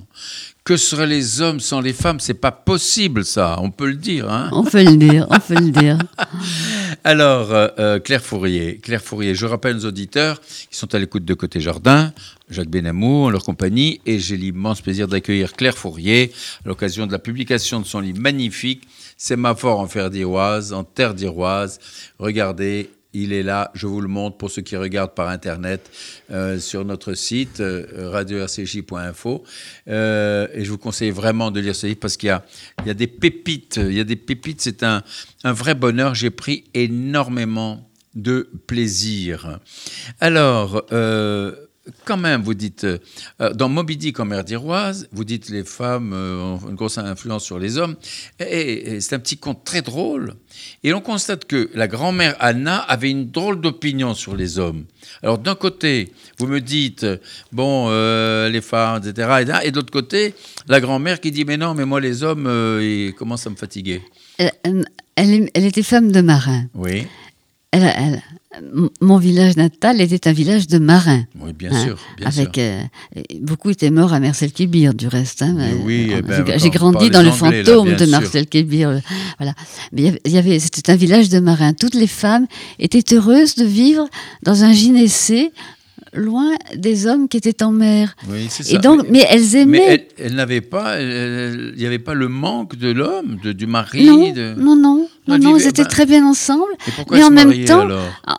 Que 0.63 0.75
seraient 0.75 1.05
les 1.05 1.39
hommes 1.39 1.59
sans 1.59 1.81
les 1.81 1.93
femmes? 1.93 2.19
C'est 2.19 2.33
pas 2.33 2.51
possible, 2.51 3.23
ça. 3.23 3.59
On 3.61 3.69
peut 3.69 3.85
le 3.85 3.95
dire. 3.95 4.27
Hein 4.31 4.49
on 4.51 4.63
peut 4.63 4.83
le 4.83 4.97
dire. 4.97 5.27
On 5.29 5.39
peut 5.39 5.53
le 5.53 5.69
dire. 5.69 5.99
Alors, 7.03 7.51
euh, 7.53 7.67
euh, 7.77 7.99
Claire 7.99 8.23
Fourier. 8.23 8.79
Claire 8.79 9.03
Fourier. 9.03 9.35
Je 9.35 9.45
rappelle 9.45 9.75
aux 9.75 9.85
auditeurs 9.85 10.41
qui 10.41 10.75
sont 10.75 10.95
à 10.95 10.99
l'écoute 10.99 11.25
de 11.25 11.33
Côté 11.35 11.59
Jardin, 11.59 12.11
Jacques 12.49 12.69
Benamou 12.69 13.25
en 13.25 13.29
leur 13.29 13.43
compagnie, 13.43 14.01
et 14.07 14.17
j'ai 14.17 14.35
l'immense 14.35 14.81
plaisir 14.81 15.07
d'accueillir 15.07 15.53
Claire 15.53 15.77
Fourier 15.77 16.31
à 16.65 16.69
l'occasion 16.69 17.05
de 17.05 17.11
la 17.11 17.19
publication 17.19 17.81
de 17.81 17.85
son 17.85 17.99
livre 17.99 18.19
magnifique. 18.19 18.87
C'est 19.15 19.35
ma 19.35 19.53
fort 19.53 19.79
en 19.79 19.87
fer 19.87 20.09
d'Iroise, 20.09 20.73
en 20.73 20.83
terre 20.83 21.13
d'Iroise. 21.13 21.79
Regardez, 22.17 22.89
il 23.13 23.33
est 23.33 23.43
là, 23.43 23.71
je 23.73 23.87
vous 23.87 24.01
le 24.01 24.07
montre 24.07 24.37
pour 24.37 24.51
ceux 24.51 24.61
qui 24.61 24.75
regardent 24.75 25.13
par 25.13 25.29
Internet 25.29 25.89
euh, 26.31 26.59
sur 26.59 26.83
notre 26.83 27.13
site 27.13 27.59
euh, 27.59 28.09
radio-rcj.info. 28.09 29.43
Euh, 29.87 30.47
et 30.53 30.65
je 30.65 30.71
vous 30.71 30.77
conseille 30.77 31.11
vraiment 31.11 31.51
de 31.51 31.59
lire 31.59 31.75
ce 31.75 31.87
livre 31.87 31.99
parce 31.99 32.17
qu'il 32.17 32.27
y 32.27 32.31
a, 32.31 32.43
il 32.81 32.87
y 32.87 32.91
a 32.91 32.95
des 32.95 33.07
pépites. 33.07 33.77
Il 33.77 33.93
y 33.93 33.99
a 33.99 34.03
des 34.03 34.15
pépites, 34.15 34.61
c'est 34.61 34.83
un, 34.83 35.03
un 35.43 35.53
vrai 35.53 35.75
bonheur. 35.75 36.15
J'ai 36.15 36.31
pris 36.31 36.65
énormément 36.73 37.89
de 38.15 38.49
plaisir. 38.67 39.59
Alors, 40.19 40.85
quand 42.05 42.17
même, 42.17 42.41
vous 42.41 42.53
dites, 42.53 42.85
euh, 42.85 42.99
dans 43.53 43.67
Moby 43.67 43.97
Dick 43.97 44.19
en 44.19 44.25
mer 44.25 44.43
d'Iroise, 44.43 45.07
vous 45.11 45.25
dites 45.25 45.49
les 45.49 45.63
femmes 45.63 46.13
euh, 46.13 46.39
ont 46.41 46.69
une 46.69 46.75
grosse 46.75 46.97
influence 46.97 47.43
sur 47.43 47.59
les 47.59 47.77
hommes. 47.77 47.95
Et, 48.39 49.01
c'est 49.01 49.15
un 49.15 49.19
petit 49.19 49.37
conte 49.37 49.63
très 49.65 49.81
drôle. 49.81 50.35
Et 50.83 50.93
on 50.93 51.01
constate 51.01 51.45
que 51.45 51.69
la 51.73 51.87
grand-mère 51.87 52.35
Anna 52.39 52.77
avait 52.77 53.09
une 53.09 53.29
drôle 53.29 53.59
d'opinion 53.59 54.13
sur 54.13 54.35
les 54.35 54.59
hommes. 54.59 54.85
Alors 55.21 55.37
d'un 55.37 55.55
côté, 55.55 56.13
vous 56.39 56.47
me 56.47 56.61
dites, 56.61 57.05
bon, 57.51 57.87
euh, 57.89 58.49
les 58.49 58.61
femmes, 58.61 59.01
etc. 59.03 59.61
Et, 59.63 59.71
de 59.71 59.75
l'autre 59.75 59.91
côté, 59.91 60.35
la 60.67 60.79
grand-mère 60.79 61.19
qui 61.19 61.31
dit, 61.31 61.43
mais 61.43 61.57
non, 61.57 61.73
mais 61.73 61.85
moi 61.85 61.99
les 61.99 62.23
hommes, 62.23 62.47
ils 62.81 63.13
commencent 63.13 63.47
à 63.47 63.49
me 63.49 63.55
fatiguer. 63.55 64.01
Elle, 64.37 64.85
elle 65.15 65.65
était 65.65 65.83
femme 65.83 66.11
de 66.11 66.21
marin. 66.21 66.65
Oui. 66.73 67.07
Elle, 67.71 68.21
mon 69.01 69.17
village 69.17 69.57
natal 69.57 69.99
était 70.01 70.27
un 70.29 70.33
village 70.33 70.67
de 70.67 70.77
marins. 70.77 71.23
Oui, 71.39 71.53
bien 71.53 71.71
hein, 71.71 71.83
sûr. 71.83 71.97
avec, 72.23 72.57
euh, 72.57 72.83
beaucoup 73.41 73.69
étaient 73.69 73.89
morts 73.89 74.13
à 74.13 74.19
Marcel 74.19 74.51
Kébir, 74.51 74.93
du 74.93 75.07
reste. 75.07 75.41
Hein, 75.41 75.57
oui, 75.83 76.11
eh 76.15 76.21
ben, 76.21 76.45
j'ai 76.57 76.69
grandi 76.69 77.09
dans 77.09 77.21
le 77.21 77.31
fantôme 77.31 77.95
de 77.95 78.05
Marcel 78.05 78.47
Kébir. 78.47 79.01
Voilà. 79.39 79.53
Mais 79.91 80.19
il 80.25 80.31
y 80.31 80.37
avait, 80.37 80.59
c'était 80.59 80.91
un 80.91 80.95
village 80.95 81.29
de 81.29 81.39
marins. 81.39 81.73
Toutes 81.73 81.95
les 81.95 82.07
femmes 82.07 82.47
étaient 82.79 83.15
heureuses 83.15 83.55
de 83.55 83.65
vivre 83.65 84.07
dans 84.43 84.63
un 84.63 84.71
gynécée 84.71 85.51
loin 86.13 86.51
des 86.75 87.07
hommes 87.07 87.27
qui 87.27 87.37
étaient 87.37 87.63
en 87.63 87.71
mer. 87.71 88.15
Oui, 88.29 88.47
c'est 88.49 88.63
ça. 88.63 88.75
Et 88.75 88.79
donc, 88.79 89.05
mais, 89.09 89.25
elles 89.29 89.55
aimaient. 89.55 89.87
Mais 89.87 90.07
elles, 90.17 90.35
n'avaient 90.35 90.61
pas, 90.61 91.01
il 91.01 91.73
n'y 91.77 91.85
avait 91.85 91.99
pas 91.99 92.13
le 92.13 92.27
manque 92.27 92.75
de 92.75 92.91
l'homme, 92.91 93.37
du 93.43 93.67
mari. 93.67 94.05
Non, 94.05 94.33
non, 94.57 94.75
non, 94.75 95.07
non, 95.27 95.37
non, 95.37 95.57
ils 95.57 95.67
étaient 95.67 95.85
très 95.85 96.05
bien 96.05 96.25
ensemble. 96.25 96.71
Et 96.87 96.91
pourquoi 96.95 97.17
mais 97.17 97.23
en 97.23 97.31
même 97.31 97.65
temps, 97.65 97.81
alors? 97.81 98.01
ah, 98.25 98.37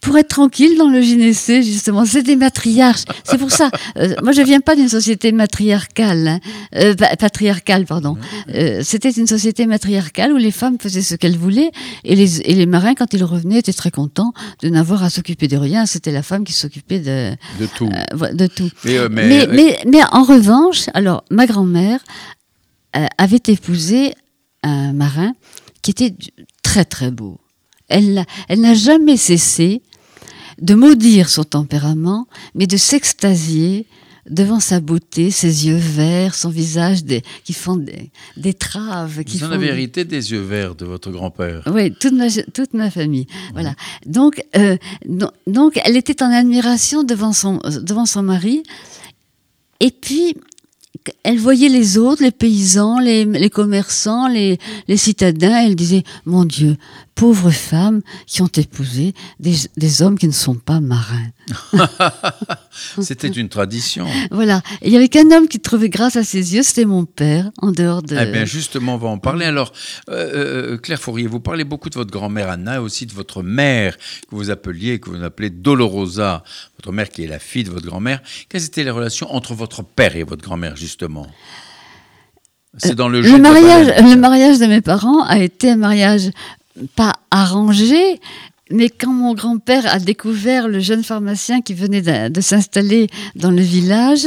pour 0.00 0.18
être 0.18 0.28
tranquille 0.28 0.76
dans 0.76 0.88
le 0.88 1.00
gynécée, 1.00 1.62
justement. 1.62 2.04
C'est 2.04 2.22
des 2.22 2.36
matriarches. 2.36 3.04
C'est 3.24 3.38
pour 3.38 3.50
ça. 3.50 3.70
Euh, 3.96 4.14
moi, 4.22 4.32
je 4.32 4.42
viens 4.42 4.60
pas 4.60 4.74
d'une 4.74 4.88
société 4.88 5.30
matriarcale, 5.30 6.26
hein. 6.26 6.40
euh, 6.74 6.94
patriarcale, 6.94 7.84
pardon. 7.84 8.16
Euh, 8.52 8.80
c'était 8.82 9.10
une 9.10 9.26
société 9.26 9.66
matriarcale 9.66 10.32
où 10.32 10.36
les 10.36 10.50
femmes 10.50 10.78
faisaient 10.80 11.02
ce 11.02 11.14
qu'elles 11.14 11.36
voulaient 11.36 11.70
et 12.02 12.16
les, 12.16 12.40
et 12.40 12.54
les 12.54 12.66
marins, 12.66 12.94
quand 12.94 13.12
ils 13.14 13.22
revenaient, 13.22 13.58
étaient 13.58 13.72
très 13.72 13.92
contents 13.92 14.32
de 14.62 14.68
n'avoir 14.68 15.04
à 15.04 15.10
s'occuper 15.10 15.46
de 15.46 15.56
rien. 15.56 15.86
C'était 15.86 16.10
la 16.10 16.22
femme 16.22 16.44
qui 16.44 16.52
s'occupait 16.52 16.98
de 16.98 17.36
de 17.60 17.66
tout. 17.66 17.88
de 17.88 18.46
tout. 18.48 18.70
Mais 18.84 19.08
mais, 19.08 19.46
mais, 19.46 19.78
mais, 19.86 20.00
en 20.10 20.24
revanche, 20.24 20.86
alors 20.94 21.24
ma 21.30 21.46
grand-mère 21.46 22.00
avait 23.18 23.42
épousé 23.46 24.14
un 24.64 24.92
marin 24.92 25.34
qui 25.82 25.92
était 25.92 26.14
très 26.62 26.84
très 26.84 27.10
beau. 27.10 27.38
Elle, 27.94 28.24
elle 28.48 28.60
n'a 28.60 28.74
jamais 28.74 29.16
cessé 29.16 29.82
de 30.60 30.74
maudire 30.74 31.28
son 31.28 31.44
tempérament, 31.44 32.26
mais 32.54 32.66
de 32.66 32.76
s'extasier 32.76 33.86
devant 34.28 34.60
sa 34.60 34.80
beauté, 34.80 35.30
ses 35.30 35.66
yeux 35.66 35.76
verts, 35.76 36.34
son 36.34 36.48
visage 36.48 37.00
qui 37.44 37.52
font 37.52 37.76
des, 37.76 38.54
traves. 38.54 39.22
Qui 39.24 39.38
Vous 39.38 39.44
en 39.44 39.52
avez 39.52 39.66
hérité 39.66 40.04
des 40.04 40.32
yeux 40.32 40.40
verts 40.40 40.74
de 40.74 40.86
votre 40.86 41.10
grand-père. 41.10 41.62
Oui, 41.70 41.92
toute 41.92 42.14
ma, 42.14 42.30
toute 42.30 42.74
ma 42.74 42.90
famille. 42.90 43.26
Voilà. 43.52 43.74
Donc, 44.06 44.42
euh, 44.56 44.76
donc, 45.46 45.78
elle 45.84 45.96
était 45.96 46.22
en 46.22 46.30
admiration 46.30 47.04
devant 47.04 47.32
son, 47.32 47.60
devant 47.82 48.06
son 48.06 48.22
mari. 48.22 48.62
Et 49.80 49.90
puis, 49.90 50.36
elle 51.22 51.38
voyait 51.38 51.68
les 51.68 51.98
autres, 51.98 52.22
les 52.22 52.30
paysans, 52.30 52.98
les, 52.98 53.50
commerçants, 53.50 54.28
les, 54.28 54.58
les, 54.88 54.96
citadins, 54.96 55.66
elle 55.66 55.74
disait, 55.74 56.02
mon 56.24 56.44
Dieu, 56.44 56.78
pauvres 57.14 57.50
femmes 57.50 58.00
qui 58.26 58.42
ont 58.42 58.50
épousé 58.56 59.14
des, 59.38 60.02
hommes 60.02 60.18
qui 60.18 60.26
ne 60.26 60.32
sont 60.32 60.54
pas 60.54 60.80
marins. 60.80 61.30
c'était 63.00 63.28
une 63.28 63.48
tradition. 63.48 64.06
Voilà. 64.30 64.62
il 64.82 64.90
n'y 64.90 64.96
avait 64.96 65.08
qu'un 65.08 65.30
homme 65.30 65.48
qui 65.48 65.60
trouvait 65.60 65.88
grâce 65.88 66.16
à 66.16 66.24
ses 66.24 66.54
yeux, 66.54 66.62
c'était 66.62 66.84
mon 66.84 67.04
père, 67.04 67.50
en 67.58 67.70
dehors 67.70 68.02
de... 68.02 68.16
Eh 68.18 68.26
bien, 68.32 68.44
justement, 68.44 68.94
on 68.94 68.98
va 68.98 69.08
en 69.08 69.18
parler. 69.18 69.46
Alors, 69.46 69.72
euh, 70.08 70.72
euh, 70.72 70.78
Claire 70.78 71.00
Fourier, 71.00 71.26
vous 71.26 71.40
parlez 71.40 71.64
beaucoup 71.64 71.88
de 71.88 71.94
votre 71.94 72.10
grand-mère 72.10 72.50
Anna, 72.50 72.76
et 72.76 72.78
aussi 72.78 73.06
de 73.06 73.12
votre 73.12 73.42
mère, 73.42 73.96
que 73.96 74.34
vous 74.34 74.50
appeliez, 74.50 74.98
que 74.98 75.10
vous 75.10 75.22
appelez 75.22 75.50
Dolorosa, 75.50 76.42
votre 76.78 76.92
mère 76.92 77.08
qui 77.08 77.24
est 77.24 77.28
la 77.28 77.38
fille 77.38 77.64
de 77.64 77.70
votre 77.70 77.86
grand-mère. 77.86 78.20
Quelles 78.48 78.64
étaient 78.64 78.84
les 78.84 78.90
relations 78.90 79.32
entre 79.32 79.54
votre 79.54 79.84
père 79.84 80.16
et 80.16 80.24
votre 80.24 80.42
grand-mère, 80.42 80.76
justement? 80.76 81.26
C'est 82.76 82.96
dans 82.96 83.08
le, 83.08 83.20
le 83.20 83.38
mariage, 83.38 83.86
le 84.02 84.16
mariage 84.16 84.58
de 84.58 84.66
mes 84.66 84.80
parents 84.80 85.22
a 85.22 85.38
été 85.38 85.70
un 85.70 85.76
mariage 85.76 86.30
pas 86.96 87.14
arrangé, 87.30 88.20
mais 88.70 88.88
quand 88.88 89.12
mon 89.12 89.34
grand-père 89.34 89.86
a 89.86 89.98
découvert 89.98 90.68
le 90.68 90.80
jeune 90.80 91.04
pharmacien 91.04 91.60
qui 91.60 91.74
venait 91.74 92.30
de, 92.30 92.40
s'installer 92.40 93.08
dans 93.36 93.50
le 93.50 93.60
village, 93.60 94.26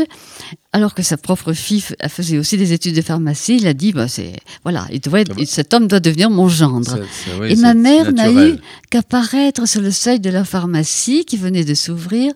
alors 0.74 0.94
que 0.94 1.02
sa 1.02 1.18
propre 1.18 1.54
fille 1.54 1.84
faisait 2.08 2.38
aussi 2.38 2.56
des 2.56 2.72
études 2.72 2.96
de 2.96 3.02
pharmacie, 3.02 3.58
il 3.58 3.68
a 3.68 3.74
dit 3.74 3.94
bah, 3.94 4.08
c'est, 4.08 4.34
voilà, 4.64 4.88
il 4.92 5.00
doit 5.00 5.24
cet 5.46 5.74
homme 5.74 5.88
doit 5.88 6.00
devenir 6.00 6.30
mon 6.30 6.50
gendre. 6.50 7.00
Et 7.48 7.56
ma 7.56 7.74
mère 7.74 8.14
n'a 8.14 8.32
eu 8.32 8.58
qu'apparaître 8.92 9.68
sur 9.68 9.82
le 9.82 9.92
seuil 9.92 10.20
de 10.20 10.30
la 10.30 10.44
pharmacie 10.44 11.26
qui 11.26 11.38
venait 11.38 11.66
de 11.66 11.74
s'ouvrir 11.74 12.34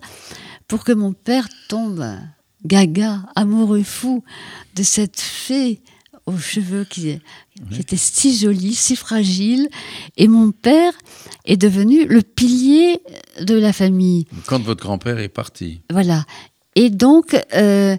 pour 0.68 0.84
que 0.84 0.92
mon 0.92 1.14
père 1.14 1.48
tombe 1.68 2.04
gaga, 2.66 3.22
amoureux 3.36 3.84
fou 3.84 4.24
de 4.76 4.84
cette 4.84 5.20
fée 5.20 5.82
aux 6.26 6.38
cheveux 6.38 6.86
qui, 6.86 7.20
était 7.78 7.98
si 7.98 8.36
jolie, 8.38 8.74
si 8.74 8.96
fragile. 8.96 9.68
Et 10.18 10.28
mon 10.28 10.52
père 10.52 10.94
est 11.46 11.58
devenu 11.58 12.06
le 12.06 12.22
pilier 12.22 13.02
de 13.42 13.56
la 13.56 13.74
famille. 13.74 14.28
Quand 14.48 14.62
votre 14.62 14.82
grand-père 14.82 15.20
est 15.20 15.30
parti. 15.30 15.82
Voilà. 15.92 16.26
Et 16.76 16.90
donc, 16.90 17.36
euh, 17.54 17.98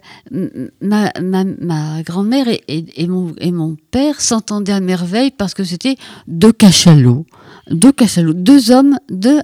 ma, 0.81 1.13
ma, 1.21 2.03
grand-mère 2.03 2.49
et, 2.49 2.63
et, 2.69 3.07
mon, 3.07 3.35
et 3.39 3.53
mon 3.53 3.77
père 3.91 4.21
s'entendaient 4.23 4.73
à 4.73 4.81
merveille 4.81 5.31
parce 5.31 5.53
que 5.53 5.63
c'était 5.63 5.97
deux 6.27 6.53
cachalots. 6.53 7.27
Deux 7.71 7.93
cachalots, 7.93 8.33
deux 8.33 8.71
hommes, 8.71 8.99
deux, 9.11 9.41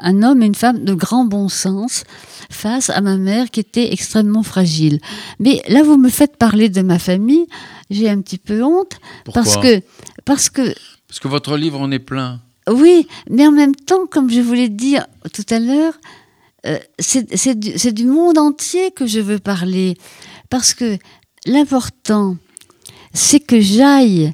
un 0.00 0.22
homme 0.22 0.42
et 0.42 0.46
une 0.46 0.54
femme 0.54 0.84
de 0.84 0.92
grand 0.92 1.24
bon 1.24 1.48
sens 1.48 2.04
face 2.50 2.90
à 2.90 3.00
ma 3.00 3.16
mère 3.16 3.50
qui 3.50 3.60
était 3.60 3.92
extrêmement 3.92 4.42
fragile. 4.42 4.98
Mais 5.38 5.62
là, 5.68 5.82
vous 5.82 5.96
me 5.96 6.10
faites 6.10 6.36
parler 6.36 6.68
de 6.68 6.82
ma 6.82 6.98
famille, 6.98 7.46
j'ai 7.90 8.08
un 8.08 8.20
petit 8.20 8.38
peu 8.38 8.62
honte 8.62 8.98
parce 9.32 9.56
que 9.56 9.80
parce 10.24 10.50
que 10.50 10.74
parce 11.08 11.20
que 11.20 11.28
votre 11.28 11.56
livre 11.56 11.80
en 11.80 11.90
est 11.90 11.98
plein. 11.98 12.40
Oui, 12.68 13.06
mais 13.28 13.46
en 13.46 13.52
même 13.52 13.74
temps, 13.74 14.06
comme 14.06 14.30
je 14.30 14.40
voulais 14.40 14.70
dire 14.70 15.06
tout 15.34 15.44
à 15.50 15.58
l'heure, 15.58 15.92
euh, 16.66 16.78
c'est 16.98 17.58
du, 17.58 17.92
du 17.92 18.06
monde 18.06 18.38
entier 18.38 18.90
que 18.90 19.06
je 19.06 19.20
veux 19.20 19.38
parler 19.38 19.98
parce 20.48 20.72
que 20.72 20.96
l'important, 21.44 22.36
c'est 23.12 23.40
que 23.40 23.60
j'aille 23.60 24.32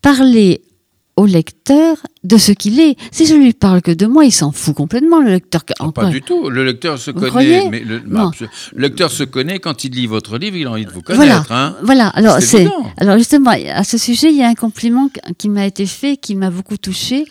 parler 0.00 0.62
au 1.18 1.26
lecteur 1.26 1.96
de 2.22 2.36
ce 2.36 2.52
qu'il 2.52 2.78
est. 2.78 2.96
Si 3.10 3.26
je 3.26 3.34
lui 3.34 3.52
parle 3.52 3.82
que 3.82 3.90
de 3.90 4.06
moi, 4.06 4.24
il 4.24 4.30
s'en 4.30 4.52
fout 4.52 4.74
complètement, 4.74 5.20
le 5.20 5.30
lecteur. 5.30 5.64
Ah, 5.80 5.90
pas 5.92 6.06
du 6.06 6.22
tout. 6.22 6.48
Le 6.48 6.64
lecteur 6.64 6.96
se 6.96 7.10
connaît. 7.10 7.68
Mais 7.70 7.80
le, 7.80 8.00
lecteur 8.76 9.10
se 9.10 9.24
connaît 9.24 9.58
quand 9.58 9.82
il 9.82 9.92
lit 9.92 10.06
votre 10.06 10.38
livre, 10.38 10.56
il 10.56 10.66
a 10.68 10.70
envie 10.70 10.86
de 10.86 10.90
vous 10.90 11.02
connaître. 11.02 11.46
Voilà. 11.48 11.66
Hein. 11.66 11.76
voilà. 11.82 12.06
Alors, 12.10 12.40
c'est, 12.40 12.68
alors 12.98 13.18
justement, 13.18 13.50
à 13.50 13.82
ce 13.82 13.98
sujet, 13.98 14.30
il 14.30 14.36
y 14.36 14.44
a 14.44 14.48
un 14.48 14.54
compliment 14.54 15.10
qui 15.38 15.48
m'a 15.48 15.66
été 15.66 15.86
fait, 15.86 16.16
qui 16.16 16.36
m'a 16.36 16.50
beaucoup 16.50 16.76
touché. 16.76 17.24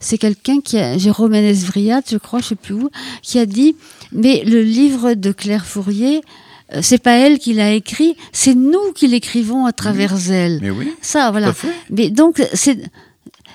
C'est 0.00 0.16
quelqu'un 0.16 0.60
qui 0.60 0.78
a, 0.78 0.96
Jérôme 0.96 1.32
Ménez-Vriat, 1.32 2.00
je 2.10 2.16
crois, 2.16 2.38
je 2.40 2.46
sais 2.46 2.54
plus 2.54 2.74
où, 2.74 2.88
qui 3.20 3.38
a 3.38 3.44
dit, 3.44 3.76
mais 4.12 4.42
le 4.46 4.62
livre 4.62 5.12
de 5.14 5.32
Claire 5.32 5.66
Fourier, 5.66 6.22
euh, 6.74 6.80
c'est 6.82 7.02
pas 7.02 7.12
elle 7.12 7.38
qui 7.38 7.54
l'a 7.54 7.72
écrit, 7.72 8.16
c'est 8.32 8.54
nous 8.54 8.92
qui 8.94 9.06
l'écrivons 9.08 9.66
à 9.66 9.72
travers 9.72 10.14
elle. 10.30 10.60
Mais 10.60 10.70
oui. 10.70 10.92
Ça, 11.00 11.30
voilà. 11.30 11.54
Mais 11.90 12.10
donc, 12.10 12.42
c'est 12.52 12.78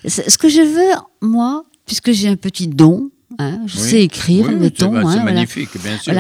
ce 0.08 0.38
que 0.38 0.50
je 0.50 0.62
veux, 0.62 0.94
moi, 1.22 1.64
puisque 1.86 2.12
j'ai 2.12 2.28
un 2.28 2.36
petit 2.36 2.68
don, 2.68 3.10
hein, 3.40 3.62
je 3.66 3.78
sais 3.78 4.04
écrire, 4.04 4.52
mettons. 4.52 4.94
C'est 4.94 5.20
hein, 5.20 5.24
magnifique, 5.24 5.70
bien 5.82 5.98
sûr. 5.98 6.14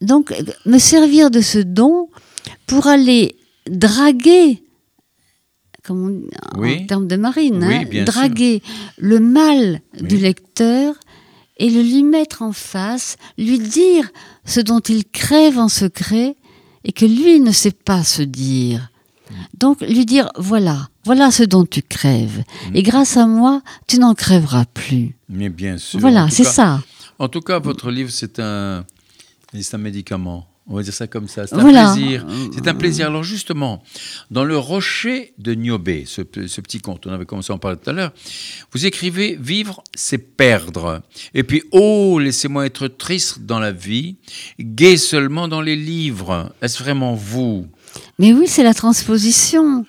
Donc, 0.00 0.34
me 0.66 0.78
servir 0.78 1.30
de 1.30 1.40
ce 1.40 1.58
don 1.58 2.08
pour 2.66 2.86
aller 2.86 3.36
draguer, 3.68 4.62
comme 5.84 6.28
en 6.56 6.86
termes 6.86 7.08
de 7.08 7.16
marine, 7.16 7.62
hein, 7.62 7.84
draguer 8.04 8.62
le 8.98 9.20
mal 9.20 9.80
du 10.00 10.16
lecteur 10.16 10.94
et 11.58 11.70
le 11.70 11.82
lui 11.82 12.02
mettre 12.02 12.42
en 12.42 12.52
face, 12.52 13.16
lui 13.38 13.58
dire 13.58 14.10
ce 14.44 14.60
dont 14.60 14.80
il 14.80 15.04
crève 15.04 15.58
en 15.58 15.68
secret 15.68 16.36
et 16.84 16.92
que 16.92 17.04
lui 17.04 17.40
ne 17.40 17.52
sait 17.52 17.72
pas 17.72 18.02
se 18.02 18.22
dire. 18.22 18.90
Donc 19.56 19.80
lui 19.80 20.04
dire 20.04 20.30
voilà, 20.36 20.88
voilà 21.04 21.30
ce 21.30 21.42
dont 21.42 21.64
tu 21.64 21.82
crèves. 21.82 22.44
Mm. 22.70 22.76
Et 22.76 22.82
grâce 22.82 23.16
à 23.16 23.26
moi, 23.26 23.62
tu 23.86 23.98
n'en 23.98 24.14
crèveras 24.14 24.64
plus. 24.66 25.16
Mais 25.28 25.48
bien 25.48 25.78
sûr. 25.78 26.00
Voilà, 26.00 26.28
c'est 26.30 26.44
ça. 26.44 26.82
En 27.18 27.28
tout 27.28 27.40
cas, 27.40 27.58
votre 27.58 27.90
livre, 27.90 28.10
c'est 28.10 28.38
un, 28.38 28.84
un 29.54 29.78
médicament. 29.78 30.46
On 30.68 30.76
va 30.76 30.82
dire 30.82 30.94
ça 30.94 31.08
comme 31.08 31.26
ça. 31.26 31.46
C'est 31.46 31.56
un 31.56 31.64
plaisir. 31.64 32.26
C'est 32.54 32.68
un 32.68 32.74
plaisir. 32.74 33.06
Alors 33.08 33.24
justement, 33.24 33.82
dans 34.30 34.44
le 34.44 34.56
rocher 34.56 35.34
de 35.38 35.54
Niobé, 35.54 36.04
ce, 36.06 36.22
petit 36.22 36.80
conte, 36.80 37.06
on 37.06 37.12
avait 37.12 37.26
commencé 37.26 37.52
à 37.52 37.56
en 37.56 37.58
parler 37.58 37.76
tout 37.82 37.90
à 37.90 37.92
l'heure, 37.92 38.12
vous 38.72 38.86
écrivez 38.86 39.36
Vivre, 39.40 39.82
c'est 39.94 40.18
perdre. 40.18 41.02
Et 41.34 41.42
puis, 41.42 41.62
oh, 41.72 42.18
laissez-moi 42.20 42.66
être 42.66 42.86
triste 42.86 43.40
dans 43.40 43.58
la 43.58 43.72
vie, 43.72 44.16
gai 44.60 44.96
seulement 44.96 45.48
dans 45.48 45.60
les 45.60 45.76
livres. 45.76 46.52
Est-ce 46.62 46.80
vraiment 46.80 47.14
vous? 47.14 47.66
Mais 48.18 48.32
oui, 48.32 48.46
c'est 48.46 48.62
la 48.62 48.74
transposition. 48.74 49.84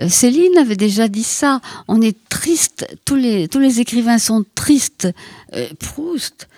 Euh, 0.00 0.08
Céline 0.08 0.56
avait 0.58 0.76
déjà 0.76 1.08
dit 1.08 1.22
ça. 1.22 1.60
On 1.88 2.00
est 2.00 2.16
triste. 2.28 2.86
Tous 3.04 3.16
les, 3.16 3.48
tous 3.48 3.58
les 3.58 3.80
écrivains 3.80 4.18
sont 4.18 4.44
tristes. 4.54 5.08
Euh, 5.54 5.68
Proust. 5.78 6.48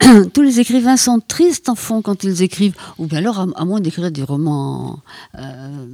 tous 0.32 0.42
les 0.42 0.60
écrivains 0.60 0.96
sont 0.96 1.20
tristes 1.20 1.68
en 1.68 1.74
fond 1.74 2.02
quand 2.02 2.22
ils 2.22 2.42
écrivent, 2.42 2.74
ou 2.98 3.06
bien 3.06 3.18
alors 3.18 3.40
à, 3.40 3.64
moins 3.64 3.80
d'écrire 3.80 4.12
des 4.12 4.22
romans 4.22 5.00
euh, 5.36 5.86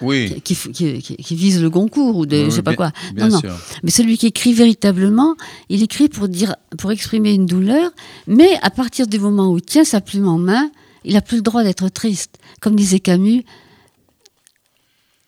oui. 0.00 0.40
qui, 0.42 0.54
qui, 0.54 1.34
visent 1.34 1.60
le 1.60 1.68
Goncourt 1.68 2.16
ou 2.16 2.24
des, 2.24 2.44
je 2.44 2.50
sais 2.50 2.62
pas 2.62 2.74
quoi. 2.74 2.92
non, 3.16 3.28
non. 3.28 3.40
Mais 3.82 3.90
celui 3.90 4.16
qui 4.16 4.28
écrit 4.28 4.52
véritablement, 4.52 5.34
il 5.68 5.82
écrit 5.82 6.08
pour 6.08 6.28
dire, 6.28 6.54
pour 6.78 6.92
exprimer 6.92 7.32
une 7.32 7.46
douleur, 7.46 7.90
mais 8.28 8.58
à 8.62 8.70
partir 8.70 9.08
du 9.08 9.18
moment 9.18 9.50
où 9.50 9.58
il 9.58 9.64
tient 9.64 9.84
sa 9.84 10.00
plume 10.00 10.28
en 10.28 10.38
main, 10.38 10.70
il 11.04 11.16
a 11.16 11.20
plus 11.20 11.38
le 11.38 11.42
droit 11.42 11.64
d'être 11.64 11.88
triste. 11.88 12.38
Comme 12.60 12.76
disait 12.76 13.00
Camus, 13.00 13.44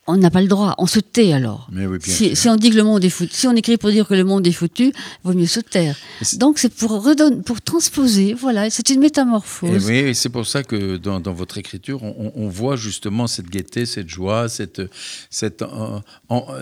on 0.07 0.17
n'a 0.17 0.31
pas 0.31 0.41
le 0.41 0.47
droit, 0.47 0.73
on 0.79 0.87
se 0.87 0.99
tait 0.99 1.31
alors. 1.31 1.69
si, 2.01 2.49
on 2.49 2.55
dit 2.55 2.71
que 2.71 2.75
le 2.75 2.83
monde 2.83 3.03
est 3.05 3.09
foutu, 3.09 3.33
si 3.33 3.47
on 3.47 3.55
écrit 3.55 3.77
pour 3.77 3.91
dire 3.91 4.07
que 4.07 4.15
le 4.15 4.23
monde 4.23 4.45
est 4.47 4.51
foutu, 4.51 4.91
vaut 5.23 5.33
mieux 5.33 5.45
se 5.45 5.59
taire. 5.59 5.95
Donc 6.37 6.57
c'est 6.57 6.73
pour 6.73 7.07
pour 7.45 7.61
transposer, 7.61 8.33
voilà, 8.33 8.69
c'est 8.71 8.89
une 8.89 8.99
métamorphose. 8.99 9.89
Et 9.89 10.05
oui, 10.07 10.15
c'est 10.15 10.29
pour 10.29 10.47
ça 10.47 10.63
que 10.63 10.97
dans, 10.97 11.21
votre 11.33 11.59
écriture, 11.59 12.01
on, 12.03 12.49
voit 12.49 12.75
justement 12.75 13.27
cette 13.27 13.49
gaieté, 13.49 13.85
cette 13.85 14.09
joie, 14.09 14.49
cette 14.49 14.81
cette 15.29 15.63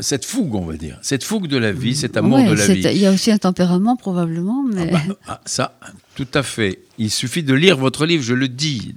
cette 0.02 0.26
fougue, 0.26 0.56
on 0.56 0.66
va 0.66 0.76
dire, 0.76 1.00
cette 1.02 1.24
fougue 1.24 1.48
de 1.48 1.58
la 1.58 1.72
vie, 1.72 1.96
cet 1.96 2.18
amour 2.18 2.40
de 2.40 2.54
la 2.54 2.68
vie. 2.68 2.82
Il 2.92 2.98
y 2.98 3.06
a 3.06 3.12
aussi 3.12 3.32
un 3.32 3.38
tempérament 3.38 3.96
probablement, 3.96 4.64
mais 4.64 4.90
ah 4.92 5.02
bah, 5.08 5.16
ah, 5.28 5.42
ça, 5.46 5.80
tout 6.20 6.28
à 6.34 6.44
fait. 6.44 6.80
Il 6.98 7.10
suffit 7.10 7.44
de 7.44 7.54
lire 7.54 7.78
votre 7.78 8.06
livre, 8.06 8.22
je 8.22 8.34
le 8.34 8.50
dis. 8.50 8.94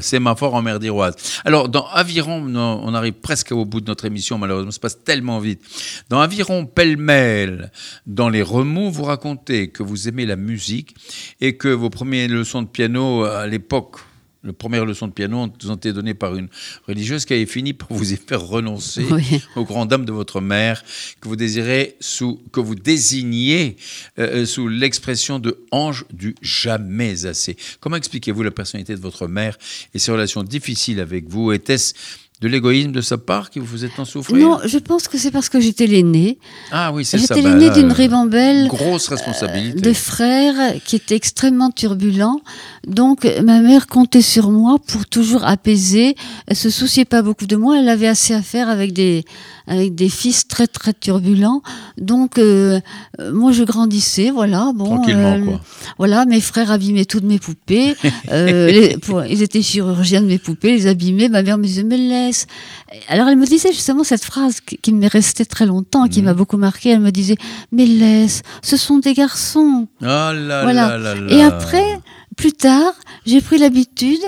C'est 0.00 0.18
ma 0.18 0.34
fort 0.34 0.54
en 0.54 0.62
mer 0.62 0.80
d'Iroise. 0.80 1.14
Alors, 1.44 1.68
dans 1.68 1.86
Aviron, 1.86 2.44
on 2.56 2.92
arrive 2.92 3.12
presque 3.12 3.52
au 3.52 3.64
bout 3.64 3.80
de 3.80 3.86
notre 3.86 4.04
émission, 4.04 4.36
malheureusement, 4.36 4.72
ça 4.72 4.80
passe 4.80 5.04
tellement 5.04 5.38
vite. 5.38 5.60
Dans 6.08 6.18
Aviron, 6.18 6.66
pêle-mêle, 6.66 7.70
dans 8.04 8.28
les 8.28 8.42
remous, 8.42 8.90
vous 8.90 9.04
racontez 9.04 9.68
que 9.68 9.84
vous 9.84 10.08
aimez 10.08 10.26
la 10.26 10.34
musique 10.34 10.96
et 11.40 11.56
que 11.56 11.68
vos 11.68 11.88
premières 11.88 12.28
leçons 12.28 12.62
de 12.62 12.68
piano 12.68 13.22
à 13.22 13.46
l'époque, 13.46 13.98
la 14.46 14.52
première 14.52 14.84
leçon 14.84 15.08
de 15.08 15.12
piano 15.12 15.48
vous 15.60 15.70
ont 15.70 15.74
été 15.74 15.92
données 15.92 16.14
par 16.14 16.36
une 16.36 16.48
religieuse 16.86 17.24
qui 17.24 17.34
avait 17.34 17.46
fini 17.46 17.72
par 17.72 17.88
vous 17.90 18.12
y 18.12 18.16
faire 18.16 18.42
renoncer 18.42 19.04
aux 19.56 19.64
grandes 19.64 19.88
dames 19.88 20.04
de 20.04 20.12
votre 20.12 20.40
mère, 20.40 20.82
que 21.20 21.28
vous 21.28 21.36
désirez 21.36 21.96
sous, 22.00 22.40
que 22.52 22.60
vous 22.60 22.74
désigniez 22.74 23.76
euh, 24.18 24.42
euh, 24.42 24.46
sous 24.46 24.68
l'expression 24.68 25.38
de 25.38 25.58
ange 25.70 26.04
du 26.12 26.34
jamais 26.42 27.26
assez. 27.26 27.56
Comment 27.80 27.96
expliquez-vous 27.96 28.42
la 28.42 28.50
personnalité 28.50 28.94
de 28.94 29.00
votre 29.00 29.26
mère 29.26 29.58
et 29.94 29.98
ses 29.98 30.12
relations 30.12 30.42
difficiles 30.42 31.00
avec 31.00 31.28
vous? 31.28 31.52
Était-ce 31.52 31.94
de 32.42 32.48
l'égoïsme 32.48 32.92
de 32.92 33.00
sa 33.00 33.16
part 33.16 33.48
qui 33.48 33.60
vous 33.60 33.66
faisait 33.66 33.88
tant 33.88 34.04
souffrir 34.04 34.36
Non, 34.36 34.58
je 34.64 34.76
pense 34.78 35.08
que 35.08 35.16
c'est 35.16 35.30
parce 35.30 35.48
que 35.48 35.58
j'étais 35.58 35.86
l'aînée. 35.86 36.38
Ah 36.70 36.92
oui, 36.92 37.04
c'est 37.04 37.18
ça. 37.18 37.34
J'étais 37.34 37.48
l'aînée 37.48 37.68
bah, 37.68 37.74
d'une 37.74 37.92
ribambelle. 37.92 38.68
Grosse 38.68 39.08
responsabilité. 39.08 39.80
de 39.80 39.92
frères 39.94 40.74
qui 40.84 40.96
étaient 40.96 41.16
extrêmement 41.16 41.70
turbulents. 41.70 42.42
Donc 42.86 43.26
ma 43.42 43.60
mère 43.60 43.86
comptait 43.86 44.20
sur 44.20 44.50
moi 44.50 44.76
pour 44.86 45.06
toujours 45.06 45.44
apaiser. 45.44 46.14
Elle 46.46 46.56
se 46.56 46.68
souciait 46.68 47.06
pas 47.06 47.22
beaucoup 47.22 47.46
de 47.46 47.56
moi. 47.56 47.78
Elle 47.78 47.88
avait 47.88 48.08
assez 48.08 48.34
à 48.34 48.42
faire 48.42 48.68
avec 48.68 48.92
des 48.92 49.24
avec 49.66 49.94
des 49.94 50.08
fils 50.08 50.46
très 50.46 50.66
très 50.66 50.92
turbulents. 50.92 51.62
Donc 51.98 52.38
euh, 52.38 52.80
moi 53.32 53.52
je 53.52 53.64
grandissais, 53.64 54.30
voilà. 54.30 54.72
Bon, 54.74 54.84
Tranquillement 54.84 55.34
euh, 55.34 55.44
quoi. 55.44 55.60
Voilà, 55.98 56.24
mes 56.24 56.40
frères 56.40 56.70
abîmaient 56.70 57.04
toutes 57.04 57.24
mes 57.24 57.38
poupées. 57.38 57.94
euh, 58.30 58.92
ils 59.28 59.42
étaient 59.42 59.62
chirurgiens 59.62 60.20
de 60.20 60.26
mes 60.26 60.38
poupées, 60.38 60.74
ils 60.74 60.88
abîmaient. 60.88 61.28
Ma 61.28 61.42
mère 61.42 61.58
me 61.58 61.64
disait 61.64 61.84
mais 61.84 61.96
alors 63.08 63.28
elle 63.28 63.36
me 63.36 63.46
disait 63.46 63.72
justement 63.72 64.04
cette 64.04 64.24
phrase 64.24 64.60
qui, 64.60 64.92
m'est 64.92 65.08
restée 65.08 65.44
très 65.44 65.66
longtemps, 65.66 66.06
qui 66.08 66.22
m'a 66.22 66.32
mhm. 66.32 66.38
beaucoup 66.38 66.56
marqué. 66.56 66.90
Elle 66.90 67.00
me 67.00 67.10
disait 67.10 67.36
Mais 67.72 67.86
laisse, 67.86 68.42
ce 68.62 68.76
sont 68.76 68.98
des 68.98 69.14
garçons. 69.14 69.88
Oh 70.00 70.04
là 70.04 70.62
voilà. 70.62 70.98
là 70.98 71.14
Et 71.28 71.42
après, 71.42 71.98
plus 72.36 72.52
tard, 72.52 72.92
j'ai 73.26 73.40
pris 73.40 73.58
l'habitude 73.58 74.22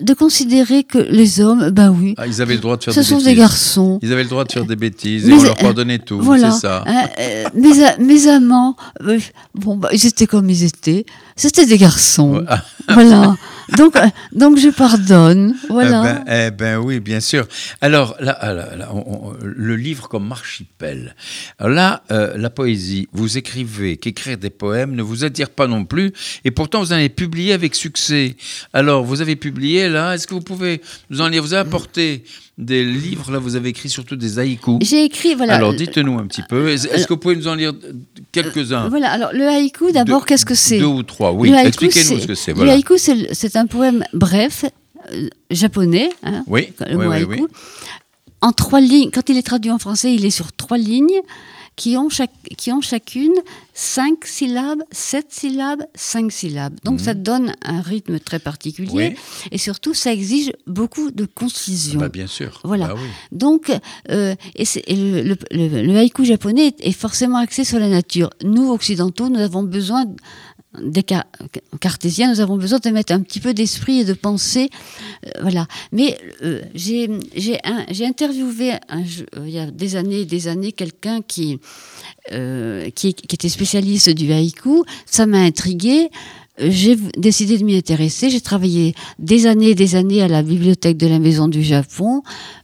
de 0.00 0.14
considérer 0.14 0.84
que 0.84 0.98
les 0.98 1.40
hommes, 1.40 1.70
bah 1.70 1.90
oui, 1.90 2.14
ah, 2.18 2.26
ils 2.26 2.42
avaient 2.42 2.54
le 2.54 2.60
droit 2.60 2.76
de 2.76 2.84
faire 2.84 2.94
ce 2.94 3.02
sont 3.02 3.18
des 3.18 3.34
garçons. 3.34 3.98
Ils 4.02 4.12
avaient 4.12 4.24
le 4.24 4.28
droit 4.28 4.44
de 4.44 4.52
faire 4.52 4.64
des 4.64 4.76
bêtises 4.76 5.28
et 5.28 5.32
on 5.32 5.42
leur 5.42 5.56
pardonnait 5.56 5.98
tout, 5.98 6.20
voilà, 6.20 6.50
c'est 6.50 6.60
ça. 6.60 6.84
Hein, 6.86 7.06
euh, 7.18 7.44
mes, 7.54 8.04
mes, 8.04 8.28
amants, 8.28 8.76
euh, 9.02 9.18
bon, 9.54 9.76
bah, 9.76 9.88
ils 9.92 10.06
étaient 10.06 10.26
comme 10.26 10.50
ils 10.50 10.64
étaient. 10.64 11.06
C'était 11.34 11.66
des 11.66 11.78
garçons. 11.78 12.44
voilà. 12.88 13.36
donc, 13.76 13.96
euh, 13.96 14.06
donc 14.32 14.58
je 14.58 14.68
pardonne. 14.68 15.54
Voilà. 15.68 16.22
Eh 16.22 16.24
ben, 16.24 16.46
eh 16.46 16.50
ben 16.50 16.76
oui, 16.78 17.00
bien 17.00 17.20
sûr. 17.20 17.46
Alors 17.80 18.16
là, 18.20 18.38
là, 18.52 18.88
le 19.42 19.76
livre 19.76 20.08
comme 20.08 20.30
archipel. 20.30 21.14
Là, 21.60 22.02
euh, 22.10 22.36
la 22.36 22.50
poésie, 22.50 23.08
vous 23.12 23.38
écrivez 23.38 23.96
qu'écrire 23.96 24.38
des 24.38 24.50
poèmes 24.50 24.94
ne 24.94 25.02
vous 25.02 25.24
attire 25.24 25.50
pas 25.50 25.66
non 25.66 25.84
plus, 25.84 26.12
et 26.44 26.50
pourtant 26.50 26.80
vous 26.80 26.92
en 26.92 26.96
avez 26.96 27.08
publié 27.08 27.52
avec 27.52 27.74
succès. 27.74 28.36
Alors, 28.72 29.04
vous 29.04 29.20
avez 29.20 29.36
publié 29.36 29.88
là, 29.88 30.14
est-ce 30.14 30.26
que 30.26 30.34
vous 30.34 30.40
pouvez 30.40 30.80
nous 31.10 31.20
en 31.20 31.28
lire 31.28 31.42
Vous 31.42 31.54
apporté 31.54 32.24
des 32.58 32.84
livres, 32.84 33.30
là 33.30 33.38
vous 33.38 33.54
avez 33.54 33.68
écrit 33.68 33.90
surtout 33.90 34.16
des 34.16 34.38
haïkus. 34.38 34.78
J'ai 34.80 35.04
écrit, 35.04 35.34
voilà. 35.34 35.56
Alors 35.56 35.74
dites-nous 35.74 36.18
un 36.18 36.26
petit 36.26 36.42
peu, 36.48 36.70
est-ce 36.70 37.06
que 37.06 37.12
vous 37.12 37.18
pouvez 37.18 37.36
nous 37.36 37.48
en 37.48 37.54
lire 37.54 37.72
quelques-uns? 38.32 38.88
Voilà, 38.88 39.10
alors 39.10 39.30
le 39.32 39.46
haïku 39.46 39.92
d'abord, 39.92 40.24
qu'est-ce 40.24 40.46
que 40.46 40.54
c'est? 40.54 40.78
Deux 40.78 40.86
ou 40.86 41.02
trois, 41.02 41.32
oui, 41.32 41.52
expliquez-nous 41.52 42.20
ce 42.20 42.26
que 42.26 42.34
c'est. 42.34 42.54
Le 42.54 42.70
haïku, 42.70 42.94
c'est 42.98 43.56
un 43.56 43.66
poème 43.66 44.04
bref, 44.14 44.64
euh, 45.12 45.28
japonais, 45.50 46.08
hein, 46.22 46.44
oui, 46.46 46.72
le 46.88 46.96
mot 46.96 47.10
haïku. 47.10 47.46
En 48.40 48.52
trois 48.52 48.80
lignes, 48.80 49.10
quand 49.12 49.28
il 49.28 49.36
est 49.36 49.42
traduit 49.42 49.70
en 49.70 49.78
français, 49.78 50.14
il 50.14 50.24
est 50.24 50.30
sur 50.30 50.52
trois 50.52 50.78
lignes 50.78 51.20
qui 51.76 51.96
ont, 51.96 52.08
chaque, 52.08 52.32
qui 52.56 52.72
ont 52.72 52.80
chacune 52.80 53.34
cinq 53.74 54.24
syllabes, 54.24 54.82
sept 54.90 55.26
syllabes, 55.30 55.82
cinq 55.94 56.32
syllabes. 56.32 56.74
Donc 56.84 57.00
ça 57.00 57.14
mhm. 57.14 57.22
donne 57.22 57.52
un 57.62 57.82
rythme 57.82 58.18
très 58.18 58.38
particulier 58.38 59.14
et 59.52 59.58
surtout 59.58 59.92
ça 59.92 60.12
exige 60.12 60.52
beaucoup 60.66 61.10
de 61.10 61.26
concision. 61.26 62.00
Bah, 62.00 62.08
bien 62.08 62.26
sûr. 62.26 62.60
Voilà. 62.64 62.88
Bah 62.88 62.94
Donc 63.30 63.70
euh, 64.10 64.34
et, 64.54 64.64
le, 64.96 65.36
le, 65.50 65.96
haïku 65.98 66.24
japonais 66.24 66.74
est 66.80 66.92
forcément 66.92 67.38
axé 67.38 67.64
sur 67.64 67.78
la 67.78 67.88
nature. 67.88 68.30
Nous 68.42 68.70
occidentaux, 68.70 69.28
nous 69.28 69.40
avons 69.40 69.62
besoin 69.62 70.06
des 70.82 71.04
cartésiens, 71.80 72.30
nous 72.30 72.40
avons 72.40 72.56
besoin 72.56 72.78
de 72.78 72.90
mettre 72.90 73.12
un 73.12 73.20
petit 73.20 73.40
peu 73.40 73.54
d'esprit 73.54 74.00
et 74.00 74.04
de 74.04 74.12
pensée. 74.12 74.70
Euh, 75.26 75.30
voilà. 75.42 75.66
Mais 75.92 76.18
euh, 76.42 76.62
j'ai 76.74 78.04
interviewé 78.04 78.72
euh, 78.74 79.46
il 79.46 79.50
y 79.50 79.58
a 79.58 79.70
des 79.70 79.96
années 79.96 80.20
et 80.20 80.24
des 80.24 80.48
années 80.48 80.72
quelqu'un 80.72 81.22
qui, 81.22 81.58
qui, 82.28 83.14
qui, 83.14 83.34
était 83.34 83.48
spécialiste 83.48 84.10
du 84.10 84.32
haïku. 84.32 84.84
Ça 85.06 85.26
m'a 85.26 85.40
intrigué 85.40 86.10
j'ai 86.58 86.96
décidé 87.16 87.58
de 87.58 87.64
m'y 87.64 87.76
intéresser. 87.76 88.30
J'ai 88.30 88.40
travaillé 88.40 88.94
des 89.18 89.46
années 89.46 89.70
et 89.70 89.74
des 89.74 89.94
années 89.94 90.22
à 90.22 90.28
la 90.28 90.42
bibliothèque 90.42 90.96
de 90.96 91.06
la 91.06 91.18
Maison 91.18 91.48
du 91.48 91.62
Japon. 91.62 92.22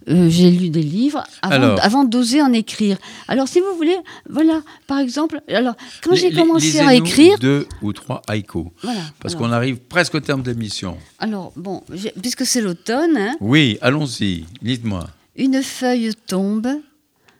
Euh, 0.08 0.28
j'ai 0.28 0.50
lu 0.50 0.70
des 0.70 0.82
livres 0.82 1.22
avant, 1.42 1.76
avant 1.76 2.04
d'oser 2.04 2.42
en 2.42 2.52
écrire. 2.52 2.96
Alors, 3.28 3.48
si 3.48 3.60
vous 3.60 3.76
voulez, 3.76 3.96
voilà, 4.28 4.62
par 4.86 4.98
exemple, 4.98 5.40
alors 5.48 5.74
quand 6.02 6.14
j'ai 6.14 6.32
commencé 6.32 6.80
à 6.80 6.94
écrire, 6.94 7.38
deux 7.38 7.66
ou 7.82 7.92
trois 7.92 8.22
haïkus, 8.26 8.66
voilà, 8.82 9.00
parce 9.20 9.34
qu'on 9.34 9.52
arrive 9.52 9.76
presque 9.76 10.14
au 10.14 10.20
terme 10.20 10.42
de 10.42 10.50
l'émission. 10.50 10.96
Alors 11.18 11.52
bon, 11.56 11.82
puisque 12.20 12.46
c'est 12.46 12.60
l'automne. 12.60 13.16
Hein, 13.16 13.36
oui, 13.40 13.78
allons-y. 13.80 14.44
Dites-moi. 14.62 15.08
Une 15.36 15.62
feuille 15.62 16.12
tombe, 16.26 16.68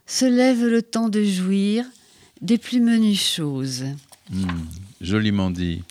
se 0.06 0.24
lève 0.24 0.64
le 0.66 0.82
temps 0.82 1.08
de 1.08 1.24
jouir 1.24 1.84
des 2.40 2.58
plus 2.58 2.80
menues 2.80 3.14
choses. 3.14 3.84
Hmm, 4.30 4.46
joliment 5.00 5.50
dit. 5.50 5.82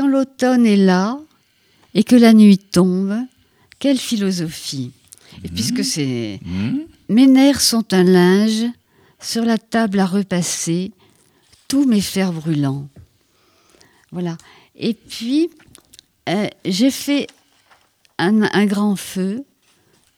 Quand 0.00 0.06
l'automne 0.06 0.64
est 0.64 0.78
là 0.78 1.20
et 1.92 2.04
que 2.04 2.16
la 2.16 2.32
nuit 2.32 2.56
tombe, 2.56 3.14
quelle 3.78 3.98
philosophie 3.98 4.92
Et 5.44 5.48
mmh. 5.48 5.50
puisque 5.52 5.84
c'est... 5.84 6.40
Mmh. 6.42 6.78
Mes 7.10 7.26
nerfs 7.26 7.60
sont 7.60 7.92
un 7.92 8.02
linge, 8.02 8.64
sur 9.20 9.44
la 9.44 9.58
table 9.58 10.00
à 10.00 10.06
repasser, 10.06 10.92
tous 11.68 11.84
mes 11.84 12.00
fers 12.00 12.32
brûlants. 12.32 12.88
Voilà. 14.10 14.38
Et 14.74 14.94
puis, 14.94 15.50
euh, 16.30 16.48
j'ai 16.64 16.90
fait 16.90 17.26
un, 18.16 18.44
un, 18.54 18.64
grand 18.64 18.96
feu. 18.96 19.44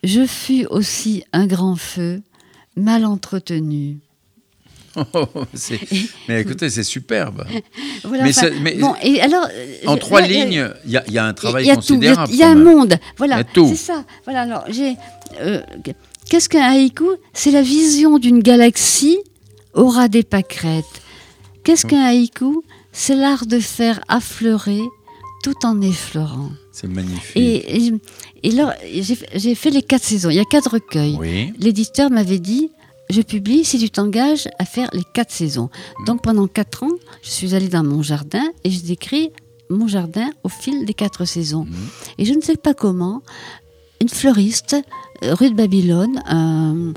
Je 0.05 0.25
fus 0.27 0.65
aussi 0.67 1.25
un 1.33 1.49
grand 1.49 1.75
feu, 1.75 2.23
mal 2.77 3.05
entretenu. 3.05 3.99
mais 6.29 6.41
écoutez, 6.41 6.71
c'est 6.71 6.83
superbe. 6.83 7.45
mais, 8.61 8.75
bon, 8.77 8.95
et 9.03 9.21
alors, 9.21 9.47
en 9.87 9.97
trois 9.97 10.21
lignes, 10.21 10.69
il 10.85 11.03
y, 11.09 11.19
a 11.19 11.25
un 11.25 11.33
travail 11.33 11.69
considérable. 11.75 12.31
Il 12.33 12.39
y 12.39 12.43
a, 12.43 12.51
un 12.51 12.55
monde, 12.55 12.99
voilà. 13.17 13.43
C'est 13.55 13.77
ça. 13.77 14.05
Voilà. 14.25 14.43
Alors, 14.43 14.65
j'ai. 14.69 14.97
Euh, 15.41 15.61
qu'est-ce 16.29 16.49
qu'un 16.49 16.63
haïku? 16.63 17.07
C'est 17.33 17.51
la 17.51 17.63
vision 17.63 18.19
d'une 18.19 18.41
galaxie 18.41 19.19
aura 19.75 20.09
des 20.09 20.23
pâquerettes. 20.23 21.03
Qu'est-ce 21.65 21.87
qu'un 21.87 22.03
haïku? 22.03 22.63
C'est 22.93 23.17
l'art 23.17 23.47
de 23.47 23.59
faire 23.59 24.01
affleurer 24.09 24.83
tout 25.43 25.65
en 25.65 25.81
effleurant. 25.81 26.51
C'est 26.73 26.89
magnifique. 26.89 27.37
Et, 27.37 27.93
et, 28.43 28.61
alors, 28.61 28.73
j'ai 29.35 29.55
fait 29.55 29.71
les 29.71 29.83
quatre 29.83 30.05
saisons. 30.05 30.31
Il 30.31 30.37
y 30.37 30.41
a 30.41 30.45
quatre 30.45 30.73
recueils. 30.73 31.53
L'éditeur 31.59 32.11
m'avait 32.11 32.39
dit 32.39 32.71
je 33.13 33.23
publie 33.23 33.65
si 33.65 33.79
tu 33.79 33.91
t'engages 33.91 34.49
à 34.59 34.65
faire 34.65 34.89
les 34.93 35.05
quatre 35.15 35.31
saisons. 35.31 35.71
Donc 36.07 36.23
pendant 36.23 36.47
quatre 36.47 36.83
ans, 36.83 36.97
je 37.23 37.31
suis 37.31 37.55
allée 37.55 37.69
dans 37.69 37.85
mon 37.85 38.03
jardin 38.03 38.45
et 38.65 38.71
je 38.71 38.83
décris 38.83 39.31
mon 39.71 39.87
jardin 39.87 40.31
au 40.45 40.49
fil 40.49 40.85
des 40.85 40.95
quatre 40.95 41.25
saisons. 41.25 41.65
Mhm. 41.65 41.89
Et 42.19 42.25
je 42.25 42.35
ne 42.35 42.41
sais 42.41 42.57
pas 42.57 42.75
comment, 42.75 43.23
une 44.01 44.09
fleuriste, 44.09 44.77
euh, 45.23 45.35
rue 45.35 45.51
de 45.51 45.55
Babylone, 45.55 46.23
un, 46.27 46.93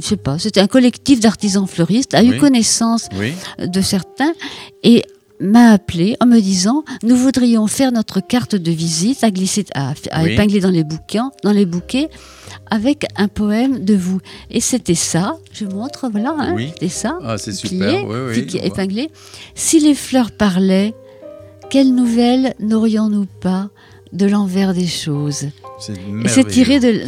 je 0.00 0.06
sais 0.06 0.16
pas, 0.16 0.38
c'était 0.38 0.60
un 0.60 0.66
collectif 0.66 1.20
d'artisans 1.20 1.66
fleuristes, 1.66 2.14
a 2.14 2.22
eu 2.22 2.38
connaissance 2.38 3.08
de 3.58 3.80
certains 3.80 4.32
et 4.82 5.04
m'a 5.40 5.72
appelé 5.72 6.16
en 6.20 6.26
me 6.26 6.40
disant 6.40 6.84
nous 7.02 7.16
voudrions 7.16 7.66
faire 7.66 7.92
notre 7.92 8.20
carte 8.20 8.54
de 8.54 8.70
visite 8.70 9.24
à 9.24 9.30
glisser 9.30 9.64
à, 9.74 9.94
épingler 10.26 10.60
dans 10.60 10.70
les 10.70 10.84
bouquins 10.84 11.30
dans 11.42 11.52
les 11.52 11.66
bouquets 11.66 12.08
avec 12.70 13.04
un 13.16 13.28
poème 13.28 13.84
de 13.84 13.94
vous. 13.94 14.20
Et 14.50 14.60
c'était 14.60 14.94
ça. 14.94 15.36
Je 15.52 15.64
montre 15.64 16.08
voilà 16.10 16.34
hein, 16.38 16.56
c'était 16.58 16.88
ça 16.88 17.18
ah, 17.22 17.38
c'est 17.38 17.52
super. 17.52 18.06
oui, 18.06 18.46
épinglé. 18.62 19.10
Si 19.54 19.80
les 19.80 19.94
fleurs 19.94 20.30
parlaient 20.32 20.94
quelles 21.70 21.94
nouvelles 21.94 22.54
n'aurions-nous 22.60 23.26
pas 23.40 23.70
de 24.12 24.26
l'envers 24.26 24.74
des 24.74 24.86
choses? 24.86 25.48
C'est 25.78 26.46
tiré 26.46 26.78
de, 26.78 27.04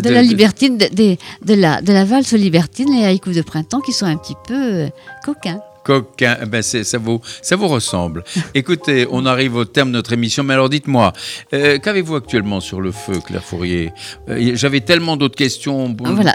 de, 0.00 0.08
la 0.08 0.22
libertine, 0.22 0.78
de, 0.78 1.16
de, 1.44 1.54
la, 1.54 1.82
de 1.82 1.92
la 1.92 2.04
valse 2.04 2.32
libertine, 2.32 2.94
les 2.94 3.04
haïkus 3.04 3.34
de 3.34 3.42
printemps 3.42 3.80
qui 3.80 3.92
sont 3.92 4.06
un 4.06 4.16
petit 4.16 4.36
peu 4.46 4.54
euh, 4.54 4.88
coquins 5.24 5.60
coquin. 5.84 6.38
Eh 6.42 6.46
ben 6.46 6.62
ça, 6.62 6.98
vous, 6.98 7.20
ça 7.42 7.56
vous 7.56 7.68
ressemble. 7.68 8.24
Écoutez, 8.54 9.06
on 9.10 9.26
arrive 9.26 9.54
au 9.54 9.64
terme 9.64 9.90
de 9.90 9.94
notre 9.94 10.12
émission, 10.12 10.42
mais 10.42 10.54
alors 10.54 10.68
dites-moi, 10.68 11.12
euh, 11.52 11.78
qu'avez-vous 11.78 12.16
actuellement 12.16 12.60
sur 12.60 12.80
le 12.80 12.90
feu, 12.90 13.20
Claire 13.24 13.44
Fourier? 13.44 13.92
Euh, 14.28 14.52
J'avais 14.54 14.80
tellement 14.80 15.16
d'autres 15.16 15.36
questions. 15.36 15.94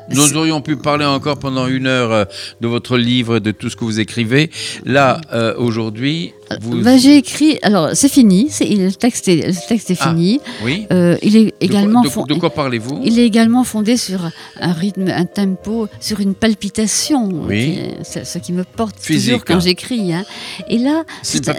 Nous 0.10 0.38
aurions 0.38 0.62
pu 0.62 0.78
parler 0.78 1.06
encore 1.06 1.40
pendant 1.40 1.68
une 1.68 1.88
heure 1.88 2.12
euh, 2.12 2.26
de 2.62 2.68
votre 2.68 2.98
livre, 2.98 3.40
de 3.40 3.52
tout 3.52 3.70
ce 3.70 3.76
que 3.76 3.84
vous 3.84 4.00
écrivez. 4.00 4.52
Là, 4.86 5.20
aujourd'hui, 5.58 6.34
vous... 6.62 6.82
Bah, 6.82 6.98
j'ai 6.98 7.18
écrit. 7.18 7.60
Alors, 7.62 7.90
c'est 7.94 8.10
fini. 8.10 8.50
le 8.60 8.92
texte 8.92 9.28
est, 9.28 9.48
le 9.48 9.68
texte 9.68 9.92
est 9.92 9.98
ah, 10.00 10.10
fini. 10.10 10.40
oui. 10.64 10.88
il 11.22 11.38
est 11.38 11.54
également. 11.60 12.02
De, 12.02 12.34
de, 12.34 12.34
quoi 12.36 12.50
parlez-vous? 12.50 13.02
Il 13.04 13.20
est 13.20 13.26
également 13.26 13.64
fondé 13.64 13.98
sur 13.98 14.30
un 14.60 14.74
rythme, 14.74 15.10
un 15.10 15.26
tempo, 15.26 15.88
sur 16.00 16.20
une 16.20 16.36
palpitation. 16.36 17.30
Oui. 17.48 17.80
ce 18.04 18.38
qui 18.38 18.54
me 18.54 18.64
porte 18.64 18.96
Physique 19.00 19.39
quand 19.46 19.60
j'écris. 19.60 20.14
Hein. 20.14 20.26
Et 20.68 20.78
là, 20.78 21.04
c'est 21.22 21.48
un, 21.50 21.54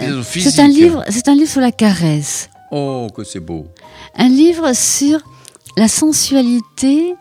livre, 0.67 1.03
c'est 1.09 1.27
un 1.29 1.35
livre 1.35 1.49
sur 1.49 1.61
la 1.61 1.71
caresse. 1.71 2.49
Oh, 2.71 3.07
que 3.15 3.23
c'est 3.23 3.39
beau. 3.39 3.67
Un 4.15 4.29
livre 4.29 4.73
sur 4.73 5.19
la 5.77 5.87
sensualité 5.87 7.15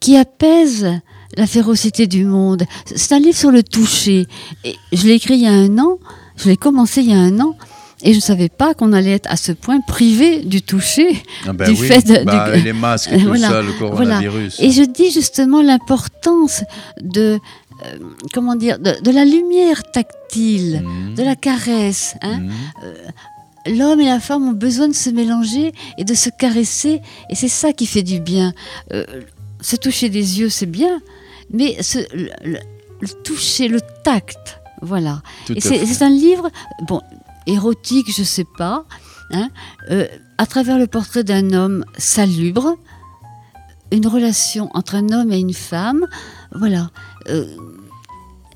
qui 0.00 0.16
apaise 0.16 1.00
la 1.36 1.46
férocité 1.46 2.06
du 2.06 2.24
monde. 2.24 2.64
C'est 2.86 3.12
un 3.12 3.18
livre 3.18 3.36
sur 3.36 3.50
le 3.50 3.62
toucher. 3.62 4.26
Et 4.64 4.76
je 4.92 5.06
l'ai 5.06 5.14
écrit 5.14 5.34
il 5.34 5.42
y 5.42 5.46
a 5.46 5.52
un 5.52 5.78
an. 5.78 5.98
Je 6.36 6.48
l'ai 6.48 6.56
commencé 6.56 7.00
il 7.00 7.10
y 7.10 7.14
a 7.14 7.18
un 7.18 7.40
an. 7.40 7.56
Et 8.04 8.10
je 8.12 8.16
ne 8.16 8.22
savais 8.22 8.48
pas 8.48 8.74
qu'on 8.74 8.92
allait 8.92 9.12
être 9.12 9.30
à 9.30 9.36
ce 9.36 9.52
point 9.52 9.80
privé 9.80 10.40
du 10.40 10.60
toucher, 10.60 11.22
ah 11.46 11.52
ben 11.52 11.68
du 11.68 11.76
fait 11.76 12.04
de, 12.04 12.24
bah, 12.24 12.50
les 12.56 12.72
masques 12.72 13.12
et 13.12 13.18
tout 13.24 13.36
ça, 13.36 13.62
le 13.62 13.72
coronavirus. 13.78 14.58
Et 14.58 14.72
je 14.72 14.82
dis 14.82 15.12
justement 15.12 15.62
l'importance 15.62 16.64
de 17.00 17.38
euh, 17.84 17.98
comment 18.32 18.54
dire, 18.54 18.78
de, 18.78 19.10
la 19.10 19.24
lumière 19.24 19.82
tactile, 19.90 20.82
mmh. 20.82 21.14
de 21.14 21.22
la 21.22 21.36
caresse. 21.36 22.16
Hein. 22.22 22.40
Mmh. 22.40 22.50
Euh, 22.84 22.94
l'homme 23.66 24.00
et 24.00 24.06
la 24.06 24.20
femme 24.20 24.48
ont 24.48 24.52
besoin 24.52 24.88
de 24.88 24.94
se 24.94 25.10
mélanger 25.10 25.72
et 25.98 26.04
de 26.04 26.14
se 26.14 26.30
caresser, 26.30 27.00
et 27.30 27.34
c'est 27.34 27.48
ça 27.48 27.72
qui 27.72 27.86
fait 27.86 28.02
du 28.02 28.20
bien. 28.20 28.52
Euh, 28.92 29.04
se 29.60 29.76
toucher 29.76 30.08
des 30.08 30.40
yeux, 30.40 30.48
c'est 30.48 30.66
bien, 30.66 31.00
mais 31.50 31.76
le, 32.02 32.58
toucher, 33.22 33.68
le 33.68 33.80
tact, 34.04 34.60
voilà. 34.80 35.22
et 35.54 35.60
c'est 35.60 36.02
un 36.02 36.10
livre, 36.10 36.50
bon, 36.88 37.00
érotique, 37.46 38.12
je 38.12 38.24
sais 38.24 38.46
pas, 38.58 38.84
hein, 39.30 39.48
à 40.38 40.46
travers 40.46 40.78
le 40.78 40.88
portrait 40.88 41.22
d'un 41.22 41.52
homme 41.52 41.84
salubre, 41.96 42.76
une 43.92 44.06
relation 44.06 44.70
entre 44.74 44.96
un 44.96 45.10
homme 45.10 45.32
et 45.32 45.38
une 45.38 45.54
femme, 45.54 46.06
voilà 46.54 46.90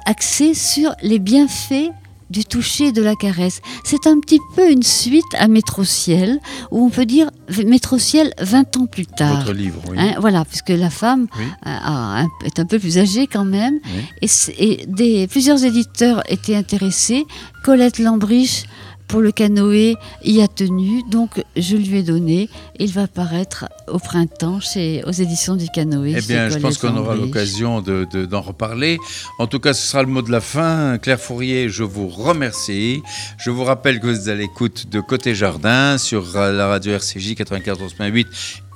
axé 0.06 0.54
sur 0.54 0.94
les 1.02 1.18
bienfaits 1.18 1.90
du 2.30 2.44
toucher 2.44 2.86
et 2.86 2.92
de 2.92 3.02
la 3.02 3.14
caresse. 3.14 3.60
C'est 3.84 4.06
un 4.06 4.18
petit 4.18 4.40
peu 4.56 4.70
une 4.70 4.82
suite 4.82 5.24
à 5.38 5.46
Métro 5.46 5.84
Ciel, 5.84 6.40
où 6.72 6.84
on 6.84 6.90
peut 6.90 7.06
dire 7.06 7.30
Métro 7.64 7.98
Ciel 7.98 8.32
20 8.40 8.76
ans 8.78 8.86
plus 8.86 9.06
tard. 9.06 9.40
Votre 9.40 9.52
livre, 9.52 9.80
oui. 9.88 9.96
Hein, 9.98 10.14
voilà, 10.18 10.44
puisque 10.44 10.70
la 10.70 10.90
femme 10.90 11.28
est 11.64 12.58
un 12.58 12.64
peu 12.64 12.78
plus 12.80 12.98
âgée 12.98 13.28
quand 13.28 13.44
même. 13.44 13.78
Et, 14.22 14.86
des, 14.88 15.28
plusieurs 15.28 15.64
éditeurs 15.64 16.22
étaient 16.28 16.56
intéressés. 16.56 17.26
Colette 17.62 17.98
Lambriche 17.98 18.64
pour 19.08 19.20
le 19.20 19.32
canoë 19.32 19.96
y 20.24 20.40
a 20.42 20.48
tenu, 20.48 21.02
donc 21.10 21.42
je 21.56 21.76
lui 21.76 21.98
ai 21.98 22.02
donné. 22.02 22.48
Il 22.78 22.92
va 22.92 23.06
paraître 23.06 23.66
au 23.88 23.98
printemps 23.98 24.60
chez, 24.60 25.02
aux 25.06 25.12
éditions 25.12 25.56
du 25.56 25.68
canoë. 25.68 26.14
Eh 26.16 26.22
bien, 26.22 26.48
je 26.48 26.58
pense 26.58 26.78
qu'on 26.78 26.96
aura 26.96 27.14
l'occasion 27.14 27.80
d'en 27.80 28.04
de, 28.04 28.36
reparler. 28.36 28.98
En 29.38 29.46
tout 29.46 29.60
cas, 29.60 29.74
ce 29.74 29.86
sera 29.86 30.02
le 30.02 30.08
mot 30.08 30.22
de 30.22 30.32
la 30.32 30.40
fin. 30.40 30.98
Claire 30.98 31.20
Fourier, 31.20 31.68
je 31.68 31.84
vous 31.84 32.08
remercie. 32.08 33.02
Je 33.38 33.50
vous 33.50 33.64
rappelle 33.64 34.00
que 34.00 34.06
vous 34.06 34.20
êtes 34.20 34.28
à 34.28 34.34
l'écoute 34.34 34.88
de 34.90 35.00
Côté 35.00 35.34
Jardin 35.34 35.98
sur 35.98 36.24
la 36.34 36.66
radio 36.66 36.92
RCJ 36.92 37.34
94.8 37.34 38.26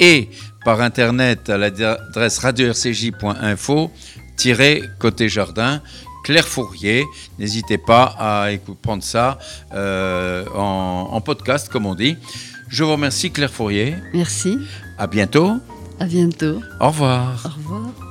et 0.01 0.29
par 0.65 0.81
internet 0.81 1.51
à 1.51 1.59
l'adresse 1.59 2.39
radio-rcj.info-côté 2.39 5.29
jardin. 5.29 5.83
Claire 6.31 6.47
Fourier. 6.47 7.07
N'hésitez 7.41 7.77
pas 7.77 8.15
à 8.17 8.51
prendre 8.83 9.03
ça 9.03 9.37
euh, 9.75 10.45
en, 10.55 11.21
podcast, 11.21 11.69
comme 11.69 11.87
on 11.87 11.97
dit. 11.97 12.17
Je 12.69 12.85
vous 12.85 12.93
remercie, 12.93 13.33
Claire 13.33 13.51
Fourier. 13.51 13.97
Merci. 14.15 14.57
À 14.97 15.09
bientôt. 15.09 15.55
À 15.99 16.05
bientôt. 16.05 16.61
Au 16.79 16.87
revoir. 16.87 17.43
Au 17.45 17.49
revoir. 17.49 18.10